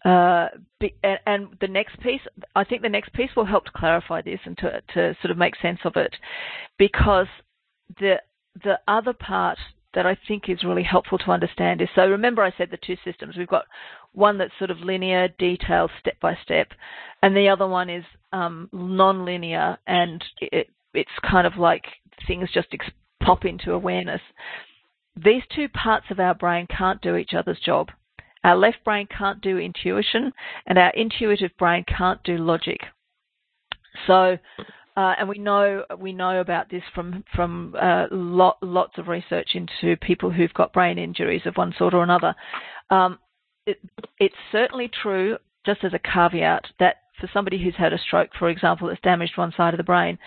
uh, 0.05 0.47
be, 0.79 0.93
and, 1.03 1.19
and 1.25 1.47
the 1.59 1.67
next 1.67 1.99
piece, 2.01 2.21
I 2.55 2.63
think 2.63 2.81
the 2.81 2.89
next 2.89 3.11
piece 3.13 3.35
will 3.35 3.45
help 3.45 3.65
to 3.65 3.71
clarify 3.71 4.21
this 4.21 4.39
and 4.45 4.57
to, 4.59 4.81
to 4.93 5.15
sort 5.21 5.31
of 5.31 5.37
make 5.37 5.55
sense 5.61 5.79
of 5.85 5.95
it, 5.95 6.15
because 6.77 7.27
the 7.99 8.21
the 8.63 8.79
other 8.87 9.13
part 9.13 9.57
that 9.97 10.05
I 10.05 10.15
think 10.27 10.47
is 10.47 10.63
really 10.63 10.83
helpful 10.83 11.17
to 11.17 11.31
understand 11.31 11.81
is 11.81 11.89
so 11.95 12.07
remember 12.07 12.43
I 12.43 12.53
said 12.55 12.69
the 12.69 12.77
two 12.77 12.97
systems. 13.03 13.36
We've 13.36 13.47
got 13.47 13.65
one 14.13 14.38
that's 14.38 14.53
sort 14.60 14.69
of 14.69 14.77
linear, 14.81 15.27
detailed, 15.39 15.89
step 15.99 16.19
by 16.19 16.38
step, 16.43 16.67
and 17.23 17.36
the 17.36 17.49
other 17.49 17.67
one 17.67 17.89
is 17.89 18.05
um, 18.31 18.69
non-linear 18.71 19.79
and 19.88 20.23
it, 20.39 20.69
it's 20.93 21.10
kind 21.27 21.47
of 21.47 21.57
like 21.57 21.83
things 22.27 22.47
just 22.53 22.67
ex- 22.73 22.86
pop 23.23 23.43
into 23.43 23.73
awareness. 23.73 24.21
These 25.15 25.41
two 25.55 25.67
parts 25.69 26.05
of 26.12 26.19
our 26.19 26.36
brain 26.36 26.67
can't 26.69 27.01
do 27.01 27.15
each 27.15 27.33
other's 27.33 27.60
job. 27.60 27.89
Our 28.43 28.55
left 28.55 28.83
brain 28.86 29.07
can't 29.07 29.41
do 29.41 29.57
intuition, 29.57 30.31
and 30.67 30.77
our 30.77 30.91
intuitive 30.91 31.57
brain 31.57 31.86
can't 31.88 32.21
do 32.23 32.38
logic. 32.38 32.81
So, 34.05 34.38
uh, 34.97 35.13
and 35.19 35.29
we 35.29 35.38
know 35.38 35.86
we 35.99 36.12
know 36.12 36.41
about 36.41 36.71
this 36.71 36.81
from 36.95 37.23
from 37.36 37.75
uh, 37.79 38.07
lot, 38.10 38.57
lots 38.63 38.97
of 38.97 39.07
research 39.07 39.49
into 39.53 39.95
people 39.97 40.31
who've 40.31 40.53
got 40.55 40.73
brain 40.73 40.97
injuries 40.97 41.43
of 41.45 41.55
one 41.55 41.73
sort 41.77 41.93
or 41.93 42.01
another. 42.01 42.33
Um, 42.89 43.19
it, 43.67 43.79
it's 44.17 44.36
certainly 44.51 44.89
true, 45.03 45.38
just 45.67 45.83
as 45.83 45.93
a 45.93 45.99
caveat, 45.99 46.65
that 46.79 46.95
for 47.21 47.29
somebody 47.31 47.63
who's 47.63 47.75
had 47.77 47.93
a 47.93 47.99
stroke, 47.99 48.31
for 48.39 48.49
example, 48.49 48.88
that's 48.88 48.99
damaged 49.01 49.38
one 49.38 49.53
side 49.55 49.75
of 49.75 49.77
the 49.77 49.83
brain, 49.83 50.17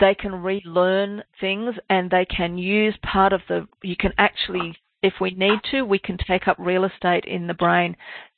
they 0.00 0.14
can 0.14 0.32
relearn 0.42 1.22
things 1.40 1.76
and 1.88 2.10
they 2.10 2.24
can 2.24 2.58
use 2.58 2.96
part 3.04 3.32
of 3.32 3.42
the. 3.48 3.68
You 3.84 3.96
can 3.96 4.12
actually 4.18 4.76
if 5.04 5.12
we 5.20 5.32
need 5.32 5.60
to, 5.70 5.82
we 5.82 5.98
can 5.98 6.16
take 6.26 6.48
up 6.48 6.56
real 6.58 6.84
estate 6.86 7.26
in 7.26 7.46
the 7.46 7.52
brain 7.52 7.94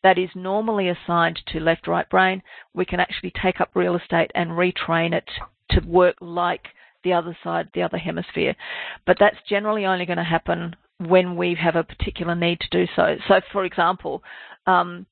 that 0.07 0.19
is 0.19 0.31
normally 0.37 0.88
assigned 0.88 1.40
to 1.49 1.59
left 1.59 1.88
right 1.88 2.09
brain. 2.09 2.40
We 2.75 2.85
can 2.85 3.01
actually 3.01 3.33
take 3.42 3.61
up 3.61 3.71
real 3.75 3.97
estate 3.97 4.31
and 4.37 4.51
retrain 4.51 5.12
it 5.12 5.29
to 5.71 5.81
work 5.85 6.14
like 6.21 6.69
the 7.03 7.12
other 7.12 7.37
side, 7.42 7.69
the 7.75 7.83
other 7.83 7.99
hemisphere. 7.99 8.55
But 9.05 9.16
that's 9.19 9.37
generally 9.49 9.85
only 9.85 10.07
going 10.07 10.19
to 10.19 10.23
happen 10.23 10.77
when 10.99 11.35
we 11.35 11.57
have 11.61 11.75
a 11.75 11.83
particular 11.83 12.37
need 12.37 12.61
to 12.61 12.69
do 12.71 12.87
so. 12.95 13.16
So, 13.27 13.40
for 13.51 13.64
example, 13.64 14.23
um, 14.69 15.07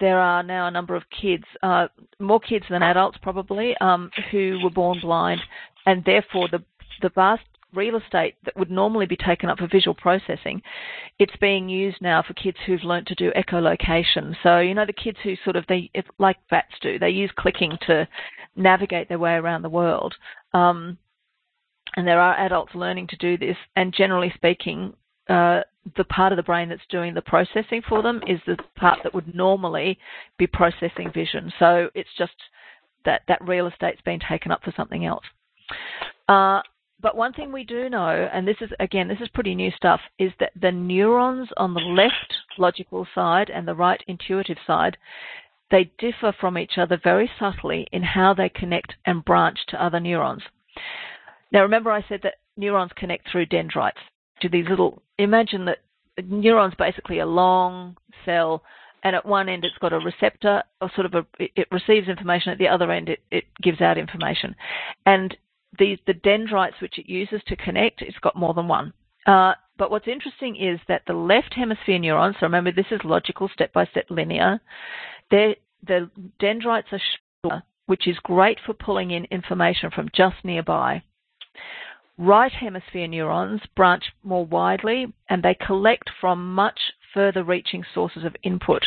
there 0.00 0.18
are 0.18 0.42
now 0.42 0.66
a 0.66 0.70
number 0.70 0.94
of 0.94 1.04
kids, 1.18 1.44
uh, 1.62 1.88
more 2.20 2.40
kids 2.40 2.66
than 2.68 2.82
adults 2.82 3.16
probably, 3.22 3.74
um, 3.80 4.10
who 4.30 4.60
were 4.62 4.68
born 4.68 5.00
blind, 5.00 5.40
and 5.86 6.04
therefore 6.04 6.48
the 6.48 6.62
the 7.00 7.10
vast 7.14 7.44
real 7.76 7.96
estate 7.96 8.34
that 8.44 8.56
would 8.56 8.70
normally 8.70 9.06
be 9.06 9.16
taken 9.16 9.48
up 9.48 9.58
for 9.58 9.68
visual 9.68 9.94
processing, 9.94 10.62
it's 11.18 11.36
being 11.40 11.68
used 11.68 11.98
now 12.00 12.22
for 12.22 12.34
kids 12.34 12.56
who've 12.66 12.82
learnt 12.82 13.06
to 13.08 13.14
do 13.14 13.30
echolocation. 13.36 14.34
So, 14.42 14.58
you 14.58 14.74
know, 14.74 14.86
the 14.86 14.92
kids 14.92 15.18
who 15.22 15.34
sort 15.44 15.56
of, 15.56 15.64
they, 15.68 15.90
like 16.18 16.38
bats 16.50 16.74
do, 16.80 16.98
they 16.98 17.10
use 17.10 17.30
clicking 17.36 17.78
to 17.86 18.08
navigate 18.56 19.08
their 19.08 19.18
way 19.18 19.34
around 19.34 19.62
the 19.62 19.68
world. 19.68 20.14
Um, 20.52 20.98
and 21.96 22.06
there 22.06 22.20
are 22.20 22.36
adults 22.38 22.74
learning 22.74 23.06
to 23.08 23.16
do 23.16 23.38
this, 23.38 23.56
and 23.76 23.94
generally 23.94 24.32
speaking, 24.34 24.92
uh, 25.28 25.60
the 25.96 26.04
part 26.04 26.32
of 26.32 26.36
the 26.36 26.42
brain 26.42 26.68
that's 26.68 26.82
doing 26.90 27.14
the 27.14 27.22
processing 27.22 27.82
for 27.88 28.02
them 28.02 28.20
is 28.26 28.40
the 28.46 28.56
part 28.76 28.98
that 29.02 29.14
would 29.14 29.34
normally 29.34 29.98
be 30.38 30.46
processing 30.46 31.10
vision. 31.12 31.52
So 31.58 31.88
it's 31.94 32.10
just 32.18 32.32
that 33.04 33.22
that 33.28 33.46
real 33.46 33.66
estate's 33.68 34.00
been 34.02 34.20
taken 34.28 34.50
up 34.50 34.62
for 34.62 34.74
something 34.76 35.04
else. 35.04 35.24
Uh, 36.28 36.60
but 37.00 37.16
one 37.16 37.32
thing 37.32 37.52
we 37.52 37.64
do 37.64 37.88
know, 37.90 38.28
and 38.32 38.46
this 38.48 38.56
is 38.60 38.70
again, 38.80 39.08
this 39.08 39.20
is 39.20 39.28
pretty 39.28 39.54
new 39.54 39.70
stuff, 39.72 40.00
is 40.18 40.32
that 40.40 40.52
the 40.60 40.72
neurons 40.72 41.48
on 41.56 41.74
the 41.74 41.80
left 41.80 42.34
logical 42.58 43.06
side 43.14 43.50
and 43.50 43.68
the 43.68 43.74
right 43.74 44.02
intuitive 44.06 44.56
side, 44.66 44.96
they 45.70 45.90
differ 45.98 46.32
from 46.40 46.56
each 46.56 46.78
other 46.78 46.98
very 47.02 47.30
subtly 47.38 47.86
in 47.92 48.02
how 48.02 48.32
they 48.32 48.48
connect 48.48 48.94
and 49.04 49.24
branch 49.24 49.58
to 49.68 49.82
other 49.82 50.00
neurons. 50.00 50.42
Now, 51.52 51.62
remember 51.62 51.90
I 51.90 52.04
said 52.08 52.20
that 52.22 52.36
neurons 52.56 52.92
connect 52.96 53.30
through 53.30 53.46
dendrites 53.46 53.98
to 54.40 54.48
these 54.48 54.66
little. 54.68 55.02
Imagine 55.18 55.64
that 55.66 55.78
neurons 56.24 56.74
basically 56.78 57.18
a 57.18 57.26
long 57.26 57.96
cell, 58.24 58.62
and 59.02 59.14
at 59.14 59.26
one 59.26 59.48
end 59.48 59.64
it's 59.64 59.78
got 59.78 59.92
a 59.92 59.98
receptor, 59.98 60.62
or 60.80 60.90
sort 60.94 61.06
of 61.06 61.14
a, 61.14 61.26
it 61.38 61.68
receives 61.70 62.08
information. 62.08 62.52
At 62.52 62.58
the 62.58 62.68
other 62.68 62.90
end, 62.90 63.08
it, 63.08 63.20
it 63.30 63.44
gives 63.62 63.80
out 63.80 63.98
information, 63.98 64.54
and 65.04 65.36
these 65.78 65.98
the 66.06 66.14
dendrites 66.14 66.80
which 66.80 66.98
it 66.98 67.08
uses 67.08 67.40
to 67.46 67.56
connect, 67.56 68.02
it's 68.02 68.18
got 68.18 68.36
more 68.36 68.54
than 68.54 68.68
one. 68.68 68.92
Uh, 69.26 69.54
but 69.78 69.90
what's 69.90 70.08
interesting 70.08 70.56
is 70.56 70.78
that 70.88 71.02
the 71.06 71.12
left 71.12 71.52
hemisphere 71.54 71.98
neurons, 71.98 72.36
so 72.38 72.46
remember 72.46 72.72
this 72.72 72.86
is 72.90 73.00
logical, 73.04 73.48
step-by-step 73.52 74.06
linear, 74.08 74.60
the 75.30 75.56
dendrites 76.40 76.88
are 76.92 77.00
shorter, 77.42 77.62
which 77.86 78.06
is 78.08 78.16
great 78.22 78.58
for 78.64 78.72
pulling 78.72 79.10
in 79.10 79.24
information 79.26 79.90
from 79.90 80.08
just 80.14 80.36
nearby. 80.44 81.02
Right 82.18 82.52
hemisphere 82.52 83.06
neurons 83.06 83.60
branch 83.76 84.04
more 84.22 84.46
widely 84.46 85.12
and 85.28 85.42
they 85.42 85.54
collect 85.54 86.08
from 86.20 86.54
much 86.54 86.78
further 87.12 87.44
reaching 87.44 87.84
sources 87.92 88.24
of 88.24 88.34
input. 88.42 88.82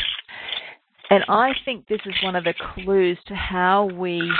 And 1.12 1.24
I 1.28 1.52
think 1.66 1.88
this 1.88 2.02
is 2.06 2.16
one 2.24 2.36
of 2.36 2.44
the 2.44 2.54
clues 2.74 3.18
to 3.28 3.36
how 3.36 3.86
we 3.86 4.32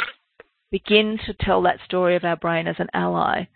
begin 0.72 1.18
to 1.26 1.34
tell 1.34 1.62
that 1.64 1.80
story 1.86 2.16
of 2.16 2.24
our 2.24 2.38
brain 2.38 2.68
as 2.68 2.76
an 2.80 2.88
ally 2.94 3.48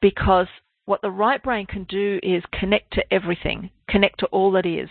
because 0.00 0.46
what 0.84 1.00
the 1.00 1.10
right 1.10 1.42
brain 1.42 1.66
can 1.66 1.84
do 1.84 2.18
is 2.22 2.42
connect 2.52 2.92
to 2.94 3.12
everything, 3.12 3.70
connect 3.88 4.18
to 4.20 4.26
all 4.26 4.50
that 4.52 4.66
is. 4.66 4.88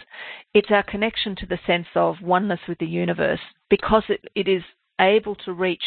It's 0.53 0.71
our 0.71 0.83
connection 0.83 1.35
to 1.37 1.45
the 1.45 1.59
sense 1.67 1.87
of 1.95 2.21
oneness 2.21 2.61
with 2.67 2.77
the 2.79 2.85
universe 2.85 3.41
because 3.69 4.03
it, 4.07 4.23
it 4.35 4.47
is 4.47 4.63
able 4.99 5.35
to 5.35 5.53
reach 5.53 5.83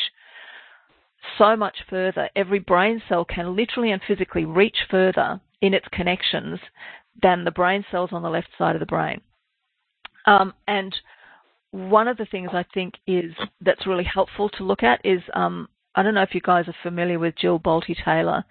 so 1.38 1.56
much 1.56 1.76
further. 1.88 2.28
Every 2.36 2.58
brain 2.58 3.02
cell 3.08 3.24
can 3.24 3.56
literally 3.56 3.92
and 3.92 4.02
physically 4.06 4.44
reach 4.44 4.76
further 4.90 5.40
in 5.62 5.72
its 5.72 5.86
connections 5.90 6.60
than 7.22 7.44
the 7.44 7.50
brain 7.50 7.84
cells 7.90 8.10
on 8.12 8.22
the 8.22 8.30
left 8.30 8.48
side 8.58 8.76
of 8.76 8.80
the 8.80 8.86
brain. 8.86 9.22
Um, 10.26 10.52
and 10.68 10.94
one 11.70 12.08
of 12.08 12.16
the 12.16 12.26
things 12.26 12.50
I 12.52 12.64
think 12.74 12.94
is 13.06 13.32
that's 13.60 13.86
really 13.86 14.04
helpful 14.04 14.48
to 14.50 14.64
look 14.64 14.82
at 14.82 15.00
is 15.04 15.22
um, 15.34 15.68
I 15.94 16.02
don't 16.02 16.14
know 16.14 16.22
if 16.22 16.34
you 16.34 16.40
guys 16.40 16.66
are 16.68 16.74
familiar 16.82 17.18
with 17.18 17.36
Jill 17.36 17.58
Bolte 17.58 17.94
Taylor. 18.04 18.44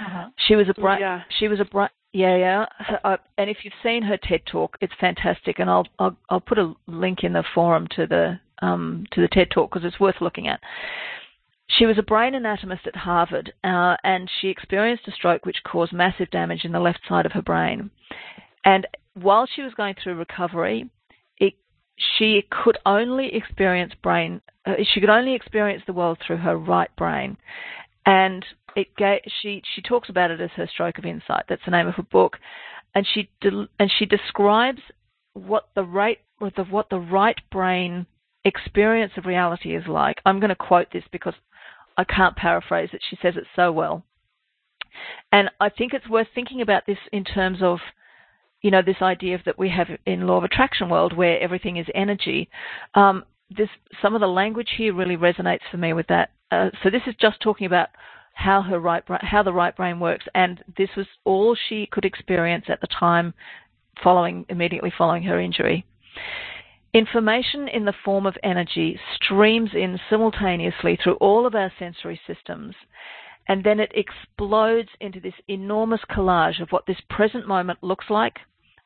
Uh-huh. 0.00 0.28
She 0.46 0.54
was 0.54 0.68
a 0.68 0.74
bright. 0.74 1.00
Yeah. 1.00 1.22
She 1.38 1.48
was 1.48 1.60
a 1.60 1.64
bright. 1.64 1.90
Yeah, 2.12 2.36
yeah. 2.36 2.66
Uh, 3.04 3.16
and 3.38 3.48
if 3.48 3.58
you've 3.62 3.72
seen 3.82 4.02
her 4.02 4.16
TED 4.16 4.42
talk, 4.46 4.76
it's 4.80 4.92
fantastic. 5.00 5.58
And 5.58 5.70
I'll 5.70 5.86
I'll, 5.98 6.16
I'll 6.28 6.40
put 6.40 6.58
a 6.58 6.74
link 6.86 7.22
in 7.22 7.32
the 7.32 7.44
forum 7.54 7.86
to 7.96 8.06
the 8.06 8.40
um, 8.60 9.06
to 9.12 9.20
the 9.20 9.28
TED 9.28 9.50
talk 9.50 9.70
because 9.70 9.86
it's 9.86 10.00
worth 10.00 10.20
looking 10.20 10.48
at. 10.48 10.60
She 11.78 11.86
was 11.86 11.98
a 11.98 12.02
brain 12.02 12.34
anatomist 12.34 12.86
at 12.86 12.96
Harvard, 12.96 13.52
uh, 13.62 13.96
and 14.02 14.28
she 14.40 14.48
experienced 14.48 15.06
a 15.06 15.12
stroke 15.12 15.46
which 15.46 15.62
caused 15.62 15.92
massive 15.92 16.28
damage 16.30 16.64
in 16.64 16.72
the 16.72 16.80
left 16.80 17.00
side 17.08 17.26
of 17.26 17.32
her 17.32 17.42
brain. 17.42 17.90
And 18.64 18.88
while 19.14 19.46
she 19.46 19.62
was 19.62 19.72
going 19.74 19.94
through 19.94 20.16
recovery, 20.16 20.90
she 22.18 22.42
could 22.50 22.78
only 22.86 23.34
experience 23.34 23.92
brain. 24.02 24.40
Uh, 24.66 24.74
she 24.92 25.00
could 25.00 25.10
only 25.10 25.34
experience 25.34 25.82
the 25.86 25.92
world 25.92 26.18
through 26.24 26.38
her 26.38 26.56
right 26.56 26.94
brain, 26.96 27.36
and 28.06 28.44
it 28.76 28.94
gave, 28.96 29.20
she 29.42 29.62
she 29.74 29.82
talks 29.82 30.08
about 30.08 30.30
it 30.30 30.40
as 30.40 30.50
her 30.56 30.66
stroke 30.66 30.98
of 30.98 31.04
insight. 31.04 31.44
That's 31.48 31.64
the 31.64 31.70
name 31.70 31.88
of 31.88 31.94
her 31.94 32.02
book, 32.02 32.38
and 32.94 33.06
she 33.06 33.30
de- 33.40 33.68
and 33.78 33.90
she 33.98 34.06
describes 34.06 34.80
what 35.34 35.68
the 35.74 35.84
right 35.84 36.18
the, 36.40 36.64
what 36.70 36.88
the 36.90 36.98
right 36.98 37.38
brain 37.50 38.06
experience 38.44 39.12
of 39.16 39.26
reality 39.26 39.74
is 39.76 39.86
like. 39.86 40.20
I'm 40.24 40.40
going 40.40 40.50
to 40.50 40.56
quote 40.56 40.88
this 40.92 41.04
because 41.12 41.34
I 41.96 42.04
can't 42.04 42.36
paraphrase 42.36 42.90
it. 42.92 43.02
She 43.08 43.18
says 43.20 43.34
it 43.36 43.44
so 43.54 43.72
well. 43.72 44.02
And 45.32 45.50
I 45.60 45.68
think 45.68 45.92
it's 45.92 46.08
worth 46.08 46.28
thinking 46.34 46.62
about 46.62 46.86
this 46.86 46.98
in 47.12 47.24
terms 47.24 47.58
of, 47.62 47.78
you 48.62 48.70
know, 48.70 48.82
this 48.82 49.00
idea 49.00 49.38
that 49.46 49.58
we 49.58 49.70
have 49.70 49.88
in 50.06 50.26
law 50.26 50.36
of 50.36 50.44
attraction 50.44 50.88
world 50.88 51.16
where 51.16 51.40
everything 51.40 51.76
is 51.76 51.86
energy. 51.94 52.48
Um, 52.94 53.24
this 53.56 53.68
some 54.00 54.14
of 54.14 54.20
the 54.20 54.26
language 54.28 54.68
here 54.76 54.94
really 54.94 55.16
resonates 55.16 55.60
for 55.70 55.76
me 55.76 55.92
with 55.92 56.06
that. 56.08 56.30
Uh, 56.50 56.70
so 56.82 56.90
this 56.90 57.02
is 57.06 57.14
just 57.20 57.40
talking 57.40 57.66
about 57.66 57.88
how 58.34 58.62
her 58.62 58.78
right 58.78 59.02
how 59.20 59.42
the 59.42 59.52
right 59.52 59.76
brain 59.76 59.98
works, 59.98 60.26
and 60.34 60.62
this 60.76 60.90
was 60.96 61.06
all 61.24 61.56
she 61.68 61.88
could 61.90 62.04
experience 62.04 62.66
at 62.68 62.80
the 62.80 62.86
time 62.86 63.34
following 64.02 64.46
immediately 64.48 64.92
following 64.96 65.22
her 65.22 65.40
injury. 65.40 65.84
Information 66.92 67.68
in 67.68 67.84
the 67.84 67.94
form 68.04 68.26
of 68.26 68.36
energy 68.42 68.98
streams 69.16 69.70
in 69.74 69.98
simultaneously 70.08 70.98
through 71.02 71.14
all 71.14 71.46
of 71.46 71.54
our 71.54 71.72
sensory 71.78 72.20
systems, 72.26 72.74
and 73.48 73.62
then 73.62 73.78
it 73.80 73.92
explodes 73.94 74.88
into 75.00 75.20
this 75.20 75.34
enormous 75.48 76.00
collage 76.10 76.60
of 76.60 76.70
what 76.70 76.86
this 76.86 77.00
present 77.08 77.46
moment 77.46 77.78
looks 77.82 78.06
like, 78.10 78.38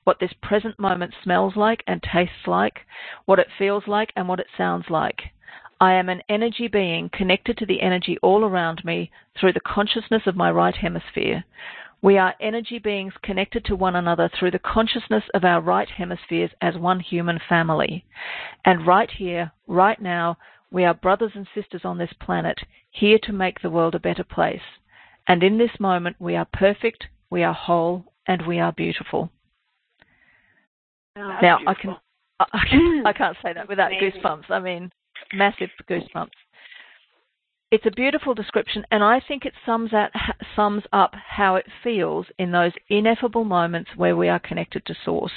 what 0.04 0.20
this 0.20 0.32
present 0.42 0.78
moment 0.78 1.12
smells 1.22 1.56
like 1.56 1.82
and 1.86 2.02
tastes 2.02 2.46
like, 2.46 2.80
what 3.24 3.38
it 3.38 3.48
feels 3.58 3.84
like, 3.86 4.12
and 4.16 4.28
what 4.28 4.40
it 4.40 4.46
sounds 4.56 4.84
like. 4.88 5.20
I 5.80 5.94
am 5.94 6.08
an 6.08 6.22
energy 6.28 6.68
being 6.68 7.10
connected 7.12 7.58
to 7.58 7.66
the 7.66 7.82
energy 7.82 8.16
all 8.22 8.44
around 8.44 8.84
me 8.84 9.10
through 9.38 9.54
the 9.54 9.60
consciousness 9.60 10.22
of 10.26 10.36
my 10.36 10.50
right 10.50 10.74
hemisphere. 10.74 11.44
We 12.00 12.18
are 12.18 12.34
energy 12.40 12.78
beings 12.78 13.14
connected 13.22 13.64
to 13.64 13.76
one 13.76 13.96
another 13.96 14.28
through 14.28 14.50
the 14.50 14.58
consciousness 14.58 15.24
of 15.32 15.44
our 15.44 15.60
right 15.60 15.88
hemispheres 15.88 16.50
as 16.60 16.76
one 16.76 17.00
human 17.00 17.40
family. 17.48 18.04
And 18.64 18.86
right 18.86 19.10
here, 19.10 19.52
right 19.66 20.00
now, 20.00 20.36
we 20.70 20.84
are 20.84 20.94
brothers 20.94 21.32
and 21.34 21.46
sisters 21.54 21.82
on 21.84 21.98
this 21.98 22.12
planet, 22.20 22.58
here 22.90 23.18
to 23.22 23.32
make 23.32 23.60
the 23.62 23.70
world 23.70 23.94
a 23.94 24.00
better 24.00 24.24
place. 24.24 24.60
And 25.26 25.42
in 25.42 25.56
this 25.56 25.80
moment, 25.80 26.16
we 26.18 26.36
are 26.36 26.46
perfect, 26.52 27.06
we 27.30 27.42
are 27.42 27.54
whole, 27.54 28.12
and 28.26 28.46
we 28.46 28.60
are 28.60 28.72
beautiful. 28.72 29.30
Oh, 31.16 31.38
now. 31.40 31.58
I 31.66 31.74
can, 31.74 31.96
I, 32.40 32.66
can, 32.68 33.02
I 33.06 33.12
can't 33.12 33.36
say 33.42 33.52
that 33.52 33.68
without 33.68 33.92
Amazing. 33.92 34.20
goosebumps. 34.20 34.50
I 34.50 34.60
mean, 34.60 34.90
massive 35.32 35.70
goosebumps. 35.88 36.30
It's 37.70 37.86
a 37.86 37.90
beautiful 37.90 38.34
description, 38.34 38.84
and 38.90 39.02
I 39.02 39.20
think 39.26 39.44
it 39.44 39.52
sums 39.66 39.92
out 39.92 40.10
sums 40.54 40.84
up 40.92 41.12
how 41.14 41.56
it 41.56 41.66
feels 41.82 42.26
in 42.38 42.52
those 42.52 42.72
ineffable 42.88 43.44
moments 43.44 43.90
where 43.96 44.16
we 44.16 44.28
are 44.28 44.38
connected 44.38 44.86
to 44.86 44.94
Source. 45.04 45.32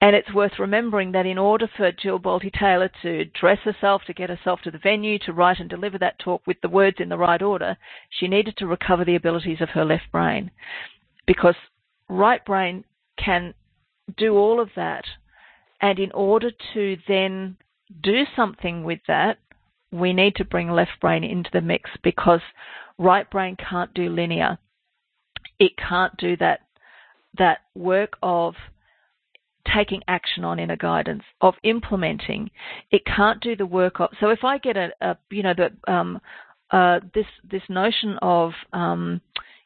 And 0.00 0.14
it's 0.14 0.32
worth 0.32 0.58
remembering 0.58 1.12
that 1.12 1.26
in 1.26 1.38
order 1.38 1.68
for 1.74 1.90
Jill 1.90 2.18
Bolte 2.18 2.52
Taylor 2.52 2.90
to 3.02 3.24
dress 3.24 3.58
herself, 3.64 4.02
to 4.06 4.14
get 4.14 4.30
herself 4.30 4.60
to 4.62 4.70
the 4.70 4.78
venue, 4.78 5.18
to 5.20 5.32
write 5.32 5.58
and 5.58 5.68
deliver 5.68 5.98
that 5.98 6.18
talk 6.18 6.42
with 6.46 6.58
the 6.62 6.68
words 6.68 6.96
in 7.00 7.08
the 7.08 7.18
right 7.18 7.40
order, 7.40 7.76
she 8.10 8.28
needed 8.28 8.56
to 8.58 8.66
recover 8.66 9.04
the 9.04 9.16
abilities 9.16 9.60
of 9.60 9.70
her 9.70 9.84
left 9.84 10.10
brain. 10.12 10.50
Because 11.26 11.56
right 12.08 12.44
brain 12.44 12.84
can 13.18 13.54
do 14.16 14.36
all 14.36 14.60
of 14.60 14.70
that. 14.76 15.04
And 15.80 15.98
in 15.98 16.12
order 16.12 16.50
to 16.74 16.96
then 17.06 17.56
do 18.02 18.24
something 18.34 18.84
with 18.84 19.00
that, 19.08 19.38
we 19.92 20.12
need 20.12 20.36
to 20.36 20.44
bring 20.44 20.70
left 20.70 20.92
brain 21.00 21.24
into 21.24 21.50
the 21.52 21.60
mix 21.60 21.90
because 22.02 22.40
right 22.98 23.28
brain 23.30 23.56
can't 23.56 23.92
do 23.94 24.08
linear. 24.08 24.58
It 25.58 25.72
can't 25.76 26.16
do 26.16 26.36
that 26.38 26.60
that 27.38 27.58
work 27.74 28.16
of 28.22 28.54
taking 29.74 30.00
action 30.08 30.44
on 30.44 30.58
inner 30.58 30.76
guidance, 30.76 31.22
of 31.40 31.54
implementing. 31.62 32.50
It 32.90 33.02
can't 33.04 33.40
do 33.40 33.56
the 33.56 33.66
work 33.66 34.00
of. 34.00 34.10
So 34.20 34.30
if 34.30 34.44
I 34.44 34.58
get 34.58 34.76
a, 34.76 34.90
a 35.00 35.16
you 35.30 35.42
know, 35.42 35.54
the 35.54 35.92
um, 35.92 36.20
uh, 36.70 37.00
this 37.14 37.26
this 37.48 37.62
notion 37.68 38.18
of 38.22 38.52
um, 38.72 39.20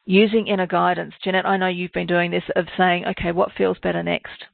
using 0.05 0.47
inner 0.47 0.67
guidance, 0.67 1.13
Jeanette, 1.23 1.45
I 1.45 1.57
know 1.57 1.67
you've 1.67 1.93
been 1.93 2.07
doing 2.07 2.31
this 2.31 2.43
of 2.55 2.65
saying, 2.77 3.05
okay, 3.05 3.31
what 3.31 3.51
feels 3.57 3.77
better 3.81 4.03
next? 4.03 4.45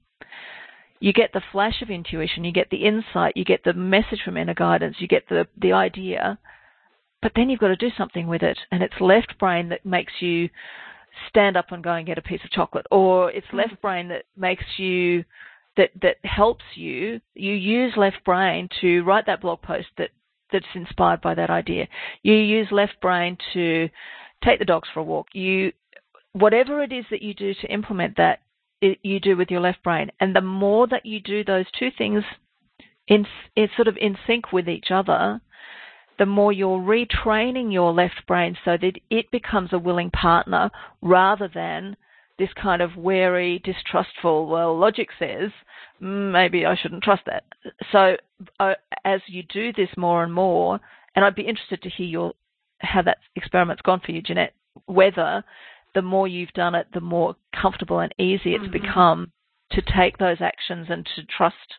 You 1.00 1.14
get 1.14 1.32
the 1.34 1.43
flash 1.52 1.82
of 1.82 1.89
intuition, 1.89 2.43
you 2.43 2.52
get 2.52 2.70
the 2.70 2.86
insight, 2.86 3.38
you 3.38 3.45
get 3.45 3.64
the 3.64 3.74
message 3.74 4.22
from 4.26 4.38
inner 4.38 4.56
guidance, 4.56 4.95
you 5.00 5.08
get 5.08 5.30
the 5.30 5.48
the 5.62 5.74
idea, 5.74 6.39
but 7.22 7.34
then 7.36 7.50
you've 7.50 7.60
got 7.60 7.68
to 7.68 7.76
do 7.76 7.91
something 7.98 8.28
with 8.28 8.41
it, 8.41 8.58
and 8.72 8.82
it's 8.82 9.00
left 9.00 9.38
brain 9.39 9.70
that 9.70 9.86
makes 9.86 10.14
you 10.20 10.50
stand 11.30 11.56
up 11.56 11.72
and 11.72 11.84
go 11.84 11.93
and 11.93 12.06
get 12.08 12.18
a 12.18 12.22
piece 12.22 12.41
of 12.43 12.52
chocolate, 12.52 12.88
or 12.89 13.32
it's 13.32 13.48
left 13.54 13.74
mm-hmm. 13.74 13.82
brain 13.82 14.08
that 14.08 14.24
makes 14.36 14.66
you 14.78 15.24
that 15.78 15.91
that 16.02 16.18
helps 16.24 16.66
you. 16.76 17.22
You 17.36 17.54
use 17.54 17.93
left 17.95 18.24
brain 18.26 18.68
to 18.82 19.04
write 19.04 19.28
that 19.28 19.41
blog 19.41 19.62
post 19.62 19.88
that 19.98 20.10
that's 20.52 20.66
inspired 20.74 21.22
by 21.22 21.36
that 21.36 21.50
idea. 21.50 21.88
You 22.24 22.34
use 22.34 22.68
left 22.72 23.00
brain 23.02 23.38
to 23.54 23.89
take 24.44 24.60
the 24.60 24.66
dogs 24.66 24.88
for 24.94 25.00
a 25.00 25.04
walk. 25.04 25.28
You 25.34 25.72
whatever 26.34 26.84
it 26.84 26.92
is 26.92 27.06
that 27.10 27.22
you 27.22 27.34
do 27.34 27.54
to 27.56 27.68
implement 27.74 28.18
that, 28.18 28.42
it, 28.82 29.00
you 29.02 29.20
do 29.20 29.36
with 29.36 29.50
your 29.50 29.62
left 29.62 29.84
brain, 29.84 30.12
and 30.20 30.36
the 30.36 30.42
more 30.42 30.88
that 30.88 31.06
you 31.06 31.20
do 31.20 31.44
those 31.44 31.66
two 31.78 31.90
things 31.98 32.24
in, 33.08 33.26
in 33.56 33.70
sort 33.76 33.88
of 33.88 33.98
in 33.98 34.18
sync 34.28 34.52
with 34.52 34.70
each 34.70 34.92
other, 34.92 35.42
the 36.20 36.26
more 36.26 36.52
you're 36.52 36.80
retraining 36.80 37.72
your 37.72 37.94
left 37.94 38.26
brain 38.28 38.58
so 38.66 38.78
that 38.80 38.94
it 39.10 39.32
becomes 39.32 39.72
a 39.74 39.80
willing 39.80 40.12
partner 40.12 40.70
rather 41.02 41.50
than 41.54 41.96
this 42.38 42.50
kind 42.62 42.82
of 42.82 42.96
wary, 42.96 43.60
distrustful, 43.64 44.48
well, 44.48 44.78
logic 44.78 45.10
says, 45.18 45.52
"Mm, 46.02 46.32
maybe 46.32 46.66
I 46.66 46.76
shouldn't 46.76 47.04
trust 47.04 47.24
that. 47.26 47.44
So 47.92 48.18
uh, 48.60 48.76
as 49.04 49.22
you 49.28 49.44
do 49.44 49.74
this 49.74 49.90
more 49.98 50.24
and 50.24 50.34
more, 50.34 50.80
and 51.16 51.26
I'd 51.26 51.36
be 51.36 51.48
interested 51.48 51.82
to 51.82 51.90
hear 51.90 52.06
your, 52.06 52.34
how 52.80 53.01
that 53.01 53.17
experiment's 53.36 53.82
gone 53.82 54.01
for 54.05 54.11
you, 54.11 54.21
Jeanette, 54.21 54.53
whether 54.86 55.43
the 55.95 56.01
more 56.01 56.28
you've 56.28 56.53
done 56.53 56.75
it, 56.75 56.88
the 56.93 57.01
more 57.01 57.36
comfortable 57.53 57.99
and 57.99 58.13
easy 58.17 58.53
it's 58.53 58.65
Mhm. 58.65 58.71
become 58.71 59.32
to 59.71 59.82
take 59.82 60.17
those 60.17 60.41
actions 60.41 60.89
and 60.89 61.05
to 61.15 61.23
trust 61.25 61.78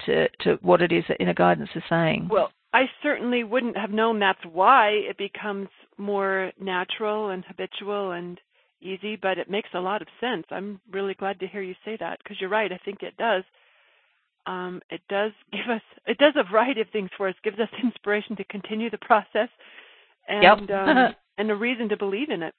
to, 0.00 0.28
to 0.40 0.54
what 0.62 0.80
it 0.80 0.92
is 0.92 1.04
that 1.08 1.20
inner 1.20 1.34
guidance 1.34 1.70
is 1.74 1.82
saying. 1.88 2.28
Well, 2.28 2.52
I 2.72 2.88
certainly 3.02 3.44
wouldn't 3.44 3.76
have 3.76 3.90
known 3.90 4.18
that's 4.18 4.44
why 4.44 4.90
it 4.90 5.16
becomes 5.16 5.68
more 5.96 6.52
natural 6.60 7.30
and 7.30 7.44
habitual 7.44 8.12
and 8.12 8.40
easy, 8.80 9.16
but 9.16 9.38
it 9.38 9.50
makes 9.50 9.70
a 9.74 9.80
lot 9.80 10.02
of 10.02 10.08
sense. 10.20 10.46
I'm 10.50 10.80
really 10.90 11.14
glad 11.14 11.40
to 11.40 11.46
hear 11.46 11.62
you 11.62 11.74
say 11.84 11.96
that 11.96 12.18
because 12.22 12.40
you're 12.40 12.50
right. 12.50 12.70
I 12.70 12.78
think 12.84 13.02
it 13.02 13.16
does. 13.16 13.42
Um, 14.46 14.80
it 14.90 15.00
does 15.08 15.32
give 15.52 15.68
us, 15.68 15.82
it 16.06 16.18
does 16.18 16.34
a 16.36 16.50
variety 16.50 16.80
of 16.80 16.88
things 16.90 17.10
for 17.16 17.28
us. 17.28 17.34
Gives 17.42 17.58
us 17.58 17.68
inspiration 17.82 18.36
to 18.36 18.44
continue 18.44 18.90
the 18.90 18.98
process, 18.98 19.48
and 20.28 20.70
Yep. 20.70 20.70
um, 20.70 21.14
and 21.38 21.50
a 21.50 21.54
reason 21.54 21.88
to 21.88 21.96
believe 21.96 22.30
in 22.30 22.42
it. 22.42 22.54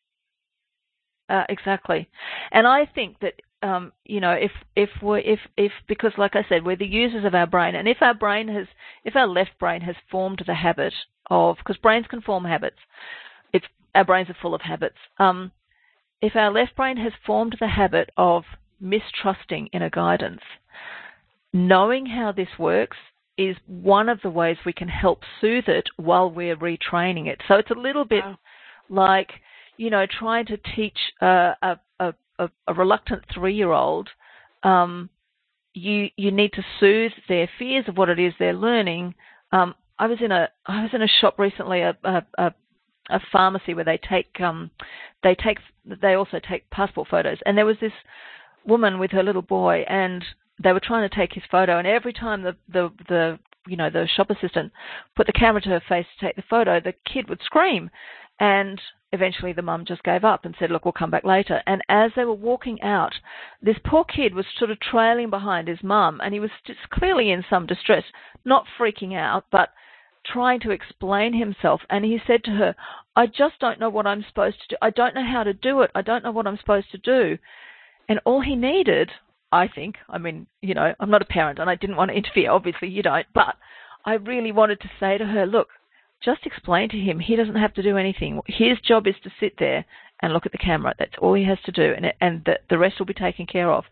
Uh, 1.30 1.44
exactly, 1.48 2.10
and 2.52 2.66
I 2.66 2.86
think 2.86 3.20
that 3.20 3.34
um, 3.62 3.92
you 4.06 4.20
know 4.20 4.32
if 4.32 4.52
if 4.76 4.90
we 5.02 5.20
if 5.20 5.40
if 5.58 5.72
because 5.88 6.12
like 6.18 6.36
I 6.36 6.44
said 6.50 6.66
we're 6.66 6.76
the 6.76 6.88
users 6.88 7.24
of 7.24 7.36
our 7.36 7.46
brain, 7.46 7.76
and 7.76 7.88
if 7.88 7.98
our 8.02 8.16
brain 8.16 8.48
has 8.48 8.68
if 9.04 9.16
our 9.16 9.28
left 9.28 9.52
brain 9.60 9.82
has 9.82 9.96
formed 10.10 10.42
the 10.48 10.56
habit 10.56 10.94
of 11.30 11.58
because 11.58 11.78
brains 11.78 12.08
can 12.10 12.22
form 12.22 12.46
habits, 12.46 12.80
if 13.54 13.64
our 13.94 14.04
brains 14.04 14.30
are 14.30 14.38
full 14.42 14.56
of 14.56 14.62
habits, 14.62 14.98
um, 15.20 15.52
if 16.22 16.36
our 16.36 16.52
left 16.52 16.76
brain 16.76 16.98
has 16.98 17.14
formed 17.26 17.58
the 17.60 17.68
habit 17.68 18.10
of 18.18 18.44
mistrusting 18.80 19.68
inner 19.68 19.90
guidance, 19.90 20.42
knowing 21.54 22.08
how 22.08 22.32
this 22.32 22.58
works 22.58 22.98
is 23.40 23.56
one 23.68 24.10
of 24.10 24.20
the 24.22 24.30
ways 24.30 24.58
we 24.66 24.74
can 24.74 24.90
help 24.90 25.22
soothe 25.40 25.70
it 25.70 25.88
while 25.96 26.30
we're 26.30 26.58
retraining 26.58 27.28
it. 27.28 27.40
So 27.48 27.56
it's 27.56 27.72
a 27.72 27.80
little 27.80 28.04
bit 28.04 28.24
Wow. 28.26 28.38
like 28.90 29.32
you 29.78 29.90
know 29.90 30.06
trying 30.06 30.46
to 30.48 30.58
teach 30.76 30.98
a 31.22 31.54
a 31.62 31.80
a, 32.02 32.14
a, 32.40 32.50
a 32.68 32.74
reluctant 32.74 33.24
three 33.34 33.56
year 33.56 33.72
old 33.72 34.10
um, 34.64 35.10
you 35.74 36.10
you 36.18 36.32
need 36.32 36.52
to 36.54 36.64
soothe 36.80 37.14
their 37.30 37.50
fears 37.58 37.86
of 37.88 37.98
what 37.98 38.10
it 38.10 38.20
is 38.20 38.34
they're 38.38 38.54
learning 38.54 39.16
um, 39.54 39.74
I 39.98 40.08
was 40.08 40.18
in 40.22 40.32
a 40.34 40.50
I 40.66 40.82
was 40.84 40.92
in 40.94 41.02
a 41.02 41.08
shop 41.22 41.40
recently 41.40 41.80
a 41.82 41.98
a, 42.04 42.26
a, 42.38 42.54
a 43.10 43.20
pharmacy 43.32 43.74
where 43.74 43.86
they 43.86 43.98
take 43.98 44.42
um 44.42 44.70
they 45.24 45.34
take 45.36 45.60
they 45.86 46.16
also 46.16 46.40
take 46.40 46.70
passport 46.72 47.08
photos 47.10 47.38
and 47.46 47.58
there 47.58 47.66
was 47.66 47.78
this 47.80 47.94
woman 48.66 49.00
with 49.00 49.12
her 49.12 49.24
little 49.24 49.42
boy 49.42 49.86
and 49.88 50.26
they 50.62 50.74
were 50.74 50.82
trying 50.82 51.08
to 51.08 51.16
take 51.16 51.34
his 51.34 51.44
photo 51.50 51.78
and 51.78 51.88
every 51.88 52.14
time 52.14 52.44
the 52.44 52.56
the 52.72 52.90
the 53.08 53.40
you 53.68 53.78
know 53.78 53.90
the 53.90 54.08
shop 54.16 54.30
assistant 54.30 54.72
put 55.16 55.28
the 55.28 55.34
camera 55.34 55.62
to 55.62 55.70
her 55.70 55.82
face 55.88 56.06
to 56.20 56.26
take 56.26 56.36
the 56.36 56.44
photo 56.50 56.80
the 56.80 56.94
kid 57.12 57.30
would 57.30 57.42
scream 57.44 57.90
and 58.40 58.80
eventually 59.12 59.54
the 59.54 59.62
mum 59.62 59.86
just 59.86 60.04
gave 60.04 60.24
up 60.24 60.46
and 60.46 60.56
said, 60.58 60.72
look, 60.72 60.86
we'll 60.86 60.92
come 60.92 61.12
back 61.12 61.24
later. 61.24 61.62
And 61.66 61.82
as 61.90 62.12
they 62.16 62.26
were 62.26 62.34
walking 62.34 62.82
out, 62.82 63.14
this 63.62 63.78
poor 63.84 64.04
kid 64.04 64.34
was 64.34 64.46
sort 64.58 64.72
of 64.72 64.80
trailing 64.80 65.30
behind 65.30 65.68
his 65.68 65.82
mum 65.84 66.22
and 66.24 66.34
he 66.34 66.40
was 66.40 66.52
just 66.66 66.80
clearly 66.92 67.32
in 67.32 67.44
some 67.50 67.66
distress, 67.66 68.04
not 68.46 68.66
freaking 68.80 69.16
out, 69.18 69.46
but 69.52 69.70
trying 70.26 70.60
to 70.62 70.72
explain 70.72 71.34
himself. 71.34 71.82
And 71.90 72.06
he 72.06 72.20
said 72.26 72.44
to 72.44 72.52
her, 72.52 72.76
I 73.16 73.26
just 73.26 73.60
don't 73.60 73.80
know 73.80 73.90
what 73.90 74.08
I'm 74.08 74.24
supposed 74.28 74.58
to 74.62 74.68
do. 74.70 74.76
I 74.82 74.92
don't 74.92 75.16
know 75.16 75.26
how 75.26 75.44
to 75.44 75.54
do 75.54 75.82
it. 75.82 75.92
I 75.96 76.02
don't 76.02 76.24
know 76.24 76.32
what 76.32 76.48
I'm 76.48 76.58
supposed 76.58 76.92
to 76.92 76.98
do. 77.00 77.38
And 78.08 78.20
all 78.26 78.42
he 78.42 78.56
needed, 78.56 79.12
I 79.52 79.68
think, 79.68 79.96
I 80.08 80.18
mean, 80.18 80.48
you 80.62 80.74
know, 80.74 80.94
I'm 81.00 81.10
not 81.10 81.22
a 81.22 81.26
parent 81.26 81.60
and 81.60 81.70
I 81.70 81.76
didn't 81.76 81.96
want 81.96 82.12
to 82.12 82.18
interfere. 82.18 82.52
Obviously, 82.52 82.90
you 82.90 83.02
don't. 83.02 83.26
But 83.34 83.56
I 84.06 84.14
really 84.16 84.52
wanted 84.52 84.80
to 84.82 84.92
say 85.00 85.18
to 85.18 85.26
her, 85.26 85.46
look, 85.46 85.70
just 86.24 86.46
explain 86.46 86.90
to 86.90 86.98
him 86.98 87.20
he 87.20 87.36
doesn't 87.36 87.56
have 87.56 87.74
to 87.76 87.84
do 87.84 87.98
anything. 87.98 88.42
His 88.46 88.78
job 88.86 89.08
is 89.08 89.16
to 89.24 89.32
sit 89.40 89.54
there 89.58 89.86
and 90.22 90.34
look 90.34 90.46
at 90.46 90.52
the 90.52 90.58
camera. 90.58 90.94
That's 91.00 91.16
all 91.22 91.34
he 91.34 91.46
has 91.46 91.60
to 91.66 91.72
do, 91.72 91.94
and, 91.96 92.14
and 92.20 92.44
the, 92.46 92.60
the 92.70 92.78
rest 92.78 93.00
will 93.00 93.06
be 93.06 93.14
taken 93.14 93.46
care 93.46 93.72
of. 93.72 93.86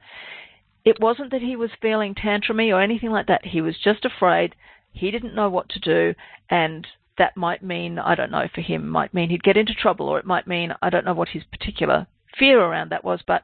It 0.84 1.00
wasn't 1.00 1.32
that 1.32 1.42
he 1.42 1.56
was 1.56 1.70
feeling 1.82 2.16
tantrumy 2.16 2.74
or 2.74 2.82
anything 2.82 3.12
like 3.12 3.28
that. 3.28 3.46
He 3.46 3.62
was 3.62 3.76
just 3.82 4.06
afraid. 4.06 4.56
He 4.92 5.12
didn't 5.12 5.36
know 5.36 5.50
what 5.50 5.70
to 5.70 5.80
do, 5.80 6.16
and 6.50 6.86
that 7.18 7.38
might 7.38 7.64
mean, 7.64 7.98
I 7.98 8.16
don't 8.16 8.32
know, 8.32 8.48
for 8.54 8.62
him, 8.62 8.88
might 8.88 9.14
mean 9.14 9.30
he'd 9.30 9.44
get 9.44 9.58
into 9.58 9.74
trouble, 9.74 10.10
or 10.10 10.20
it 10.20 10.26
might 10.26 10.48
mean, 10.48 10.74
I 10.82 10.90
don't 10.90 11.06
know 11.06 11.14
what 11.14 11.30
his 11.30 11.44
particular 11.46 12.08
fear 12.38 12.60
around 12.60 12.92
that 12.92 13.04
was, 13.04 13.22
but 13.26 13.44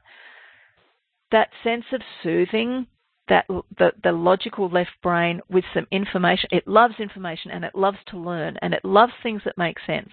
that 1.33 1.49
sense 1.63 1.83
of 1.91 2.01
soothing 2.23 2.87
that 3.27 3.45
the 3.77 3.91
the 4.03 4.11
logical 4.11 4.69
left 4.69 4.91
brain 5.01 5.41
with 5.49 5.65
some 5.73 5.87
information. 5.91 6.49
It 6.51 6.67
loves 6.67 6.95
information 6.99 7.51
and 7.51 7.65
it 7.65 7.75
loves 7.75 7.97
to 8.07 8.17
learn 8.17 8.57
and 8.61 8.73
it 8.73 8.85
loves 8.85 9.13
things 9.21 9.41
that 9.43 9.57
make 9.57 9.77
sense. 9.85 10.09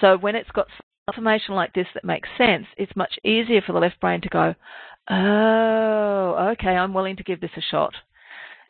So 0.00 0.16
when 0.16 0.34
it's 0.34 0.50
got 0.50 0.66
information 1.08 1.54
like 1.54 1.72
this 1.72 1.86
that 1.94 2.04
makes 2.04 2.28
sense 2.36 2.66
it's 2.76 2.94
much 2.94 3.18
easier 3.24 3.62
for 3.62 3.72
the 3.72 3.78
left 3.78 3.98
brain 3.98 4.20
to 4.20 4.28
go 4.28 4.54
oh 5.08 6.50
okay 6.52 6.76
i'm 6.76 6.92
willing 6.92 7.16
to 7.16 7.22
give 7.22 7.40
this 7.40 7.50
a 7.56 7.62
shot. 7.62 7.94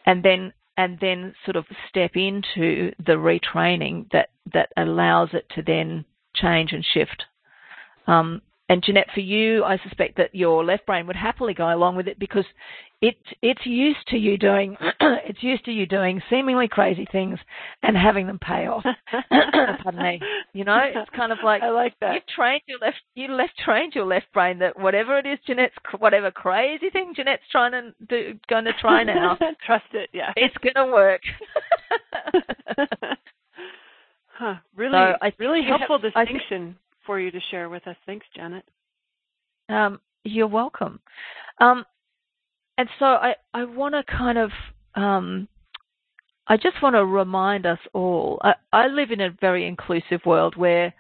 And 0.06 0.22
then 0.22 0.52
and 0.78 0.98
then 1.00 1.34
sort 1.44 1.56
of 1.56 1.64
step 1.88 2.12
into 2.14 2.92
the 3.04 3.12
retraining 3.14 4.10
that 4.12 4.30
that 4.54 4.70
allows 4.76 5.30
it 5.32 5.46
to 5.56 5.62
then 5.62 6.04
change 6.34 6.72
and 6.72 6.84
shift. 6.84 7.24
Um, 8.06 8.40
and 8.68 8.82
Jeanette, 8.84 9.08
for 9.14 9.20
you, 9.20 9.64
I 9.64 9.78
suspect 9.78 10.16
that 10.18 10.34
your 10.34 10.64
left 10.64 10.84
brain 10.86 11.06
would 11.06 11.16
happily 11.16 11.54
go 11.54 11.74
along 11.74 11.96
with 11.96 12.06
it 12.08 12.18
because 12.18 12.44
it 13.00 13.16
it's 13.42 13.64
used 13.64 14.04
to 14.08 14.16
you 14.18 14.36
doing 14.36 14.76
it's 15.00 15.42
used 15.42 15.64
to 15.66 15.70
you 15.70 15.86
doing 15.86 16.20
seemingly 16.28 16.66
crazy 16.68 17.06
things 17.12 17.38
and 17.82 17.96
having 17.96 18.26
them 18.26 18.38
pay 18.40 18.66
off. 18.66 18.84
Pardon 19.30 20.02
me. 20.02 20.20
You 20.52 20.64
know, 20.64 20.78
it's 20.82 21.08
kind 21.16 21.30
of 21.32 21.38
like 21.44 21.62
I 21.62 21.70
like 21.70 21.94
that. 22.00 22.14
You've 22.14 22.26
trained 22.26 22.62
your 22.66 22.78
left 22.80 22.96
you 23.14 23.28
left 23.28 23.52
trained 23.64 23.94
your 23.94 24.04
left 24.04 24.26
brain 24.34 24.58
that 24.58 24.78
whatever 24.78 25.16
it 25.18 25.26
is 25.26 25.38
Jeanette's 25.46 25.76
whatever 25.98 26.30
crazy 26.30 26.90
thing 26.90 27.12
Jeanette's 27.14 27.44
trying 27.52 27.72
to 27.72 27.94
do 28.08 28.34
going 28.48 28.64
to 28.64 28.72
try 28.80 29.04
now. 29.04 29.38
Trust 29.66 29.84
it, 29.92 30.10
yeah. 30.12 30.32
It's 30.36 30.56
gonna 30.58 30.90
work. 30.92 31.22
huh. 34.34 34.54
Really 34.76 34.92
So 34.92 35.14
I 35.22 35.32
really 35.38 35.60
you 35.60 35.70
have- 35.70 35.80
helpful 35.80 35.98
think- 36.00 36.14
distinction 36.14 36.76
for 37.08 37.18
you 37.18 37.30
to 37.30 37.40
share 37.50 37.70
with 37.70 37.86
us. 37.88 37.96
Thanks, 38.04 38.26
Janette. 38.36 38.66
Um, 39.70 39.98
you're 40.24 40.46
welcome. 40.46 41.00
Um, 41.58 41.86
and 42.76 42.86
so 42.98 43.06
I, 43.06 43.34
I 43.54 43.64
want 43.64 43.94
to 43.94 44.04
kind 44.04 44.36
of, 44.36 44.50
um, 44.94 45.48
I 46.46 46.58
just 46.58 46.82
want 46.82 46.96
to 46.96 47.04
remind 47.06 47.64
us 47.64 47.78
all. 47.94 48.38
I, 48.42 48.52
I 48.74 48.88
live 48.88 49.10
in 49.10 49.22
a 49.22 49.30
very 49.40 49.66
inclusive 49.66 50.20
world 50.26 50.54
where 50.54 50.92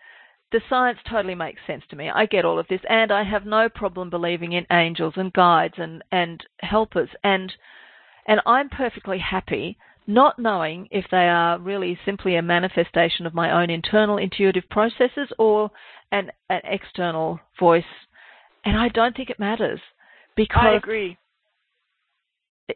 the 0.50 0.62
science 0.70 0.98
totally 1.10 1.34
makes 1.34 1.60
sense 1.66 1.82
to 1.90 1.96
me. 1.96 2.08
I 2.08 2.24
get 2.24 2.46
all 2.46 2.58
of 2.58 2.68
this, 2.68 2.80
and 2.88 3.12
I 3.12 3.22
have 3.22 3.44
no 3.44 3.68
problem 3.68 4.08
believing 4.08 4.52
in 4.52 4.66
angels 4.72 5.12
and 5.16 5.30
guides 5.34 5.74
and 5.76 6.02
and 6.10 6.42
helpers, 6.60 7.10
and 7.22 7.52
and 8.26 8.40
I'm 8.46 8.70
perfectly 8.70 9.18
happy 9.18 9.76
not 10.08 10.38
knowing 10.38 10.88
if 10.90 11.04
they 11.10 11.28
are 11.28 11.58
really 11.58 11.98
simply 12.06 12.36
a 12.36 12.42
manifestation 12.42 13.26
of 13.26 13.34
my 13.34 13.62
own 13.62 13.68
internal 13.68 14.16
intuitive 14.16 14.68
processes 14.70 15.28
or 15.38 15.70
an, 16.10 16.32
an 16.48 16.62
external 16.64 17.38
voice. 17.60 17.84
And 18.64 18.76
I 18.76 18.88
don't 18.88 19.14
think 19.14 19.28
it 19.28 19.38
matters 19.38 19.80
because 20.34 20.64
I 20.64 20.76
agree. 20.76 21.18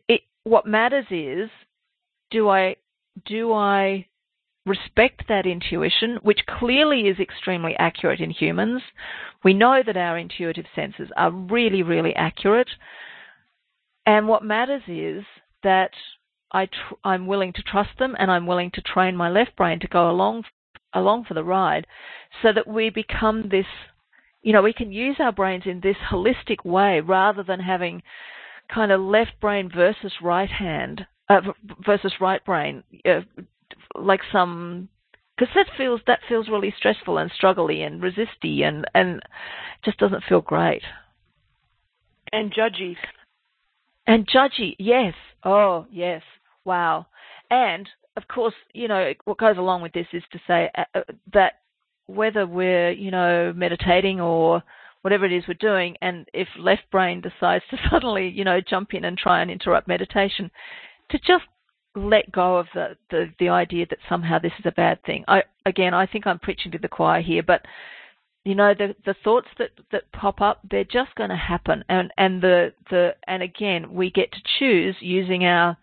it, 0.09 0.21
what 0.45 0.67
matters 0.67 1.07
is 1.11 1.49
do 2.31 2.51
I 2.51 2.77
do 3.27 3.53
I 3.55 4.07
respect 4.67 5.23
that 5.29 5.47
intuition, 5.47 6.19
which 6.23 6.41
clearly 6.59 7.09
is 7.09 7.19
extremely 7.19 7.75
accurate 7.79 8.21
in 8.21 8.31
humans. 8.31 8.83
We 9.43 9.55
know 9.55 9.83
that 9.85 9.97
our 9.97 10.19
intuitive 10.19 10.67
senses 10.75 11.09
are 11.17 11.31
really, 11.31 11.83
really 11.83 12.15
accurate. 12.15 12.69
And 14.07 14.29
what 14.29 14.45
matters 14.45 14.83
is 14.87 15.25
that 15.63 15.91
I 16.53 16.67
tr- 16.67 16.95
I'm 17.05 17.27
willing 17.27 17.53
to 17.55 17.63
trust 17.63 17.99
them 17.99 18.15
and 18.19 18.31
I'm 18.31 18.47
willing 18.47 18.71
to 18.73 18.83
train 18.83 19.17
my 19.17 19.31
left 19.31 19.57
brain 19.57 19.81
to 19.81 19.89
go 19.89 20.11
along 20.11 20.45
along 20.93 21.25
for 21.25 21.35
the 21.35 21.45
ride 21.45 21.87
so 22.43 22.53
that 22.53 22.67
we 22.67 22.91
become 22.91 23.49
this 23.51 23.67
you 24.43 24.53
know 24.53 24.63
we 24.63 24.75
can 24.75 24.93
use 24.93 25.17
our 25.19 25.33
brains 25.33 25.65
in 25.67 25.81
this 25.81 25.97
holistic 26.11 26.65
way 26.65 27.01
rather 27.01 27.43
than 27.43 27.61
having 27.61 28.03
kind 28.73 28.93
of 28.93 29.01
left 29.01 29.33
brain 29.41 29.71
versus 29.75 30.13
right 30.23 30.51
hand 30.51 31.07
uh, 31.31 31.41
versus 31.85 32.13
right 32.21 32.45
brain 32.45 32.83
uh, 33.07 33.21
like 33.95 34.21
some 34.31 34.89
because 35.37 35.55
that 35.55 35.67
feels 35.77 36.01
that 36.07 36.21
feels 36.29 36.49
really 36.49 36.75
stressful 36.77 37.19
and 37.19 37.31
struggly 37.33 37.87
and 37.87 38.03
resisty 38.03 38.63
and 38.63 38.85
and 38.95 39.23
just 39.85 39.99
doesn't 39.99 40.23
feel 40.29 40.41
great. 40.41 40.83
And 42.33 42.53
judgy. 42.53 42.97
and 44.07 44.29
judgy 44.29 44.77
yes. 44.79 45.15
Oh 45.45 45.87
yes 45.91 46.23
wow 46.65 47.07
and 47.51 47.89
of 48.17 48.27
course 48.29 48.55
you 48.73 48.89
know 48.89 49.13
what 49.25 49.39
goes 49.39 49.59
along 49.59 49.83
with 49.83 49.93
this 49.93 50.07
is 50.13 50.23
to 50.33 50.41
say 50.47 50.71
uh, 50.77 50.85
uh, 50.95 51.01
that 51.33 51.55
whether 52.07 52.47
we're 52.47 52.91
you 52.91 53.11
know 53.11 53.53
meditating 53.55 54.21
or 54.21 54.63
whatever 55.03 55.25
it 55.25 55.33
is 55.33 55.45
we're 55.49 55.55
doing 55.55 55.97
and 56.03 56.29
if 56.33 56.49
left 56.59 56.83
brain 56.91 57.21
decides 57.21 57.65
to 57.71 57.77
suddenly 57.91 58.29
you 58.29 58.45
know 58.45 58.61
jump 58.61 58.95
in 58.95 59.05
and 59.05 59.19
try 59.19 59.43
and 59.43 59.51
interrupt 59.51 59.89
meditation 59.89 60.51
to 61.11 61.19
just 61.19 61.45
let 61.95 62.33
go 62.33 62.57
of 62.57 62.67
the, 62.75 62.97
the, 63.11 63.31
the 63.39 63.49
idea 63.49 63.87
that 63.91 63.99
somehow 64.09 64.39
this 64.39 64.53
is 64.59 64.65
a 64.67 64.73
bad 64.73 65.03
thing. 65.05 65.25
I 65.29 65.43
again 65.67 65.95
I 65.95 66.07
think 66.07 66.27
I'm 66.27 66.39
preaching 66.39 66.73
to 66.73 66.79
the 66.79 66.89
choir 66.89 67.21
here, 67.21 67.43
but 67.43 67.63
you 68.45 68.55
know 68.55 68.75
the 68.77 68.95
the 69.05 69.15
thoughts 69.23 69.49
that 69.59 69.71
that 69.93 70.11
pop 70.13 70.41
up 70.41 70.61
they're 70.69 70.85
just 70.85 71.15
going 71.17 71.31
to 71.31 71.37
happen 71.37 71.85
and 71.89 72.11
and 72.17 72.43
the 72.43 72.73
the 72.91 73.15
and 73.29 73.43
again 73.43 73.95
we 73.95 74.11
get 74.11 74.33
to 74.33 74.41
choose 74.59 74.97
using 75.01 75.45
our 75.45 75.77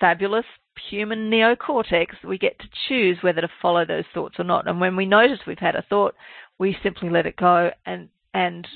fabulous 0.00 0.44
human 0.90 1.30
neocortex 1.30 2.08
we 2.22 2.36
get 2.36 2.58
to 2.58 2.66
choose 2.88 3.16
whether 3.22 3.40
to 3.40 3.48
follow 3.62 3.84
those 3.84 4.04
thoughts 4.12 4.36
or 4.38 4.44
not 4.44 4.68
and 4.68 4.80
when 4.80 4.94
we 4.94 5.06
notice 5.06 5.38
we've 5.46 5.58
had 5.58 5.74
a 5.74 5.84
thought 5.88 6.14
we 6.58 6.76
simply 6.82 7.08
let 7.08 7.26
it 7.26 7.36
go 7.36 7.70
and 7.86 8.08
and 8.34 8.66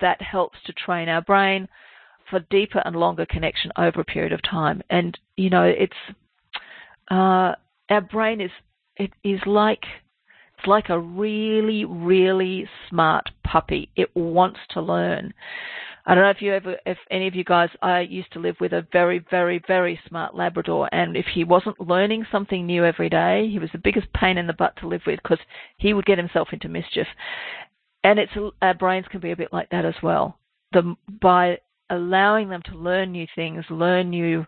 that 0.00 0.20
helps 0.20 0.58
to 0.66 0.72
train 0.72 1.08
our 1.08 1.22
brain 1.22 1.68
for 2.30 2.40
deeper 2.50 2.82
and 2.84 2.96
longer 2.96 3.26
connection 3.26 3.70
over 3.76 4.00
a 4.00 4.04
period 4.04 4.32
of 4.32 4.42
time. 4.42 4.82
And 4.90 5.18
you 5.36 5.50
know, 5.50 5.64
it's 5.64 5.92
uh, 7.10 7.54
our 7.90 8.00
brain 8.10 8.40
is 8.40 8.50
it 8.96 9.12
is 9.22 9.40
like 9.46 9.84
it's 10.58 10.66
like 10.66 10.88
a 10.88 10.98
really 10.98 11.84
really 11.84 12.68
smart 12.88 13.30
puppy. 13.44 13.90
It 13.96 14.10
wants 14.14 14.60
to 14.70 14.80
learn. 14.80 15.34
I 16.06 16.14
don't 16.14 16.24
know 16.24 16.30
if 16.30 16.42
you 16.42 16.52
ever, 16.52 16.76
if 16.84 16.98
any 17.10 17.26
of 17.28 17.34
you 17.34 17.44
guys, 17.44 17.70
I 17.80 18.00
used 18.00 18.30
to 18.32 18.38
live 18.38 18.56
with 18.60 18.74
a 18.74 18.86
very, 18.92 19.24
very, 19.30 19.62
very 19.66 19.98
smart 20.06 20.34
Labrador, 20.34 20.88
and 20.92 21.16
if 21.16 21.24
he 21.32 21.44
wasn't 21.44 21.80
learning 21.80 22.26
something 22.30 22.66
new 22.66 22.84
every 22.84 23.08
day, 23.08 23.48
he 23.48 23.58
was 23.58 23.70
the 23.72 23.78
biggest 23.78 24.12
pain 24.12 24.36
in 24.36 24.46
the 24.46 24.52
butt 24.52 24.76
to 24.76 24.88
live 24.88 25.00
with 25.06 25.20
because 25.22 25.38
he 25.78 25.94
would 25.94 26.04
get 26.04 26.18
himself 26.18 26.48
into 26.52 26.68
mischief. 26.68 27.06
And 28.02 28.18
it's 28.18 28.32
our 28.60 28.74
brains 28.74 29.06
can 29.10 29.20
be 29.20 29.30
a 29.30 29.36
bit 29.36 29.52
like 29.52 29.70
that 29.70 29.86
as 29.86 29.94
well. 30.02 30.38
The 30.72 30.94
by 31.22 31.58
allowing 31.88 32.50
them 32.50 32.62
to 32.66 32.76
learn 32.76 33.12
new 33.12 33.26
things, 33.34 33.64
learn 33.70 34.10
new 34.10 34.46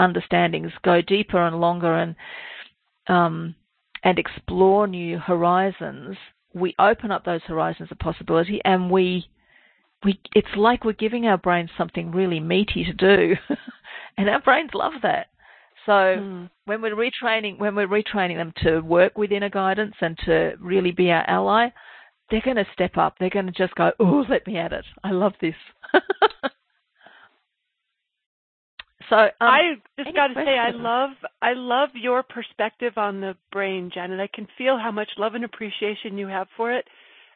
understandings, 0.00 0.72
go 0.82 1.02
deeper 1.02 1.46
and 1.46 1.60
longer, 1.60 1.94
and 1.94 2.16
um, 3.06 3.54
and 4.02 4.18
explore 4.18 4.88
new 4.88 5.18
horizons. 5.18 6.16
We 6.52 6.74
open 6.80 7.12
up 7.12 7.24
those 7.24 7.42
horizons 7.42 7.92
of 7.92 7.98
possibility, 8.00 8.60
and 8.64 8.90
we 8.90 9.28
we 10.06 10.18
it's 10.34 10.56
like 10.56 10.84
we're 10.84 10.92
giving 10.92 11.26
our 11.26 11.36
brains 11.36 11.68
something 11.76 12.12
really 12.12 12.38
meaty 12.40 12.84
to 12.84 12.92
do, 12.92 13.34
and 14.16 14.30
our 14.30 14.40
brains 14.40 14.70
love 14.72 14.92
that. 15.02 15.26
So 15.84 15.92
Mm. 15.92 16.50
when 16.64 16.80
we're 16.80 16.94
retraining 16.94 17.58
when 17.58 17.74
we're 17.74 17.88
retraining 17.88 18.36
them 18.36 18.52
to 18.62 18.80
work 18.80 19.18
within 19.18 19.42
a 19.42 19.50
guidance 19.50 19.96
and 20.00 20.16
to 20.24 20.56
really 20.60 20.92
be 20.92 21.10
our 21.10 21.28
ally, 21.28 21.68
they're 22.30 22.40
going 22.40 22.56
to 22.56 22.66
step 22.72 22.96
up. 22.96 23.16
They're 23.18 23.30
going 23.30 23.46
to 23.46 23.52
just 23.52 23.74
go, 23.74 23.92
"Oh, 23.98 24.24
let 24.28 24.46
me 24.46 24.56
at 24.56 24.72
it. 24.72 24.84
I 25.02 25.10
love 25.10 25.34
this." 25.40 25.56
so 29.08 29.16
um, 29.16 29.30
I 29.40 29.74
just 29.98 30.14
got 30.14 30.28
to 30.28 30.34
say, 30.34 30.56
I 30.58 30.70
love, 30.70 31.10
I 31.42 31.52
love 31.54 31.90
your 31.94 32.22
perspective 32.22 32.94
on 32.96 33.20
the 33.20 33.36
brain, 33.52 33.90
Janette. 33.92 34.20
I 34.20 34.28
can 34.32 34.46
feel 34.58 34.78
how 34.78 34.90
much 34.90 35.10
love 35.18 35.34
and 35.34 35.44
appreciation 35.44 36.18
you 36.18 36.26
have 36.28 36.48
for 36.56 36.72
it, 36.72 36.86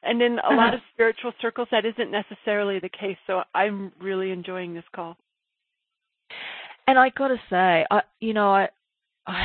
and 0.03 0.23
in 0.23 0.39
a 0.39 0.55
lot 0.55 0.75
of 0.75 0.81
spiritual 0.93 1.33
circles, 1.41 1.69
that 1.71 1.85
isn't 1.85 2.11
necessarily 2.11 2.79
the 2.79 2.89
case. 2.89 3.19
So 3.27 3.43
I'm 3.55 3.93
really 4.01 4.31
enjoying 4.31 4.75
this 4.75 4.85
call. 4.95 5.17
And 6.87 6.99
I 6.99 7.11
got 7.11 7.29
to 7.29 7.41
say, 7.51 7.87
I 7.91 8.03
you 8.21 8.35
know, 8.35 8.51
I, 8.51 8.69
I 9.27 9.43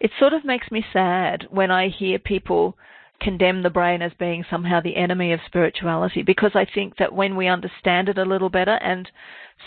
it 0.00 0.10
sort 0.18 0.32
of 0.32 0.44
makes 0.44 0.70
me 0.70 0.84
sad 0.92 1.46
when 1.50 1.70
I 1.70 1.88
hear 1.88 2.18
people 2.18 2.76
condemn 3.20 3.62
the 3.62 3.70
brain 3.70 4.02
as 4.02 4.12
being 4.18 4.44
somehow 4.50 4.80
the 4.80 4.96
enemy 4.96 5.32
of 5.32 5.40
spirituality 5.46 6.22
because 6.22 6.52
I 6.54 6.66
think 6.74 6.96
that 6.96 7.12
when 7.12 7.36
we 7.36 7.48
understand 7.48 8.08
it 8.08 8.18
a 8.18 8.24
little 8.24 8.48
better 8.48 8.76
and 8.76 9.10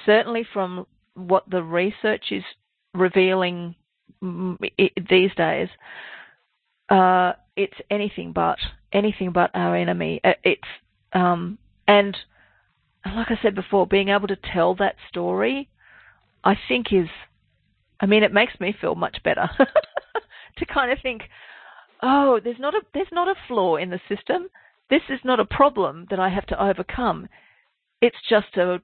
certainly 0.06 0.46
from 0.52 0.88
what 1.14 1.48
the 1.50 1.62
research 1.62 2.26
is 2.32 2.44
revealing 2.96 3.76
mm, 4.24 4.58
these 5.08 5.30
days 5.36 5.70
uh 6.90 7.34
it's 7.56 7.78
anything 7.90 8.32
but 8.32 8.58
anything 8.92 9.32
but 9.32 9.52
our 9.54 9.76
enemy 9.76 10.20
Uh, 10.24 10.34
it's 10.44 10.68
um 11.14 11.58
and 11.88 12.16
like 13.06 13.30
I 13.30 13.40
said 13.42 13.56
before 13.56 13.86
being 13.86 14.10
able 14.10 14.28
to 14.28 14.38
tell 14.38 14.76
that 14.76 14.96
story 15.10 15.70
I 16.44 16.56
think 16.68 16.92
is, 16.92 17.08
I 18.00 18.06
mean, 18.06 18.24
it 18.24 18.34
makes 18.34 18.60
me 18.60 18.76
feel 18.80 18.96
much 18.96 19.18
better 19.24 19.50
to 20.58 20.66
kind 20.66 20.92
of 20.92 21.00
think, 21.02 21.24
oh, 22.02 22.40
there's 22.44 22.60
not 22.60 22.74
a 22.76 22.82
there's 22.94 23.08
not 23.12 23.28
a 23.30 23.40
flaw 23.48 23.78
in 23.78 23.90
the 23.90 24.00
system. 24.10 24.48
This 24.90 25.02
is 25.10 25.20
not 25.24 25.40
a 25.40 25.46
problem 25.46 26.08
that 26.10 26.20
I 26.20 26.30
have 26.30 26.46
to 26.48 26.62
overcome. 26.62 27.30
It's 28.02 28.18
just 28.30 28.58
a 28.58 28.82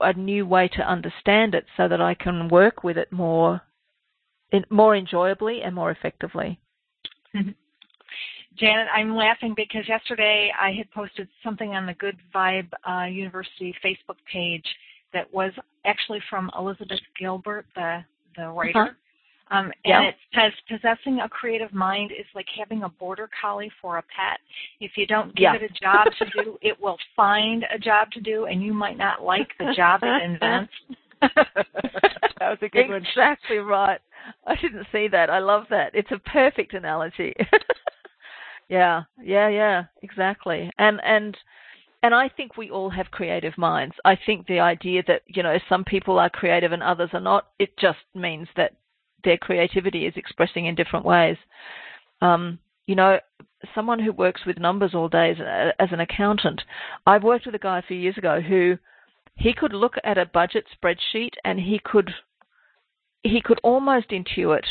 a 0.00 0.12
new 0.14 0.46
way 0.46 0.68
to 0.68 0.90
understand 0.90 1.54
it, 1.54 1.66
so 1.76 1.88
that 1.88 2.00
I 2.00 2.14
can 2.14 2.48
work 2.48 2.82
with 2.82 2.96
it 2.96 3.12
more, 3.12 3.60
more 4.70 4.96
enjoyably 4.96 5.60
and 5.62 5.74
more 5.74 5.90
effectively. 5.90 6.58
Janet, 8.58 8.88
I'm 8.94 9.14
laughing 9.14 9.54
because 9.56 9.88
yesterday 9.88 10.52
I 10.60 10.72
had 10.72 10.90
posted 10.90 11.28
something 11.42 11.74
on 11.74 11.86
the 11.86 11.94
Good 11.94 12.16
Vibe 12.34 12.68
uh, 12.88 13.04
University 13.04 13.74
Facebook 13.84 14.16
page 14.30 14.64
that 15.12 15.32
was 15.32 15.52
actually 15.84 16.20
from 16.28 16.50
Elizabeth 16.58 17.00
Gilbert, 17.18 17.66
the 17.74 18.04
the 18.36 18.48
writer. 18.48 18.96
Um, 19.50 19.72
and 19.84 20.06
it 20.06 20.14
says 20.34 20.52
possessing 20.68 21.20
a 21.20 21.28
creative 21.28 21.72
mind 21.72 22.12
is 22.12 22.26
like 22.34 22.46
having 22.56 22.82
a 22.82 22.88
border 22.88 23.30
collie 23.40 23.72
for 23.80 23.96
a 23.96 24.02
pet. 24.02 24.40
If 24.80 24.92
you 24.96 25.06
don't 25.06 25.34
give 25.34 25.44
Yeah. 25.44 25.54
it 25.54 25.62
a 25.62 25.68
job 25.80 26.08
to 26.18 26.42
do, 26.42 26.58
it 26.62 26.78
will 26.80 26.98
find 27.16 27.64
a 27.72 27.78
job 27.78 28.10
to 28.12 28.20
do, 28.20 28.44
and 28.44 28.62
you 28.62 28.74
might 28.74 28.98
not 28.98 29.22
like 29.22 29.48
the 29.58 29.72
job 29.74 30.00
it 30.02 30.22
invents. 30.22 30.72
that 31.20 32.40
was 32.40 32.58
a 32.60 32.68
good 32.68 32.88
one. 32.88 33.02
Exactly 33.02 33.56
right. 33.56 34.00
I 34.46 34.54
didn't 34.56 34.86
see 34.92 35.08
that. 35.08 35.30
I 35.30 35.38
love 35.38 35.64
that. 35.70 35.94
It's 35.94 36.10
a 36.10 36.18
perfect 36.18 36.74
analogy. 36.74 37.34
yeah, 38.68 39.04
yeah, 39.22 39.48
yeah, 39.48 39.84
exactly. 40.02 40.70
And 40.78 41.00
and 41.04 41.36
and 42.02 42.14
I 42.14 42.28
think 42.28 42.56
we 42.56 42.70
all 42.70 42.90
have 42.90 43.10
creative 43.10 43.58
minds. 43.58 43.94
I 44.04 44.16
think 44.26 44.46
the 44.46 44.60
idea 44.60 45.02
that 45.06 45.22
you 45.26 45.42
know 45.42 45.58
some 45.68 45.84
people 45.84 46.18
are 46.18 46.30
creative 46.30 46.72
and 46.72 46.82
others 46.82 47.10
are 47.12 47.20
not, 47.20 47.48
it 47.58 47.76
just 47.78 47.98
means 48.14 48.48
that 48.56 48.74
their 49.24 49.36
creativity 49.36 50.06
is 50.06 50.14
expressing 50.16 50.66
in 50.66 50.74
different 50.74 51.04
ways. 51.04 51.36
Um, 52.20 52.58
you 52.86 52.94
know, 52.94 53.18
someone 53.74 53.98
who 53.98 54.12
works 54.12 54.42
with 54.46 54.58
numbers 54.58 54.94
all 54.94 55.08
day 55.08 55.30
as, 55.30 55.72
as 55.78 55.88
an 55.92 56.00
accountant. 56.00 56.62
I 57.06 57.18
worked 57.18 57.46
with 57.46 57.54
a 57.54 57.58
guy 57.58 57.78
a 57.78 57.82
few 57.82 57.96
years 57.96 58.16
ago 58.16 58.40
who 58.40 58.78
he 59.34 59.52
could 59.52 59.72
look 59.72 59.94
at 60.04 60.18
a 60.18 60.26
budget 60.26 60.64
spreadsheet 60.74 61.34
and 61.44 61.60
he 61.60 61.80
could 61.82 62.12
he 63.22 63.40
could 63.42 63.60
almost 63.62 64.10
intuit 64.10 64.64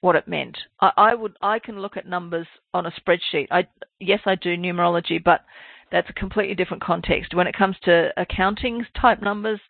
what 0.00 0.16
it 0.16 0.28
meant. 0.28 0.56
I, 0.80 0.92
I 0.96 1.14
would 1.14 1.36
I 1.42 1.58
can 1.58 1.80
look 1.80 1.96
at 1.96 2.06
numbers 2.06 2.46
on 2.74 2.86
a 2.86 2.92
spreadsheet. 2.92 3.48
I 3.50 3.66
yes 3.98 4.20
I 4.26 4.34
do 4.34 4.56
numerology, 4.56 5.22
but 5.22 5.44
that's 5.92 6.10
a 6.10 6.14
completely 6.14 6.54
different 6.54 6.82
context. 6.82 7.34
When 7.34 7.46
it 7.46 7.56
comes 7.56 7.76
to 7.84 8.10
accounting 8.16 8.86
type 9.00 9.20
numbers, 9.22 9.60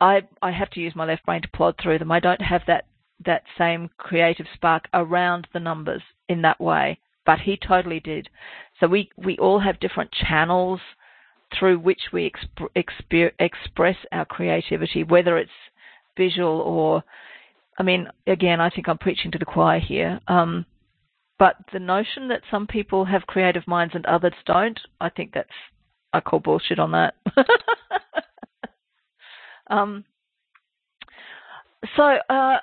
I 0.00 0.22
I 0.42 0.50
have 0.50 0.70
to 0.70 0.80
use 0.80 0.94
my 0.96 1.04
left 1.04 1.24
brain 1.24 1.42
to 1.42 1.48
plod 1.48 1.76
through 1.82 1.98
them. 1.98 2.12
I 2.12 2.20
don't 2.20 2.42
have 2.42 2.62
that 2.66 2.86
that 3.24 3.44
same 3.56 3.88
creative 3.98 4.46
spark 4.54 4.88
around 4.92 5.46
the 5.52 5.60
numbers 5.60 6.02
in 6.28 6.42
that 6.42 6.60
way, 6.60 6.98
but 7.24 7.38
he 7.40 7.56
totally 7.56 8.00
did. 8.00 8.28
So 8.80 8.86
we 8.86 9.10
we 9.16 9.38
all 9.38 9.60
have 9.60 9.80
different 9.80 10.10
channels 10.12 10.80
through 11.58 11.78
which 11.78 12.00
we 12.12 12.30
exp- 12.30 12.68
exp- 12.74 13.32
express 13.38 13.96
our 14.10 14.24
creativity, 14.24 15.04
whether 15.04 15.36
it's 15.36 15.50
visual 16.16 16.60
or, 16.60 17.04
I 17.78 17.82
mean, 17.82 18.08
again, 18.26 18.60
I 18.60 18.70
think 18.70 18.88
I'm 18.88 18.98
preaching 18.98 19.30
to 19.32 19.38
the 19.38 19.44
choir 19.44 19.80
here. 19.80 20.20
Um, 20.28 20.66
but 21.38 21.56
the 21.72 21.78
notion 21.78 22.28
that 22.28 22.42
some 22.50 22.66
people 22.66 23.04
have 23.04 23.26
creative 23.26 23.66
minds 23.66 23.94
and 23.94 24.06
others 24.06 24.34
don't, 24.46 24.78
I 25.00 25.08
think 25.08 25.32
that's, 25.34 25.48
I 26.12 26.20
call 26.20 26.40
bullshit 26.40 26.78
on 26.78 26.92
that. 26.92 27.14
um, 29.70 30.04
so, 31.96 32.18
uh, 32.28 32.58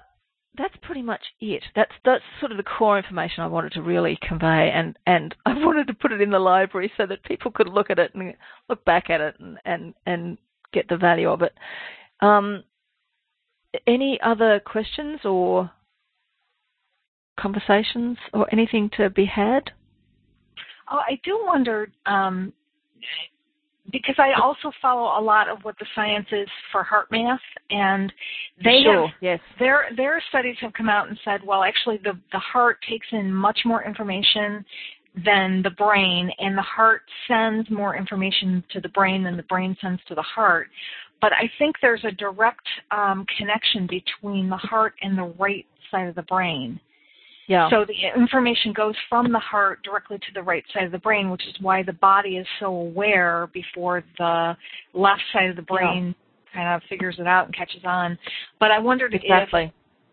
that's 0.59 0.75
pretty 0.81 1.01
much 1.01 1.21
it. 1.39 1.63
That's 1.75 1.91
that's 2.03 2.23
sort 2.39 2.51
of 2.51 2.57
the 2.57 2.63
core 2.63 2.97
information 2.97 3.43
I 3.43 3.47
wanted 3.47 3.71
to 3.73 3.81
really 3.81 4.19
convey, 4.21 4.71
and 4.73 4.97
and 5.07 5.33
I 5.45 5.53
wanted 5.53 5.87
to 5.87 5.93
put 5.93 6.11
it 6.11 6.21
in 6.21 6.29
the 6.29 6.39
library 6.39 6.91
so 6.97 7.05
that 7.05 7.23
people 7.23 7.49
could 7.49 7.69
look 7.69 7.89
at 7.89 7.97
it 7.97 8.11
and 8.13 8.33
look 8.67 8.83
back 8.85 9.09
at 9.09 9.21
it 9.21 9.35
and 9.39 9.57
and, 9.65 9.93
and 10.05 10.37
get 10.73 10.87
the 10.89 10.97
value 10.97 11.29
of 11.29 11.41
it. 11.41 11.53
Um, 12.21 12.63
any 13.87 14.19
other 14.23 14.59
questions 14.65 15.19
or 15.23 15.71
conversations 17.39 18.17
or 18.33 18.47
anything 18.51 18.89
to 18.97 19.09
be 19.09 19.25
had? 19.25 19.71
Oh, 20.91 20.99
I 20.99 21.19
do 21.23 21.39
wonder 21.45 21.91
um, 22.05 22.51
because 23.91 24.15
I 24.17 24.39
also 24.39 24.71
follow 24.81 25.19
a 25.19 25.23
lot 25.23 25.49
of 25.49 25.59
what 25.63 25.77
the 25.79 25.85
science 25.95 26.27
is 26.31 26.47
for 26.71 26.85
HeartMath, 26.85 27.39
and 27.69 28.11
they 28.63 28.81
sure, 28.83 29.07
have 29.07 29.15
yes. 29.21 29.39
their 29.59 29.87
their 29.95 30.21
studies 30.29 30.55
have 30.61 30.73
come 30.73 30.89
out 30.89 31.09
and 31.09 31.19
said, 31.23 31.41
well, 31.45 31.63
actually, 31.63 31.99
the 32.03 32.13
the 32.31 32.39
heart 32.39 32.77
takes 32.89 33.07
in 33.11 33.31
much 33.31 33.59
more 33.65 33.83
information 33.83 34.65
than 35.25 35.61
the 35.63 35.71
brain, 35.71 36.29
and 36.39 36.57
the 36.57 36.61
heart 36.61 37.01
sends 37.27 37.69
more 37.69 37.95
information 37.95 38.63
to 38.71 38.79
the 38.79 38.89
brain 38.89 39.23
than 39.23 39.37
the 39.37 39.43
brain 39.43 39.75
sends 39.81 40.01
to 40.07 40.15
the 40.15 40.21
heart. 40.21 40.69
But 41.21 41.33
I 41.33 41.49
think 41.57 41.75
there's 41.81 42.03
a 42.05 42.11
direct 42.11 42.67
um, 42.91 43.25
connection 43.37 43.87
between 43.87 44.49
the 44.49 44.57
heart 44.57 44.93
and 45.01 45.17
the 45.17 45.33
right 45.37 45.65
side 45.91 46.07
of 46.07 46.15
the 46.15 46.23
brain. 46.23 46.79
Yeah. 47.47 47.67
So 47.71 47.83
the 47.83 48.19
information 48.19 48.73
goes 48.73 48.93
from 49.09 49.31
the 49.31 49.39
heart 49.39 49.81
directly 49.83 50.17
to 50.19 50.33
the 50.35 50.43
right 50.43 50.63
side 50.71 50.83
of 50.83 50.91
the 50.91 50.99
brain, 50.99 51.31
which 51.31 51.45
is 51.47 51.55
why 51.61 51.81
the 51.81 51.93
body 51.93 52.37
is 52.37 52.45
so 52.59 52.67
aware 52.67 53.49
before 53.53 54.03
the 54.19 54.55
left 54.93 55.21
side 55.33 55.49
of 55.49 55.55
the 55.55 55.63
brain 55.63 56.13
yeah. 56.53 56.53
kind 56.53 56.75
of 56.75 56.87
figures 56.87 57.15
it 57.17 57.25
out 57.25 57.47
and 57.47 57.55
catches 57.55 57.81
on. 57.83 58.19
But 58.59 58.69
I 58.69 58.77
wondered 58.77 59.15
exactly. 59.15 59.63
if 59.63 59.71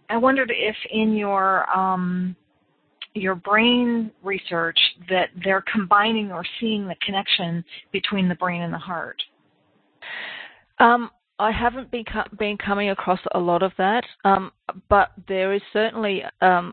I 0.09 0.17
wondered 0.17 0.51
if 0.51 0.77
in 0.91 1.15
your 1.15 1.69
um, 1.77 2.35
your 3.13 3.35
brain 3.35 4.11
research 4.23 4.79
that 5.11 5.29
they're 5.45 5.65
combining 5.71 6.33
or 6.33 6.43
seeing 6.59 6.87
the 6.87 6.97
connection 7.05 7.65
between 7.93 8.29
the 8.29 8.35
brain 8.37 8.63
and 8.63 8.73
the 8.73 8.79
heart. 8.79 9.23
Um, 10.79 11.11
I 11.39 11.51
haven't 11.51 11.91
been 11.91 12.05
been 12.39 12.57
coming 12.57 12.91
across 12.91 13.21
a 13.35 13.39
lot 13.39 13.63
of 13.63 13.73
that, 13.79 14.05
um, 14.25 14.53
but 14.89 15.13
there 15.29 15.53
is 15.53 15.61
certainly, 15.73 16.23
um, 16.41 16.73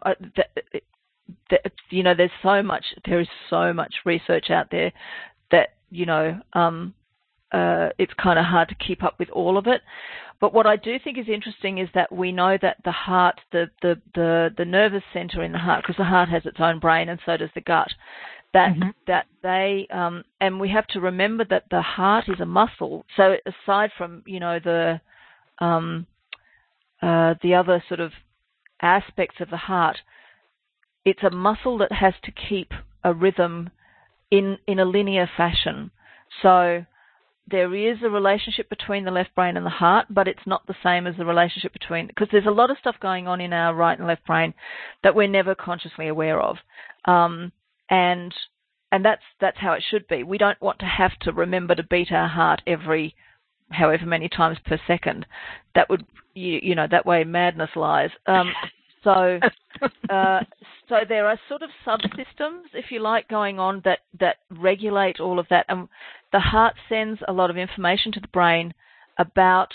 you 1.90 2.04
know, 2.04 2.14
there's 2.16 2.32
so 2.42 2.64
much, 2.64 2.86
there 3.06 3.20
is 3.20 3.28
so 3.50 3.74
much 3.74 3.94
research 4.06 4.50
out 4.50 4.68
there 4.72 4.92
that 5.52 5.70
you 5.94 6.06
know, 6.06 6.40
um, 6.54 6.94
uh, 7.52 7.90
it's 7.98 8.14
kind 8.22 8.40
of 8.40 8.46
hard 8.46 8.68
to 8.70 8.76
keep 8.76 9.04
up 9.04 9.16
with 9.20 9.30
all 9.30 9.58
of 9.58 9.68
it. 9.68 9.82
But 10.42 10.54
what 10.54 10.66
I 10.66 10.76
do 10.76 10.98
think 11.02 11.18
is 11.18 11.30
interesting 11.30 11.78
is 11.78 11.88
that 11.94 12.12
we 12.12 12.32
know 12.32 12.58
that 12.62 12.78
the 12.84 12.92
heart, 12.92 13.40
the 13.52 13.70
the 13.82 14.02
the, 14.16 14.50
the 14.58 14.66
nervous 14.66 15.04
center 15.14 15.44
in 15.44 15.52
the 15.52 15.60
heart, 15.60 15.84
because 15.84 15.98
the 15.98 16.04
heart 16.04 16.30
has 16.30 16.46
its 16.46 16.58
own 16.60 16.80
brain 16.80 17.10
and 17.10 17.20
so 17.26 17.38
does 17.38 17.50
the 17.56 17.62
gut, 17.62 17.90
that 18.54 18.74
mm-hmm. 18.74 18.90
that 19.08 19.26
they 19.42 19.88
um, 19.92 20.24
and 20.40 20.60
we 20.60 20.70
have 20.70 20.88
to 20.88 21.00
remember 21.00 21.46
that 21.50 21.66
the 21.72 21.82
heart 21.82 22.26
is 22.28 22.40
a 22.40 22.46
muscle. 22.46 23.06
So 23.18 23.36
aside 23.46 23.92
from 23.98 24.24
you 24.26 24.40
know 24.40 24.60
the 24.64 25.02
um, 25.60 26.06
uh, 27.02 27.36
the 27.42 27.56
other 27.56 27.84
sort 27.88 28.00
of 28.00 28.12
aspects 28.82 29.38
of 29.40 29.50
the 29.50 29.58
heart, 29.58 29.98
it's 31.04 31.24
a 31.24 31.32
muscle 31.32 31.78
that 31.80 31.92
has 31.92 32.14
to 32.24 32.32
keep 32.32 32.72
a 33.04 33.14
rhythm 33.14 33.70
in 34.30 34.58
in 34.68 34.80
a 34.80 34.86
linear 34.86 35.30
fashion. 35.36 35.92
So 36.42 36.86
there 37.50 37.74
is 37.76 37.98
a 38.04 38.10
relationship 38.10 38.70
between 38.70 39.04
the 39.04 39.12
left 39.12 39.36
brain 39.36 39.58
and 39.58 39.66
the 39.66 39.70
heart, 39.70 40.08
but 40.10 40.28
it's 40.28 40.46
not 40.46 40.66
the 40.66 40.76
same 40.82 41.08
as 41.08 41.18
the 41.18 41.26
relationship 41.26 41.74
between 41.74 42.08
because 42.08 42.28
there's 42.32 42.46
a 42.46 42.52
lot 42.52 42.72
of 42.72 42.78
stuff 42.78 42.96
going 43.02 43.28
on 43.28 43.42
in 43.42 43.52
our 43.52 43.74
right 43.74 43.98
and 43.98 44.08
left 44.08 44.26
brain 44.26 44.54
that 45.04 45.16
we're 45.16 45.28
never 45.28 45.56
consciously 45.56 46.08
aware 46.08 46.40
of. 46.40 46.58
Um, 47.06 47.52
and 47.90 48.34
and 48.92 49.04
that's 49.04 49.24
that's 49.42 49.58
how 49.60 49.74
it 49.74 49.84
should 49.90 50.08
be. 50.08 50.24
We 50.24 50.38
don't 50.38 50.62
want 50.62 50.80
to 50.80 50.86
have 50.86 51.18
to 51.22 51.32
remember 51.32 51.76
to 51.76 51.84
beat 51.84 52.12
our 52.12 52.28
heart 52.28 52.62
every 52.68 53.16
however 53.72 54.06
many 54.06 54.30
times 54.30 54.58
per 54.66 54.80
second. 54.86 55.26
That 55.76 55.90
would 55.90 56.06
you, 56.36 56.60
you 56.62 56.76
know 56.76 56.88
that 56.90 57.06
way 57.06 57.24
madness 57.24 57.72
lies. 57.76 58.12
Um, 58.28 58.52
so 59.04 59.40
uh, 60.10 60.40
so 60.90 60.98
there 61.08 61.28
are 61.28 61.40
sort 61.50 61.64
of 61.64 61.70
subsystems, 61.86 62.64
if 62.74 62.86
you 62.92 63.00
like, 63.00 63.28
going 63.28 63.60
on 63.60 63.82
that 63.86 64.00
that 64.20 64.38
regulate 64.52 65.20
all 65.20 65.40
of 65.40 65.48
that, 65.50 65.66
and 65.70 65.88
the 66.32 66.40
heart 66.40 66.76
sends 66.88 67.20
a 67.28 67.34
lot 67.34 67.50
of 67.50 67.58
information 67.58 68.12
to 68.14 68.20
the 68.20 68.28
brain 68.28 68.74
about 69.18 69.70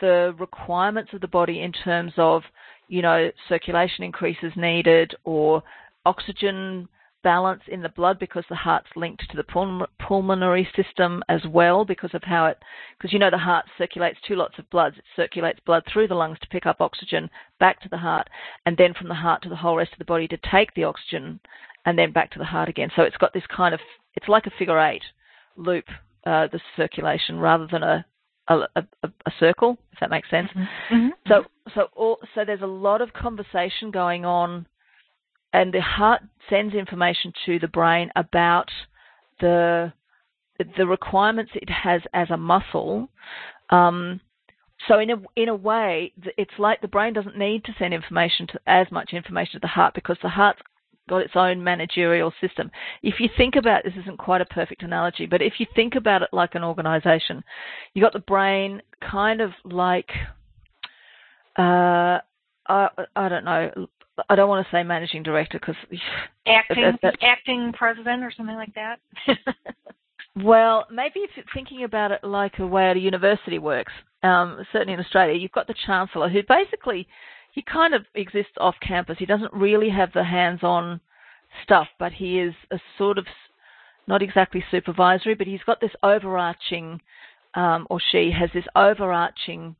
the 0.00 0.34
requirements 0.38 1.12
of 1.12 1.20
the 1.20 1.28
body 1.28 1.60
in 1.60 1.72
terms 1.72 2.12
of 2.16 2.42
you 2.88 3.02
know 3.02 3.30
circulation 3.48 4.04
increases 4.04 4.52
needed 4.56 5.14
or 5.24 5.62
oxygen 6.06 6.88
balance 7.24 7.62
in 7.66 7.82
the 7.82 7.88
blood 7.88 8.18
because 8.20 8.44
the 8.48 8.54
heart's 8.54 8.86
linked 8.94 9.28
to 9.28 9.36
the 9.36 9.86
pulmonary 9.98 10.68
system 10.76 11.24
as 11.28 11.40
well 11.48 11.84
because 11.84 12.10
of 12.14 12.22
how 12.22 12.46
it 12.46 12.58
because 12.96 13.12
you 13.12 13.18
know 13.18 13.30
the 13.30 13.38
heart 13.38 13.64
circulates 13.76 14.18
two 14.28 14.36
lots 14.36 14.58
of 14.58 14.70
blood 14.70 14.92
it 14.96 15.04
circulates 15.16 15.58
blood 15.66 15.82
through 15.90 16.06
the 16.06 16.14
lungs 16.14 16.38
to 16.40 16.48
pick 16.48 16.66
up 16.66 16.80
oxygen 16.80 17.28
back 17.58 17.80
to 17.80 17.88
the 17.88 17.96
heart 17.96 18.28
and 18.66 18.76
then 18.76 18.94
from 18.94 19.08
the 19.08 19.14
heart 19.14 19.42
to 19.42 19.48
the 19.48 19.56
whole 19.56 19.76
rest 19.76 19.92
of 19.92 19.98
the 19.98 20.04
body 20.04 20.28
to 20.28 20.38
take 20.52 20.72
the 20.74 20.84
oxygen 20.84 21.40
and 21.86 21.98
then 21.98 22.12
back 22.12 22.30
to 22.30 22.38
the 22.38 22.44
heart 22.44 22.68
again 22.68 22.90
so 22.94 23.02
it's 23.02 23.16
got 23.16 23.32
this 23.32 23.46
kind 23.54 23.74
of 23.74 23.80
it's 24.14 24.28
like 24.28 24.46
a 24.46 24.52
figure 24.58 24.78
eight 24.78 25.02
loop 25.56 25.86
uh, 26.26 26.46
the 26.52 26.60
circulation 26.76 27.38
rather 27.38 27.66
than 27.66 27.82
a 27.82 28.04
a, 28.48 28.56
a, 28.76 28.84
a, 29.24 29.32
circle, 29.40 29.78
if 29.90 30.00
that 30.00 30.10
makes 30.10 30.28
sense. 30.28 30.50
Mm-hmm. 30.50 30.94
Mm-hmm. 30.94 31.08
So, 31.28 31.44
so, 31.74 31.86
all, 31.96 32.18
so 32.34 32.44
there's 32.44 32.60
a 32.60 32.66
lot 32.66 33.00
of 33.00 33.10
conversation 33.14 33.90
going 33.90 34.26
on 34.26 34.66
and 35.54 35.72
the 35.72 35.80
heart 35.80 36.20
sends 36.50 36.74
information 36.74 37.32
to 37.46 37.58
the 37.58 37.68
brain 37.68 38.10
about 38.16 38.68
the 39.40 39.92
the 40.76 40.86
requirements 40.86 41.52
it 41.54 41.70
has 41.70 42.02
as 42.12 42.30
a 42.30 42.36
muscle. 42.36 43.08
Um, 43.70 44.20
so 44.86 44.98
in 44.98 45.10
a 45.10 45.16
in 45.36 45.48
a 45.48 45.54
way, 45.54 46.12
it's 46.36 46.58
like 46.58 46.80
the 46.80 46.88
brain 46.88 47.14
doesn't 47.14 47.38
need 47.38 47.64
to 47.64 47.74
send 47.78 47.94
information 47.94 48.46
to 48.48 48.60
as 48.66 48.88
much 48.90 49.12
information 49.12 49.52
to 49.54 49.58
the 49.60 49.68
heart 49.68 49.94
because 49.94 50.18
the 50.22 50.28
heart's 50.28 50.60
got 51.08 51.18
its 51.18 51.36
own 51.36 51.62
managerial 51.62 52.32
system. 52.40 52.70
If 53.02 53.20
you 53.20 53.28
think 53.36 53.54
about 53.56 53.84
this, 53.84 53.94
isn't 54.00 54.18
quite 54.18 54.40
a 54.40 54.46
perfect 54.46 54.82
analogy, 54.82 55.26
but 55.26 55.40
if 55.40 55.54
you 55.58 55.66
think 55.76 55.94
about 55.94 56.22
it 56.22 56.30
like 56.32 56.54
an 56.54 56.64
organization, 56.64 57.44
you 57.94 58.02
got 58.02 58.12
the 58.12 58.18
brain 58.18 58.82
kind 59.00 59.40
of 59.40 59.52
like 59.64 60.10
uh, 61.56 62.18
I 62.66 62.88
I 63.14 63.28
don't 63.28 63.44
know. 63.44 63.88
I 64.28 64.36
don't 64.36 64.48
want 64.48 64.66
to 64.66 64.70
say 64.70 64.82
managing 64.82 65.22
director 65.22 65.58
because 65.58 65.76
acting 66.46 66.98
acting 67.22 67.72
president 67.76 68.22
or 68.22 68.32
something 68.36 68.56
like 68.56 68.74
that. 68.74 69.00
well, 70.36 70.86
maybe 70.90 71.20
if 71.20 71.30
you're 71.36 71.44
thinking 71.52 71.84
about 71.84 72.12
it 72.12 72.24
like 72.24 72.58
a 72.58 72.66
way 72.66 72.90
a 72.90 72.94
university 72.94 73.58
works, 73.58 73.92
um, 74.22 74.64
certainly 74.72 74.94
in 74.94 75.00
Australia, 75.00 75.34
you've 75.34 75.52
got 75.52 75.66
the 75.66 75.74
chancellor 75.86 76.28
who 76.28 76.42
basically 76.48 77.06
he 77.52 77.62
kind 77.62 77.94
of 77.94 78.04
exists 78.14 78.52
off 78.58 78.74
campus. 78.86 79.16
He 79.18 79.26
doesn't 79.26 79.52
really 79.52 79.90
have 79.90 80.12
the 80.12 80.24
hands-on 80.24 81.00
stuff, 81.62 81.86
but 81.98 82.12
he 82.12 82.40
is 82.40 82.54
a 82.72 82.78
sort 82.98 83.18
of 83.18 83.26
not 84.06 84.22
exactly 84.22 84.62
supervisory, 84.70 85.34
but 85.34 85.46
he's 85.46 85.62
got 85.64 85.80
this 85.80 85.92
overarching, 86.02 87.00
um, 87.54 87.86
or 87.88 88.00
she 88.10 88.32
has 88.38 88.50
this 88.52 88.64
overarching 88.74 89.76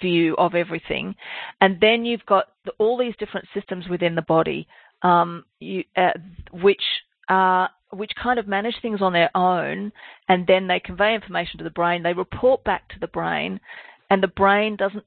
view 0.00 0.34
of 0.36 0.54
everything. 0.54 1.14
And 1.60 1.78
then 1.80 2.04
you've 2.04 2.26
got 2.26 2.46
the, 2.64 2.72
all 2.78 2.98
these 2.98 3.14
different 3.18 3.48
systems 3.54 3.88
within 3.88 4.14
the 4.14 4.22
body, 4.22 4.66
um, 5.02 5.44
you, 5.60 5.84
uh, 5.96 6.12
which 6.52 6.82
are 7.28 7.70
which 7.90 8.12
kind 8.20 8.38
of 8.38 8.48
manage 8.48 8.76
things 8.80 9.02
on 9.02 9.12
their 9.12 9.30
own, 9.36 9.92
and 10.28 10.46
then 10.46 10.66
they 10.66 10.80
convey 10.80 11.14
information 11.14 11.58
to 11.58 11.64
the 11.64 11.70
brain. 11.70 12.02
They 12.02 12.14
report 12.14 12.64
back 12.64 12.88
to 12.88 12.98
the 12.98 13.06
brain, 13.06 13.60
and 14.08 14.22
the 14.22 14.28
brain 14.28 14.76
doesn't 14.76 15.04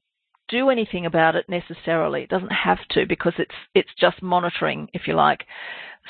do 0.47 0.69
anything 0.69 1.05
about 1.05 1.35
it 1.35 1.49
necessarily. 1.49 2.21
It 2.21 2.29
doesn't 2.29 2.51
have 2.51 2.77
to 2.91 3.05
because 3.07 3.33
it's 3.37 3.55
it's 3.73 3.89
just 3.99 4.21
monitoring, 4.21 4.89
if 4.93 5.07
you 5.07 5.13
like. 5.13 5.45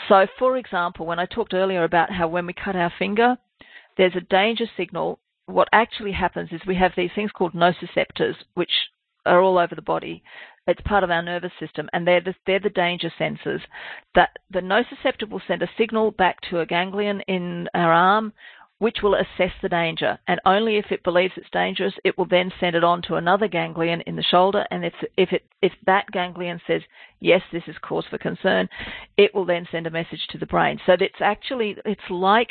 So, 0.09 0.27
for 0.37 0.57
example, 0.57 1.05
when 1.05 1.19
I 1.19 1.25
talked 1.25 1.53
earlier 1.53 1.83
about 1.83 2.11
how 2.11 2.27
when 2.27 2.45
we 2.45 2.53
cut 2.53 2.75
our 2.75 2.91
finger, 2.99 3.37
there's 3.97 4.15
a 4.15 4.21
danger 4.21 4.65
signal. 4.75 5.19
What 5.47 5.69
actually 5.71 6.11
happens 6.11 6.49
is 6.51 6.61
we 6.65 6.75
have 6.75 6.93
these 6.95 7.11
things 7.13 7.31
called 7.31 7.53
nociceptors, 7.53 8.35
which 8.55 8.71
are 9.25 9.41
all 9.41 9.57
over 9.57 9.75
the 9.75 9.81
body. 9.81 10.23
It's 10.67 10.81
part 10.81 11.03
of 11.03 11.11
our 11.11 11.21
nervous 11.21 11.51
system, 11.59 11.89
and 11.93 12.07
they're 12.07 12.21
the, 12.21 12.33
they're 12.47 12.59
the 12.59 12.69
danger 12.69 13.11
sensors. 13.19 13.61
That 14.15 14.31
the 14.49 14.61
nociceptor 14.61 15.29
will 15.29 15.41
send 15.47 15.61
a 15.61 15.69
signal 15.77 16.11
back 16.11 16.41
to 16.49 16.59
a 16.59 16.65
ganglion 16.65 17.21
in 17.21 17.67
our 17.75 17.93
arm, 17.93 18.33
which 18.79 18.97
will 19.01 19.15
assess 19.15 19.53
the 19.61 19.69
danger. 19.69 20.17
And 20.27 20.39
only 20.45 20.77
if 20.77 20.85
it 20.91 21.03
believes 21.03 21.33
it's 21.37 21.49
dangerous, 21.51 21.93
it 22.03 22.17
will 22.17 22.25
then 22.25 22.51
send 22.59 22.75
it 22.75 22.83
on 22.83 23.01
to 23.03 23.15
another 23.15 23.47
ganglion 23.47 24.01
in 24.01 24.15
the 24.15 24.23
shoulder. 24.23 24.65
And 24.71 24.83
if, 24.83 24.93
if, 25.17 25.31
it, 25.31 25.43
if 25.61 25.71
that 25.85 26.11
ganglion 26.11 26.59
says, 26.67 26.81
yes, 27.19 27.41
this 27.51 27.63
is 27.67 27.75
cause 27.81 28.05
for 28.09 28.17
concern, 28.17 28.67
it 29.17 29.33
will 29.33 29.45
then 29.45 29.67
send 29.71 29.87
a 29.87 29.91
message 29.91 30.27
to 30.31 30.37
the 30.37 30.45
brain. 30.45 30.79
So 30.85 30.93
it's 30.99 31.21
actually, 31.21 31.77
it's 31.85 32.09
like, 32.09 32.49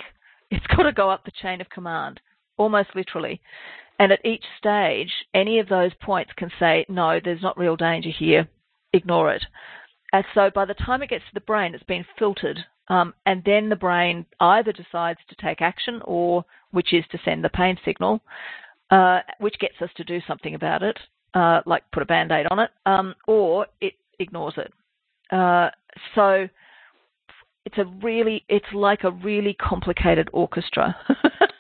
it's 0.51 0.67
got 0.77 0.85
to 0.85 0.93
go 0.93 1.11
up 1.11 1.25
the 1.25 1.33
chain 1.43 1.61
of 1.61 1.69
command, 1.69 2.21
almost 2.57 2.91
literally. 2.95 3.41
And 3.99 4.11
at 4.13 4.25
each 4.25 4.45
stage, 4.59 5.13
any 5.35 5.59
of 5.61 5.69
those 5.69 5.93
points 6.03 6.33
can 6.37 6.51
say, 6.59 6.85
no, 6.89 7.21
there's 7.23 7.43
not 7.43 7.59
real 7.59 7.77
danger 7.77 8.11
here, 8.11 8.49
ignore 8.93 9.33
it. 9.33 9.45
And 10.13 10.25
so 10.35 10.51
by 10.55 10.65
the 10.65 10.75
time 10.75 11.03
it 11.03 11.11
gets 11.11 11.25
to 11.25 11.35
the 11.35 11.41
brain, 11.41 11.75
it's 11.75 11.85
been 11.85 12.05
filtered 12.19 12.59
um, 12.89 13.15
and 13.27 13.43
then 13.45 13.69
the 13.69 13.77
brain 13.77 14.27
either 14.41 14.73
decides 14.73 15.21
to 15.29 15.37
take 15.37 15.63
action 15.63 16.01
or 16.05 16.45
which 16.73 16.93
is 16.93 17.05
to 17.13 17.19
send 17.25 17.43
the 17.43 17.49
pain 17.49 17.79
signal, 17.85 18.21
uh, 18.91 19.21
which 19.39 19.59
gets 19.59 19.75
us 19.81 19.91
to 19.97 20.05
do 20.05 20.21
something 20.27 20.55
about 20.55 20.83
it, 20.83 20.99
uh, 21.35 21.61
like 21.67 21.83
put 21.93 22.03
a 22.03 22.07
band-aid 22.07 22.47
on 22.51 22.59
it, 22.59 22.71
um, 22.87 23.15
or 23.27 23.67
it 23.81 23.95
ignores 24.19 24.55
it. 24.57 24.73
Uh, 25.35 25.71
so 26.15 26.47
it's 27.65 27.79
a 27.79 27.85
really, 28.03 28.45
it's 28.49 28.67
like 28.75 29.05
a 29.05 29.11
really 29.11 29.55
complicated 29.55 30.29
orchestra. 30.33 30.95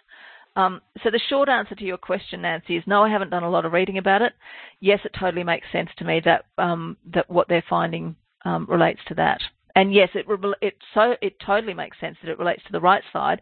um, 0.56 0.80
so 1.02 1.10
the 1.10 1.20
short 1.28 1.48
answer 1.48 1.74
to 1.74 1.84
your 1.84 1.96
question, 1.96 2.42
Nancy, 2.42 2.76
is 2.76 2.84
no. 2.86 3.02
I 3.02 3.10
haven't 3.10 3.30
done 3.30 3.42
a 3.42 3.50
lot 3.50 3.64
of 3.64 3.72
reading 3.72 3.98
about 3.98 4.22
it. 4.22 4.32
Yes, 4.80 5.00
it 5.04 5.12
totally 5.18 5.44
makes 5.44 5.66
sense 5.72 5.90
to 5.98 6.04
me 6.04 6.20
that 6.24 6.44
um, 6.58 6.96
that 7.12 7.28
what 7.28 7.48
they're 7.48 7.64
finding 7.68 8.16
um, 8.44 8.66
relates 8.68 9.00
to 9.08 9.14
that 9.14 9.40
and 9.76 9.92
yes, 9.92 10.08
it 10.14 10.26
it 10.60 10.74
so 10.92 11.14
it 11.20 11.34
totally 11.44 11.74
makes 11.74 11.98
sense 12.00 12.16
that 12.22 12.30
it 12.30 12.38
relates 12.38 12.62
to 12.64 12.72
the 12.72 12.80
right 12.80 13.02
side 13.12 13.40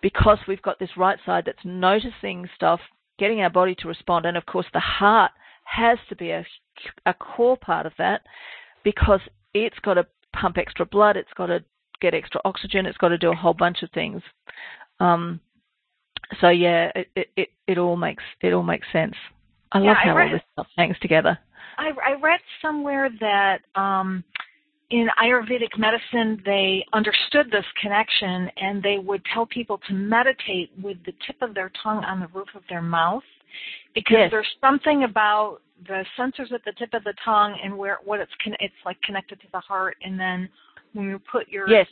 because 0.00 0.38
we've 0.48 0.62
got 0.62 0.78
this 0.78 0.96
right 0.96 1.18
side 1.26 1.44
that's 1.46 1.64
noticing 1.64 2.48
stuff, 2.54 2.80
getting 3.18 3.40
our 3.40 3.50
body 3.50 3.74
to 3.76 3.88
respond, 3.88 4.24
and 4.24 4.36
of 4.36 4.46
course 4.46 4.66
the 4.72 4.80
heart 4.80 5.32
has 5.64 5.98
to 6.08 6.16
be 6.16 6.30
a 6.30 6.44
a 7.04 7.14
core 7.14 7.56
part 7.56 7.86
of 7.86 7.92
that 7.98 8.22
because 8.84 9.20
it's 9.52 9.78
got 9.80 9.94
to 9.94 10.06
pump 10.32 10.56
extra 10.58 10.86
blood, 10.86 11.16
it's 11.16 11.32
got 11.36 11.46
to 11.46 11.62
get 12.00 12.14
extra 12.14 12.40
oxygen, 12.44 12.86
it's 12.86 12.98
got 12.98 13.08
to 13.08 13.18
do 13.18 13.32
a 13.32 13.36
whole 13.36 13.54
bunch 13.54 13.82
of 13.82 13.90
things. 13.90 14.22
Um, 15.00 15.40
so 16.40 16.48
yeah, 16.48 16.90
it, 16.94 17.28
it 17.36 17.48
it 17.66 17.78
all 17.78 17.96
makes 17.96 18.22
it 18.40 18.52
all 18.52 18.62
makes 18.62 18.86
sense. 18.92 19.14
I 19.72 19.80
yeah, 19.80 19.88
love 19.88 19.96
how 20.02 20.16
read, 20.16 20.26
all 20.26 20.32
this 20.32 20.42
stuff 20.52 20.66
hangs 20.76 20.96
together. 21.00 21.38
I, 21.78 21.90
I 22.04 22.20
read 22.20 22.40
somewhere 22.62 23.10
that 23.20 23.58
um, 23.74 24.24
in 24.90 25.08
Ayurvedic 25.22 25.78
medicine, 25.78 26.40
they 26.44 26.84
understood 26.92 27.50
this 27.50 27.64
connection 27.80 28.48
and 28.56 28.82
they 28.82 28.98
would 28.98 29.22
tell 29.34 29.46
people 29.46 29.80
to 29.88 29.94
meditate 29.94 30.70
with 30.80 30.96
the 31.04 31.12
tip 31.26 31.36
of 31.42 31.54
their 31.54 31.70
tongue 31.82 32.04
on 32.04 32.20
the 32.20 32.28
roof 32.28 32.48
of 32.54 32.62
their 32.68 32.82
mouth 32.82 33.24
because 33.94 34.16
yes. 34.18 34.28
there's 34.30 34.46
something 34.60 35.04
about 35.04 35.58
the 35.88 36.04
sensors 36.18 36.52
at 36.52 36.64
the 36.64 36.72
tip 36.78 36.94
of 36.94 37.04
the 37.04 37.14
tongue 37.24 37.58
and 37.62 37.76
where 37.76 37.98
what 38.04 38.20
it's 38.20 38.32
con- 38.42 38.56
it's 38.60 38.74
like 38.84 39.00
connected 39.02 39.40
to 39.40 39.46
the 39.52 39.60
heart 39.60 39.96
and 40.02 40.18
then 40.18 40.48
when 40.94 41.06
you 41.06 41.20
put 41.30 41.48
your 41.48 41.68
yes. 41.68 41.86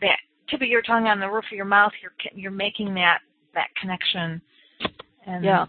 that 0.00 0.18
tip 0.50 0.60
of 0.60 0.68
your 0.68 0.82
tongue 0.82 1.06
on 1.06 1.18
the 1.18 1.26
roof 1.26 1.44
of 1.50 1.56
your 1.56 1.64
mouth 1.64 1.92
you're 2.02 2.12
you're 2.34 2.50
making 2.50 2.92
that 2.94 3.20
that 3.54 3.68
connection 3.80 4.40
and 5.26 5.44
yeah 5.44 5.66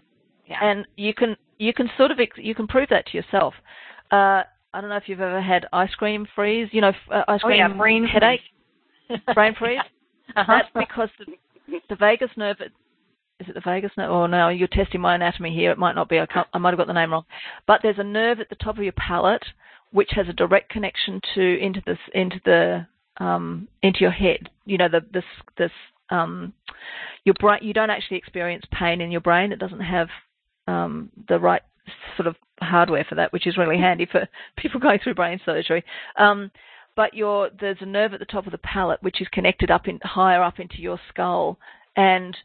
yeah 0.47 0.57
and 0.61 0.86
you 0.95 1.13
can 1.13 1.36
you 1.57 1.73
can 1.73 1.89
sort 1.97 2.11
of 2.11 2.19
you 2.38 2.55
can 2.55 2.67
prove 2.67 2.89
that 2.89 3.05
to 3.07 3.17
yourself 3.17 3.53
uh 4.11 4.43
I 4.73 4.82
don't 4.82 4.89
know 4.89 4.97
if 4.97 5.03
you've 5.07 5.21
ever 5.21 5.41
had 5.41 5.65
ice 5.73 5.93
cream 5.95 6.27
freeze. 6.36 6.69
You 6.71 6.82
know, 6.82 6.91
uh, 7.11 7.23
ice 7.27 7.41
cream 7.41 7.61
oh, 7.61 7.67
yeah, 7.67 7.77
brain 7.77 8.05
headache, 8.05 8.41
brain 9.34 9.55
freeze. 9.57 9.80
uh-huh. 10.36 10.45
That's 10.47 10.88
because 10.88 11.09
the, 11.17 11.80
the 11.89 11.95
vagus 11.95 12.30
nerve. 12.38 12.57
Is 12.61 13.47
it 13.47 13.55
the 13.55 13.61
vagus 13.61 13.91
nerve? 13.97 14.11
Oh 14.11 14.27
no, 14.27 14.49
you're 14.49 14.67
testing 14.67 15.01
my 15.01 15.15
anatomy 15.15 15.53
here. 15.53 15.71
It 15.71 15.77
might 15.77 15.95
not 15.95 16.09
be. 16.09 16.19
I, 16.19 16.27
I 16.53 16.57
might 16.59 16.71
have 16.71 16.77
got 16.77 16.88
the 16.88 16.93
name 16.93 17.11
wrong. 17.11 17.25
But 17.65 17.80
there's 17.82 17.97
a 17.97 18.03
nerve 18.03 18.39
at 18.39 18.49
the 18.49 18.55
top 18.55 18.77
of 18.77 18.84
your 18.84 18.93
palate 18.93 19.45
which 19.91 20.09
has 20.11 20.27
a 20.30 20.34
direct 20.34 20.69
connection 20.69 21.19
to 21.34 21.59
into 21.59 21.82
this 21.88 21.97
into 22.13 22.39
the 22.45 22.86
um, 23.17 23.67
into 23.82 24.01
your 24.01 24.11
head. 24.11 24.49
You 24.65 24.77
know, 24.77 24.89
the 24.89 25.01
this 25.11 25.23
this 25.57 25.71
um, 26.10 26.53
your 27.26 27.36
brain. 27.39 27.60
You 27.62 27.74
don't 27.74 27.89
actually 27.89 28.18
experience 28.18 28.66
pain 28.72 29.01
in 29.01 29.12
your 29.12 29.22
brain. 29.22 29.51
It 29.51 29.60
doesn't 29.60 29.82
have 29.82 30.07
um, 30.68 31.10
the 31.28 31.39
right 31.39 31.62
sort 32.16 32.28
of 32.28 32.36
hardware 32.62 33.05
for 33.07 33.16
that, 33.16 33.34
which 33.34 33.47
is 33.47 33.57
really 33.57 33.78
handy 33.78 34.05
for 34.05 34.28
people 34.57 34.80
going 34.80 34.99
through 35.03 35.16
brain 35.16 35.39
surgery. 35.45 35.84
Um, 36.18 36.51
but 36.95 37.14
your, 37.14 37.49
there's 37.60 37.78
a 37.82 37.86
nerve 37.86 38.14
at 38.14 38.20
the 38.20 38.26
top 38.26 38.45
of 38.45 38.51
the 38.51 38.57
palate 38.57 39.01
which 39.01 39.22
is 39.22 39.28
connected 39.32 39.72
up 39.72 39.88
in, 39.88 39.99
higher 40.03 40.43
up 40.43 40.60
into 40.60 40.82
your 40.82 40.99
skull, 41.10 41.57
and 41.95 42.36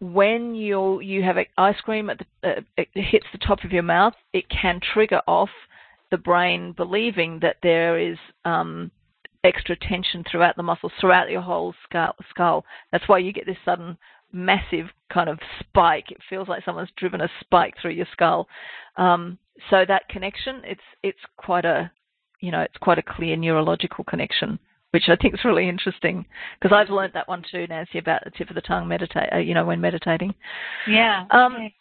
when 0.00 0.54
you 0.54 1.00
you 1.00 1.22
have 1.22 1.36
ice 1.56 1.80
cream 1.80 2.10
at 2.10 2.18
the, 2.18 2.48
uh, 2.48 2.60
it 2.76 2.88
hits 2.92 3.26
the 3.32 3.38
top 3.38 3.64
of 3.64 3.72
your 3.72 3.82
mouth, 3.82 4.14
it 4.32 4.44
can 4.50 4.80
trigger 4.92 5.22
off 5.26 5.48
the 6.10 6.18
brain 6.18 6.72
believing 6.76 7.40
that 7.40 7.56
there 7.62 7.98
is 7.98 8.18
um, 8.44 8.90
extra 9.46 9.76
tension 9.76 10.24
throughout 10.30 10.56
the 10.56 10.62
muscles, 10.62 10.92
throughout 11.00 11.30
your 11.30 11.40
whole 11.40 11.74
skull. 12.30 12.64
That's 12.92 13.08
why 13.08 13.18
you 13.18 13.32
get 13.32 13.46
this 13.46 13.56
sudden 13.64 13.96
massive 14.32 14.86
kind 15.12 15.28
of 15.28 15.38
spike. 15.60 16.10
It 16.10 16.18
feels 16.28 16.48
like 16.48 16.64
someone's 16.64 16.90
driven 16.96 17.20
a 17.20 17.28
spike 17.40 17.74
through 17.80 17.92
your 17.92 18.06
skull. 18.12 18.48
Um, 18.96 19.38
so 19.70 19.84
that 19.88 20.08
connection, 20.08 20.62
it's 20.64 20.80
it's 21.02 21.18
quite 21.36 21.64
a 21.64 21.90
you 22.40 22.50
know 22.50 22.60
it's 22.60 22.76
quite 22.78 22.98
a 22.98 23.02
clear 23.02 23.36
neurological 23.36 24.04
connection, 24.04 24.58
which 24.90 25.04
I 25.08 25.16
think 25.16 25.34
is 25.34 25.44
really 25.44 25.68
interesting 25.68 26.26
because 26.60 26.76
I've 26.76 26.90
learned 26.90 27.14
that 27.14 27.28
one 27.28 27.42
too, 27.50 27.66
Nancy, 27.68 27.98
about 27.98 28.24
the 28.24 28.30
tip 28.30 28.50
of 28.50 28.54
the 28.54 28.60
tongue 28.60 28.88
meditate. 28.88 29.32
Uh, 29.32 29.38
you 29.38 29.54
know, 29.54 29.64
when 29.64 29.80
meditating. 29.80 30.34
Yeah. 30.86 31.24
Um, 31.30 31.54
okay. 31.54 31.74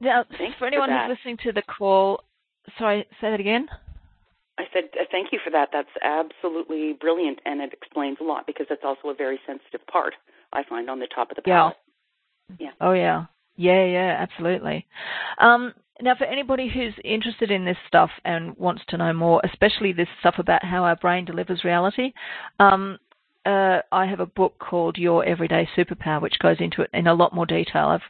Now, 0.00 0.24
Thanks 0.36 0.58
for 0.58 0.66
anyone 0.66 0.88
for 0.88 0.98
who's 0.98 1.16
listening 1.16 1.36
to 1.44 1.52
the 1.52 1.62
call, 1.62 2.24
sorry, 2.76 3.06
say 3.20 3.30
that 3.30 3.38
again. 3.38 3.68
I 4.62 4.72
said 4.72 4.84
uh, 4.98 5.04
thank 5.10 5.32
you 5.32 5.40
for 5.42 5.50
that. 5.50 5.70
That's 5.72 5.88
absolutely 6.02 6.94
brilliant, 6.98 7.40
and 7.44 7.60
it 7.60 7.72
explains 7.72 8.18
a 8.20 8.24
lot 8.24 8.46
because 8.46 8.66
it's 8.70 8.82
also 8.84 9.08
a 9.08 9.14
very 9.14 9.40
sensitive 9.46 9.86
part. 9.86 10.14
I 10.52 10.62
find 10.68 10.88
on 10.88 11.00
the 11.00 11.08
top 11.12 11.30
of 11.30 11.36
the 11.36 11.42
palate. 11.42 11.76
Yeah. 12.58 12.66
yeah. 12.66 12.70
Oh 12.80 12.92
yeah. 12.92 13.26
Yeah, 13.56 13.84
yeah, 13.84 14.16
absolutely. 14.18 14.86
Um, 15.38 15.74
now, 16.00 16.14
for 16.16 16.24
anybody 16.24 16.68
who's 16.68 16.94
interested 17.04 17.50
in 17.50 17.64
this 17.64 17.76
stuff 17.86 18.10
and 18.24 18.56
wants 18.56 18.82
to 18.88 18.96
know 18.96 19.12
more, 19.12 19.40
especially 19.44 19.92
this 19.92 20.08
stuff 20.20 20.36
about 20.38 20.64
how 20.64 20.84
our 20.84 20.96
brain 20.96 21.24
delivers 21.24 21.64
reality, 21.64 22.12
um, 22.58 22.98
uh, 23.44 23.80
I 23.90 24.06
have 24.06 24.20
a 24.20 24.26
book 24.26 24.58
called 24.58 24.96
Your 24.96 25.24
Everyday 25.24 25.68
Superpower, 25.76 26.22
which 26.22 26.38
goes 26.38 26.56
into 26.60 26.82
it 26.82 26.90
in 26.94 27.06
a 27.06 27.14
lot 27.14 27.34
more 27.34 27.46
detail. 27.46 27.88
I've 27.88 28.00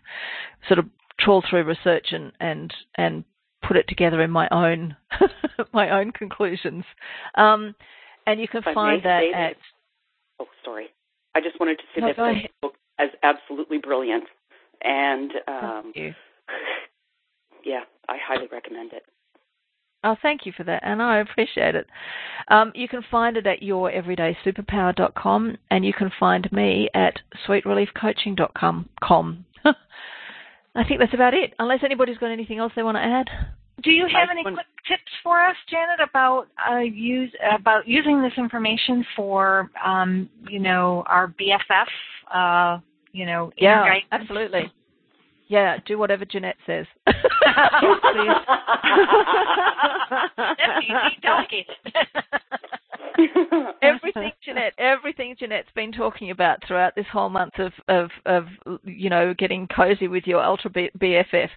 sort 0.69 0.79
of 0.79 0.87
trawled 1.19 1.45
through 1.49 1.65
research 1.65 2.09
and 2.13 2.33
and 2.41 2.73
and 2.97 3.25
put 3.67 3.77
it 3.77 3.87
together 3.89 4.23
in 4.23 4.31
my 4.31 4.49
own 4.51 4.97
my 5.73 5.91
own 5.91 6.13
conclusions. 6.13 6.85
Um, 7.37 7.75
and 8.27 8.41
you 8.41 8.49
can 8.49 8.63
find 8.63 9.03
that 9.05 9.23
at. 9.35 9.57
Oh, 10.41 10.47
sorry. 10.65 10.89
I 11.35 11.41
just 11.41 11.59
wanted 11.59 11.79
to 11.79 11.85
say 11.95 12.01
no, 12.01 12.09
that 12.09 12.17
the 12.17 12.49
book 12.61 12.75
is 13.01 13.11
absolutely 13.23 13.79
brilliant, 13.79 14.25
and 14.83 15.31
um, 15.49 15.93
yeah, 17.65 17.81
I 18.09 18.17
highly 18.23 18.49
recommend 18.53 18.93
it. 18.93 19.05
Oh, 20.05 20.17
thank 20.21 20.47
you 20.47 20.53
for 20.57 20.65
that, 20.65 20.83
and 20.85 21.01
I 21.01 21.21
appreciate 21.21 21.77
it. 21.77 21.87
Um, 22.49 22.73
you 22.75 22.89
can 22.89 23.03
find 23.09 23.37
it 23.37 23.47
at 23.47 23.61
youreverydaysuperpower.com, 23.61 25.57
and 25.71 25.85
you 25.85 25.93
can 25.93 26.11
find 26.19 26.51
me 26.51 26.89
at 26.93 27.21
sweetreliefcoaching.com. 27.47 29.45
I 30.75 30.85
think 30.85 31.01
that's 31.01 31.13
about 31.15 31.35
it, 31.35 31.53
unless 31.59 31.81
anybody's 31.85 32.19
got 32.19 32.31
anything 32.31 32.59
else 32.59 32.73
they 32.75 32.83
want 32.83 32.97
to 32.97 33.03
add. 33.03 33.29
Do 33.83 33.91
you 33.91 34.07
have 34.13 34.29
any 34.31 34.43
quick 34.43 34.67
tips 34.87 35.03
for 35.23 35.45
us, 35.45 35.57
Janette, 35.69 36.09
about 36.09 36.47
uh, 36.71 36.79
use 36.79 37.33
about 37.59 37.87
using 37.87 38.23
this 38.23 38.33
information 38.37 39.05
for 39.17 39.71
um, 39.85 40.29
you 40.49 40.61
know 40.61 41.05
our 41.07 41.29
BFF? 41.29 41.87
Uh, 42.33 42.81
you 43.13 43.27
know, 43.27 43.53
yeah, 43.59 43.85
absolutely. 44.13 44.73
Yeah, 45.49 45.77
do 45.85 45.99
whatever 45.99 46.25
Jeanette 46.25 46.57
says. 46.65 46.87
That's 47.07 47.17
easy. 50.83 51.19
Delegate 51.23 51.67
everything 53.83 54.33
Jeanette, 54.45 54.75
everything 54.79 55.37
Jeanette's 55.39 55.71
been 55.75 55.93
talking 55.93 56.31
about 56.31 56.59
throughout 56.67 56.95
this 56.95 57.07
whole 57.13 57.29
month 57.29 57.55
of, 57.59 57.73
of, 57.89 58.11
of 58.27 58.47
you 58.85 59.11
know, 59.11 59.35
getting 59.35 59.67
cozy 59.69 60.09
with 60.09 60.27
your 60.27 60.43
ultra 60.43 60.71
BFF, 60.71 61.49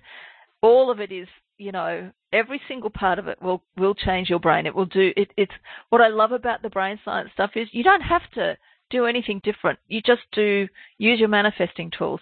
all 0.62 0.92
of 0.92 1.00
it 1.00 1.12
is, 1.12 1.28
you 1.58 1.72
know, 1.72 2.12
every 2.34 2.62
single 2.68 2.90
part 2.90 3.20
of 3.20 3.28
it 3.28 3.42
will 3.42 3.62
will 3.78 3.96
change 3.96 4.30
your 4.30 4.40
brain. 4.40 4.66
It 4.66 4.76
will 4.76 4.86
do 4.86 5.14
it. 5.16 5.32
It's 5.38 5.54
what 5.90 6.02
I 6.02 6.10
love 6.10 6.32
about 6.32 6.62
the 6.62 6.70
brain 6.70 7.00
science 7.06 7.30
stuff 7.34 7.52
is 7.56 7.68
you 7.72 7.84
don't 7.84 8.02
have 8.02 8.30
to 8.34 8.58
do 8.90 9.06
anything 9.06 9.42
different. 9.44 9.80
You 9.88 10.02
just 10.02 10.24
do 10.34 10.68
use 10.98 11.20
your 11.20 11.30
manifesting 11.30 11.92
tools 11.98 12.20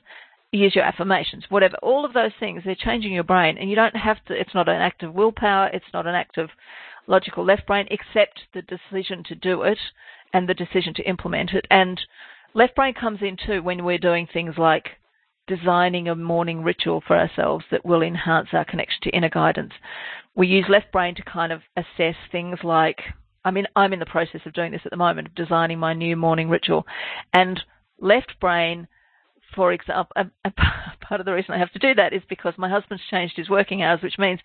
use 0.53 0.75
your 0.75 0.83
affirmations, 0.83 1.45
whatever. 1.49 1.75
All 1.81 2.05
of 2.05 2.13
those 2.13 2.31
things, 2.39 2.61
they're 2.63 2.75
changing 2.75 3.11
your 3.11 3.23
brain, 3.23 3.57
and 3.57 3.69
you 3.69 3.75
don't 3.75 3.95
have 3.95 4.23
to. 4.25 4.33
It's 4.33 4.53
not 4.53 4.69
an 4.69 4.81
act 4.81 5.03
of 5.03 5.13
willpower. 5.13 5.69
It's 5.73 5.85
not 5.93 6.07
an 6.07 6.15
act 6.15 6.37
of 6.37 6.49
logical 7.07 7.45
left 7.45 7.67
brain, 7.67 7.87
except 7.91 8.41
the 8.53 8.61
decision 8.61 9.23
to 9.25 9.35
do 9.35 9.63
it 9.63 9.79
and 10.33 10.47
the 10.47 10.53
decision 10.53 10.93
to 10.95 11.07
implement 11.07 11.51
it. 11.51 11.65
And 11.69 11.99
left 12.53 12.75
brain 12.75 12.93
comes 12.93 13.19
in 13.21 13.37
too 13.37 13.61
when 13.61 13.83
we're 13.83 13.97
doing 13.97 14.27
things 14.31 14.55
like 14.57 14.89
designing 15.47 16.07
a 16.07 16.15
morning 16.15 16.63
ritual 16.63 17.03
for 17.05 17.17
ourselves 17.17 17.65
that 17.71 17.85
will 17.85 18.01
enhance 18.01 18.49
our 18.53 18.65
connection 18.65 18.99
to 19.03 19.09
inner 19.09 19.29
guidance. 19.29 19.73
We 20.35 20.47
use 20.47 20.65
left 20.69 20.91
brain 20.91 21.15
to 21.15 21.23
kind 21.23 21.51
of 21.51 21.61
assess 21.75 22.15
things 22.31 22.59
like, 22.63 23.01
I 23.45 23.51
mean, 23.51 23.67
I'm 23.75 23.93
in 23.93 23.99
the 23.99 24.05
process 24.05 24.41
of 24.45 24.53
doing 24.53 24.71
this 24.71 24.81
at 24.85 24.91
the 24.91 24.97
moment, 24.97 25.27
of 25.27 25.35
designing 25.35 25.79
my 25.79 25.93
new 25.93 26.15
morning 26.15 26.49
ritual. 26.49 26.85
And 27.33 27.59
left 27.99 28.39
brain 28.39 28.87
for 29.55 29.71
example, 29.73 30.11
a, 30.15 30.25
a 30.45 30.51
part 31.01 31.19
of 31.19 31.25
the 31.25 31.33
reason 31.33 31.53
I 31.53 31.59
have 31.59 31.71
to 31.73 31.79
do 31.79 31.93
that 31.95 32.13
is 32.13 32.21
because 32.29 32.53
my 32.57 32.69
husband's 32.69 33.03
changed 33.09 33.37
his 33.37 33.49
working 33.49 33.81
hours, 33.81 34.01
which 34.01 34.17
means 34.17 34.39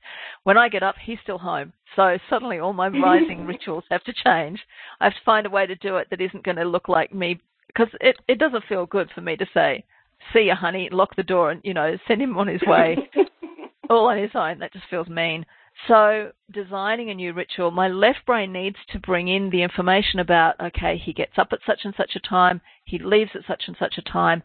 when 0.45 0.59
I 0.59 0.69
get 0.69 0.83
up, 0.83 0.97
he's 1.03 1.19
still 1.23 1.39
home. 1.39 1.73
So 1.97 2.19
suddenly 2.29 2.59
all 2.59 2.73
my 2.73 2.89
rising 2.89 3.47
rituals 3.47 3.85
have 3.91 4.05
to 4.05 4.13
change. 4.13 4.61
I 5.01 5.05
have 5.05 5.15
to 5.15 5.25
find 5.25 5.47
a 5.47 5.51
way 5.51 5.67
to 5.67 5.75
do 5.77 5.97
it 5.97 6.09
that 6.11 6.21
isn't 6.21 6.45
going 6.45 6.57
to 6.57 6.65
look 6.65 6.89
like 6.89 7.15
me, 7.15 7.41
because 7.67 7.89
it, 8.01 8.17
it 8.29 8.39
doesn't 8.39 8.65
feel 8.69 8.87
good 8.87 9.11
for 9.15 9.21
me 9.21 9.37
to 9.37 9.47
say, 9.55 9.85
see 10.33 10.43
you, 10.43 10.55
honey, 10.55 10.89
lock 10.91 11.17
the 11.17 11.23
door 11.23 11.51
and, 11.51 11.61
you 11.65 11.75
know, 11.75 11.97
send 12.07 12.21
him 12.21 12.37
on 12.37 12.49
his 12.49 12.63
way 12.67 12.97
all 13.91 14.09
on 14.09 14.19
his 14.19 14.31
own. 14.35 14.59
That 14.59 14.73
just 14.73 14.87
feels 14.91 15.09
mean. 15.09 15.45
So, 15.87 16.33
designing 16.51 17.11
a 17.11 17.15
new 17.15 17.33
ritual, 17.33 17.71
my 17.71 17.87
left 17.87 18.27
brain 18.27 18.53
needs 18.53 18.79
to 18.91 18.99
bring 18.99 19.29
in 19.29 19.49
the 19.51 19.63
information 19.63 20.19
about, 20.19 20.59
okay, 20.61 20.99
he 20.99 21.13
gets 21.13 21.39
up 21.39 21.49
at 21.53 21.61
such 21.65 21.81
and 21.85 21.95
such 21.97 22.17
a 22.17 22.21
time, 22.21 22.61
he 22.85 22.99
leaves 22.99 23.31
at 23.35 23.47
such 23.47 23.65
and 23.69 23.77
such 23.79 23.97
a 23.97 24.03
time 24.03 24.43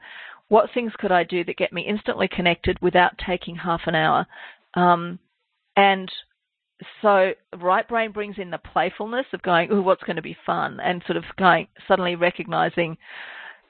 what 0.53 0.69
things 0.71 0.91
could 0.99 1.11
I 1.11 1.23
do 1.23 1.43
that 1.45 1.57
get 1.57 1.73
me 1.73 1.81
instantly 1.81 2.27
connected 2.27 2.77
without 2.79 3.17
taking 3.17 3.55
half 3.55 3.81
an 3.87 3.95
hour? 3.95 4.27
Um, 4.75 5.17
and 5.75 6.11
so 7.01 7.31
right 7.59 7.87
brain 7.87 8.11
brings 8.11 8.35
in 8.37 8.51
the 8.51 8.59
playfulness 8.59 9.25
of 9.33 9.41
going, 9.41 9.69
oh, 9.71 9.81
what's 9.81 10.03
going 10.03 10.17
to 10.17 10.21
be 10.21 10.37
fun? 10.45 10.79
And 10.79 11.01
sort 11.07 11.17
of 11.17 11.23
going, 11.39 11.69
suddenly 11.87 12.15
recognizing, 12.15 12.97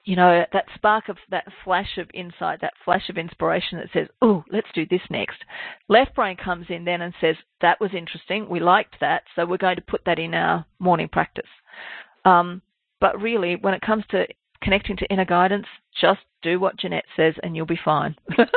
you 0.04 0.18
know, 0.18 0.44
that 0.52 0.66
spark 0.76 1.08
of 1.08 1.16
that 1.32 1.46
flash 1.64 1.98
of 1.98 2.10
insight, 2.14 2.60
that 2.60 2.74
flash 2.84 3.08
of 3.08 3.18
inspiration 3.18 3.78
that 3.78 3.88
says, 3.94 4.10
oh, 4.22 4.44
let's 4.52 4.68
do 4.76 4.86
this 4.86 5.00
next. 5.10 5.38
Left 5.88 6.14
brain 6.14 6.36
comes 6.36 6.66
in 6.68 6.84
then 6.84 7.00
and 7.00 7.14
says, 7.22 7.38
that 7.62 7.80
was 7.80 7.92
interesting. 7.96 8.50
We 8.50 8.60
liked 8.60 8.96
that. 9.00 9.24
So 9.38 9.46
we're 9.46 9.56
going 9.56 9.78
to 9.78 9.82
put 9.84 10.02
that 10.06 10.20
in 10.20 10.34
our 10.34 10.66
morning 10.80 11.08
practice. 11.08 11.46
Um, 12.26 12.62
but 13.00 13.22
really, 13.22 13.56
when 13.56 13.74
it 13.74 13.82
comes 13.82 14.04
to 14.10 14.28
connecting 14.62 14.98
to 14.98 15.06
inner 15.06 15.24
guidance, 15.24 15.68
just 16.02 16.20
do 16.44 16.60
what 16.60 16.78
Jeanette 16.78 17.06
says 17.16 17.34
and 17.44 17.56
you'll 17.56 17.66
be 17.66 17.80
fine. 17.84 18.16
That's 18.38 18.52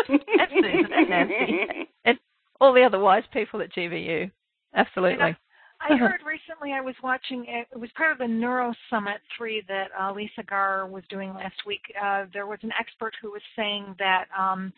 Susan 0.53 0.93
and 0.93 1.11
Nancy. 1.11 1.89
And 2.05 2.19
all 2.61 2.73
the 2.73 2.85
other 2.85 3.01
wise 3.01 3.25
people 3.33 3.61
at 3.61 3.73
GVU. 3.73 4.31
Absolutely. 4.75 5.37
I 5.81 5.97
heard 5.97 6.21
recently 6.25 6.73
I 6.73 6.81
was 6.81 6.95
watching 7.03 7.45
it 7.49 7.79
was 7.79 7.91
part 7.97 8.13
of 8.13 8.19
the 8.19 8.29
Neuro 8.29 8.73
Summit 8.89 9.21
3 9.37 9.63
that 9.69 9.89
uh, 9.99 10.13
Lisa 10.13 10.43
Garr 10.49 10.87
was 10.87 11.03
doing 11.11 11.35
last 11.35 11.57
week. 11.67 11.83
Uh, 12.03 12.25
there 12.33 12.47
was 12.47 12.59
an 12.63 12.73
expert 12.79 13.15
who 13.21 13.31
was 13.31 13.43
saying 13.55 13.95
that 13.99 14.27
um, 14.39 14.73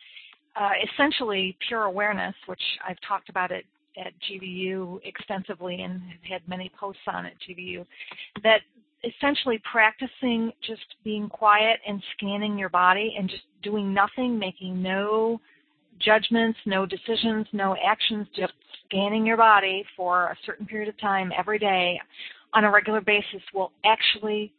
uh, 0.57 0.71
essentially 0.93 1.57
pure 1.69 1.85
awareness, 1.85 2.35
which 2.47 2.63
I've 2.87 3.01
talked 3.07 3.29
about 3.29 3.51
it 3.51 3.65
at 3.99 4.13
GVU 4.29 5.01
extensively 5.05 5.83
and 5.83 6.01
have 6.03 6.41
had 6.41 6.49
many 6.49 6.71
posts 6.79 7.03
on 7.07 7.27
at 7.27 7.33
GVU, 7.49 7.85
that 8.43 8.61
essentially 9.05 9.61
practicing 9.71 10.53
just 10.67 10.85
being 11.05 11.29
quiet 11.29 11.79
and 11.87 12.03
scanning 12.17 12.59
your 12.59 12.69
body 12.69 13.15
and 13.19 13.29
just 13.29 13.43
doing 13.63 13.95
nothing, 13.95 14.39
making 14.39 14.83
no 14.83 15.41
judgments, 16.01 16.59
no 16.67 16.87
decisions, 16.87 17.47
no 17.53 17.77
actions, 17.85 18.27
just 18.35 18.53
scanning 18.87 19.27
your 19.27 19.37
body 19.37 19.85
for 19.97 20.27
a 20.27 20.37
certain 20.47 20.67
period 20.67 20.89
of 20.89 20.99
time 21.01 21.33
every 21.37 21.59
day 21.59 22.01
on 22.55 22.65
a 22.65 22.71
regular 22.71 23.01
basis 23.01 23.43
will 23.55 23.73
actually 23.85 24.53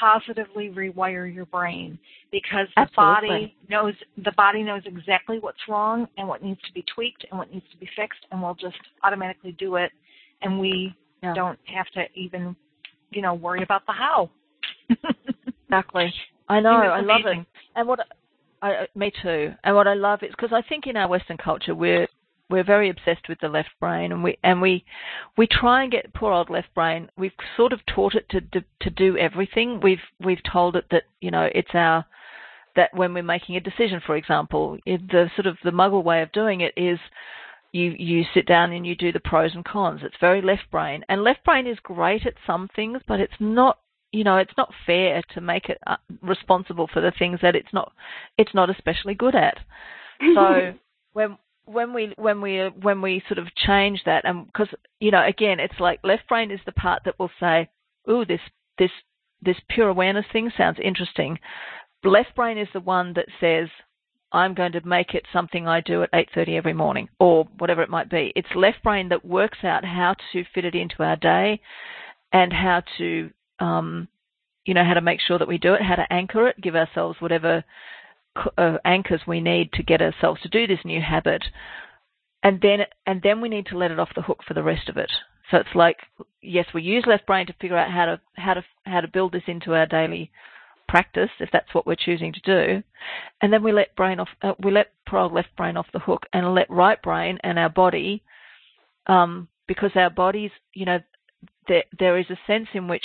positively 0.00 0.70
rewire 0.70 1.32
your 1.32 1.44
brain 1.46 1.98
because 2.32 2.66
the 2.74 2.82
Absolutely. 2.82 3.28
body 3.28 3.56
knows 3.68 3.94
the 4.24 4.32
body 4.32 4.62
knows 4.62 4.82
exactly 4.86 5.38
what's 5.38 5.58
wrong 5.68 6.08
and 6.16 6.26
what 6.26 6.42
needs 6.42 6.60
to 6.62 6.72
be 6.72 6.82
tweaked 6.94 7.24
and 7.30 7.38
what 7.38 7.52
needs 7.52 7.66
to 7.70 7.76
be 7.76 7.88
fixed 7.94 8.20
and 8.30 8.42
we'll 8.42 8.54
just 8.54 8.78
automatically 9.02 9.52
do 9.58 9.76
it 9.76 9.92
and 10.40 10.58
we 10.58 10.94
yeah. 11.22 11.34
don't 11.34 11.58
have 11.66 11.86
to 11.88 12.04
even 12.14 12.56
you 13.14 13.22
know, 13.22 13.34
worry 13.34 13.62
about 13.62 13.86
the 13.86 13.92
how. 13.92 14.30
exactly. 15.68 16.12
I 16.48 16.60
know. 16.60 16.70
I 16.70 17.00
love 17.00 17.22
it. 17.24 17.46
And 17.74 17.88
what 17.88 18.00
I, 18.62 18.86
me 18.94 19.12
too. 19.22 19.52
And 19.62 19.74
what 19.76 19.86
I 19.86 19.94
love 19.94 20.22
is 20.22 20.30
because 20.30 20.52
I 20.52 20.62
think 20.66 20.86
in 20.86 20.96
our 20.96 21.08
Western 21.08 21.36
culture 21.36 21.74
we're 21.74 22.08
we're 22.50 22.64
very 22.64 22.90
obsessed 22.90 23.28
with 23.28 23.40
the 23.40 23.48
left 23.48 23.70
brain, 23.80 24.12
and 24.12 24.22
we 24.22 24.38
and 24.42 24.60
we 24.60 24.84
we 25.36 25.46
try 25.46 25.82
and 25.82 25.92
get 25.92 26.12
poor 26.14 26.32
old 26.32 26.50
left 26.50 26.72
brain. 26.74 27.08
We've 27.16 27.32
sort 27.56 27.72
of 27.72 27.80
taught 27.86 28.14
it 28.14 28.28
to 28.30 28.40
to, 28.40 28.64
to 28.80 28.90
do 28.90 29.16
everything. 29.16 29.80
We've 29.82 29.98
we've 30.22 30.42
told 30.50 30.76
it 30.76 30.84
that 30.90 31.04
you 31.20 31.30
know 31.30 31.48
it's 31.54 31.74
our 31.74 32.04
that 32.76 32.94
when 32.94 33.14
we're 33.14 33.22
making 33.22 33.56
a 33.56 33.60
decision, 33.60 34.00
for 34.04 34.16
example, 34.16 34.76
the 34.84 35.30
sort 35.36 35.46
of 35.46 35.56
the 35.62 35.70
Muggle 35.70 36.02
way 36.02 36.22
of 36.22 36.32
doing 36.32 36.60
it 36.60 36.74
is 36.76 36.98
you 37.74 37.96
you 37.98 38.24
sit 38.32 38.46
down 38.46 38.72
and 38.72 38.86
you 38.86 38.94
do 38.94 39.10
the 39.10 39.20
pros 39.20 39.52
and 39.52 39.64
cons. 39.64 40.00
It's 40.04 40.14
very 40.20 40.40
left 40.40 40.70
brain, 40.70 41.04
and 41.08 41.24
left 41.24 41.44
brain 41.44 41.66
is 41.66 41.76
great 41.82 42.24
at 42.24 42.34
some 42.46 42.68
things, 42.74 43.00
but 43.08 43.18
it's 43.18 43.34
not 43.40 43.80
you 44.12 44.22
know 44.22 44.36
it's 44.36 44.56
not 44.56 44.72
fair 44.86 45.22
to 45.34 45.40
make 45.40 45.68
it 45.68 45.78
uh, 45.86 45.96
responsible 46.22 46.88
for 46.92 47.00
the 47.00 47.12
things 47.18 47.40
that 47.42 47.56
it's 47.56 47.72
not 47.72 47.92
it's 48.38 48.54
not 48.54 48.70
especially 48.70 49.14
good 49.14 49.34
at. 49.34 49.58
So 50.20 50.74
when 51.14 51.36
when 51.64 51.92
we 51.92 52.14
when 52.16 52.40
we 52.40 52.70
when 52.80 53.02
we 53.02 53.24
sort 53.26 53.38
of 53.38 53.52
change 53.56 54.02
that, 54.06 54.24
and 54.24 54.46
because 54.46 54.68
you 55.00 55.10
know 55.10 55.26
again 55.26 55.58
it's 55.58 55.80
like 55.80 55.98
left 56.04 56.28
brain 56.28 56.52
is 56.52 56.60
the 56.66 56.72
part 56.72 57.02
that 57.04 57.18
will 57.18 57.30
say, 57.40 57.68
"Ooh, 58.08 58.24
this 58.24 58.40
this 58.78 58.92
this 59.42 59.56
pure 59.68 59.88
awareness 59.88 60.26
thing 60.32 60.52
sounds 60.56 60.78
interesting." 60.80 61.40
Left 62.04 62.36
brain 62.36 62.56
is 62.56 62.68
the 62.72 62.80
one 62.80 63.14
that 63.14 63.26
says, 63.40 63.68
I'm 64.34 64.52
going 64.52 64.72
to 64.72 64.86
make 64.86 65.14
it 65.14 65.24
something 65.32 65.68
I 65.68 65.80
do 65.80 66.02
at 66.02 66.12
8:30 66.12 66.56
every 66.56 66.74
morning 66.74 67.08
or 67.20 67.44
whatever 67.58 67.82
it 67.82 67.88
might 67.88 68.10
be. 68.10 68.32
It's 68.34 68.54
left 68.56 68.82
brain 68.82 69.08
that 69.10 69.24
works 69.24 69.58
out 69.62 69.84
how 69.84 70.16
to 70.32 70.44
fit 70.52 70.64
it 70.64 70.74
into 70.74 71.04
our 71.04 71.16
day 71.16 71.60
and 72.32 72.52
how 72.52 72.82
to 72.98 73.30
um, 73.60 74.08
you 74.64 74.74
know 74.74 74.84
how 74.84 74.94
to 74.94 75.00
make 75.00 75.20
sure 75.20 75.38
that 75.38 75.48
we 75.48 75.56
do 75.56 75.74
it, 75.74 75.82
how 75.82 75.94
to 75.94 76.12
anchor 76.12 76.48
it, 76.48 76.60
give 76.60 76.74
ourselves 76.74 77.20
whatever 77.20 77.62
uh, 78.58 78.78
anchors 78.84 79.20
we 79.24 79.40
need 79.40 79.72
to 79.74 79.84
get 79.84 80.02
ourselves 80.02 80.40
to 80.42 80.48
do 80.48 80.66
this 80.66 80.84
new 80.84 81.00
habit. 81.00 81.44
And 82.42 82.60
then 82.60 82.80
and 83.06 83.22
then 83.22 83.40
we 83.40 83.48
need 83.48 83.66
to 83.66 83.78
let 83.78 83.92
it 83.92 84.00
off 84.00 84.16
the 84.16 84.22
hook 84.22 84.40
for 84.46 84.54
the 84.54 84.64
rest 84.64 84.88
of 84.88 84.96
it. 84.96 85.12
So 85.50 85.58
it's 85.58 85.76
like 85.76 85.98
yes, 86.42 86.66
we 86.74 86.82
use 86.82 87.04
left 87.06 87.26
brain 87.26 87.46
to 87.46 87.54
figure 87.60 87.78
out 87.78 87.92
how 87.92 88.06
to 88.06 88.20
how 88.34 88.54
to 88.54 88.64
how 88.84 89.00
to 89.00 89.08
build 89.08 89.32
this 89.32 89.44
into 89.46 89.74
our 89.74 89.86
daily 89.86 90.32
practice 90.94 91.30
if 91.40 91.48
that's 91.52 91.74
what 91.74 91.86
we're 91.88 91.96
choosing 91.96 92.32
to 92.32 92.40
do, 92.40 92.82
and 93.40 93.52
then 93.52 93.64
we 93.64 93.72
let 93.72 93.96
brain 93.96 94.20
off, 94.20 94.28
uh, 94.42 94.52
we 94.62 94.70
let 94.70 94.92
left 95.12 95.56
brain 95.56 95.76
off 95.76 95.86
the 95.92 95.98
hook 95.98 96.22
and 96.32 96.54
let 96.54 96.70
right 96.70 97.02
brain 97.02 97.36
and 97.42 97.58
our 97.58 97.68
body, 97.68 98.22
um, 99.08 99.48
because 99.66 99.90
our 99.96 100.08
bodies, 100.10 100.52
you 100.72 100.84
know, 100.84 101.00
there 101.66 101.82
there 101.98 102.16
is 102.16 102.26
a 102.30 102.38
sense 102.46 102.68
in 102.74 102.86
which 102.86 103.02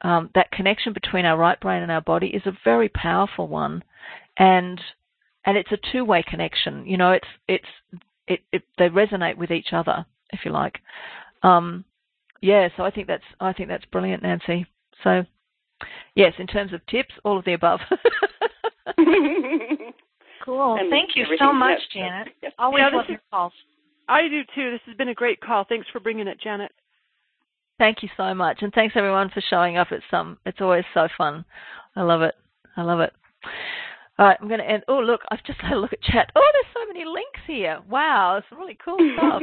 um, 0.00 0.30
that 0.34 0.50
connection 0.50 0.94
between 0.94 1.26
our 1.26 1.36
right 1.36 1.60
brain 1.60 1.82
and 1.82 1.92
our 1.92 2.00
body 2.00 2.28
is 2.28 2.46
a 2.46 2.56
very 2.64 2.88
powerful 2.88 3.48
one, 3.48 3.84
and 4.38 4.80
and 5.44 5.58
it's 5.58 5.72
a 5.72 5.92
two 5.92 6.06
way 6.06 6.24
connection. 6.26 6.86
You 6.86 6.96
know, 6.96 7.12
it's 7.12 7.28
it's 7.48 8.00
it, 8.26 8.40
it 8.50 8.62
they 8.78 8.88
resonate 8.88 9.36
with 9.36 9.50
each 9.50 9.74
other. 9.74 10.06
if 10.32 10.40
you 10.46 10.52
like. 10.52 10.78
Um, 11.42 11.84
yeah, 12.40 12.68
so 12.78 12.82
I 12.82 12.90
think 12.90 13.08
that's 13.08 13.28
I 13.40 13.52
think 13.52 13.68
that's 13.68 13.84
brilliant, 13.92 14.22
Nancy. 14.22 14.64
So 15.04 15.24
yes, 16.14 16.32
in 16.38 16.46
terms 16.46 16.72
of 16.72 16.84
tips, 16.86 17.14
all 17.24 17.38
of 17.38 17.44
the 17.44 17.54
above. 17.54 17.80
cool. 20.44 20.76
And 20.76 20.90
Thank 20.90 21.16
you 21.16 21.26
so 21.38 21.52
much, 21.52 21.78
Janette. 21.92 22.28
Yes. 22.42 22.52
Always 22.58 22.82
Yeah, 22.82 22.96
love 22.96 23.08
your 23.08 23.20
calls. 23.30 23.52
I 24.08 24.28
do 24.28 24.42
too. 24.54 24.70
This 24.70 24.80
has 24.86 24.96
been 24.96 25.08
a 25.08 25.14
great 25.14 25.40
call. 25.40 25.64
Thanks 25.68 25.86
for 25.92 26.00
bringing 26.00 26.26
it, 26.26 26.40
Janette. 26.40 26.72
Thank 27.78 28.02
you 28.02 28.08
so 28.16 28.34
much, 28.34 28.58
and 28.62 28.72
thanks 28.72 28.94
everyone 28.96 29.30
for 29.30 29.42
showing 29.48 29.76
up. 29.76 29.90
It's 29.90 30.04
um, 30.12 30.38
it's 30.44 30.60
always 30.60 30.84
so 30.94 31.08
fun. 31.16 31.44
I 31.96 32.02
love 32.02 32.22
it. 32.22 32.34
I 32.76 32.82
love 32.82 33.00
it. 33.00 33.12
All 34.18 34.26
right, 34.26 34.36
I'm 34.40 34.48
going 34.48 34.60
to 34.60 34.68
end. 34.68 34.84
Oh, 34.88 34.98
look, 34.98 35.22
I've 35.30 35.42
just 35.44 35.60
had 35.60 35.72
a 35.72 35.78
look 35.78 35.92
at 35.92 36.02
chat. 36.02 36.30
Oh, 36.36 36.50
there's 36.52 36.74
so 36.74 36.86
many 36.92 37.04
links 37.04 37.40
here. 37.46 37.80
Wow, 37.88 38.36
it's 38.36 38.46
really 38.52 38.78
cool 38.84 38.98
stuff. 39.16 39.42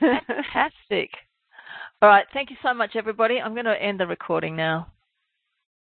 Fantastic. 0.26 1.10
All 2.00 2.08
right, 2.08 2.26
thank 2.32 2.50
you 2.50 2.56
so 2.62 2.74
much, 2.74 2.96
everybody. 2.96 3.40
I'm 3.40 3.52
going 3.52 3.66
to 3.66 3.80
end 3.80 4.00
the 4.00 4.06
recording 4.06 4.56
now. 4.56 4.88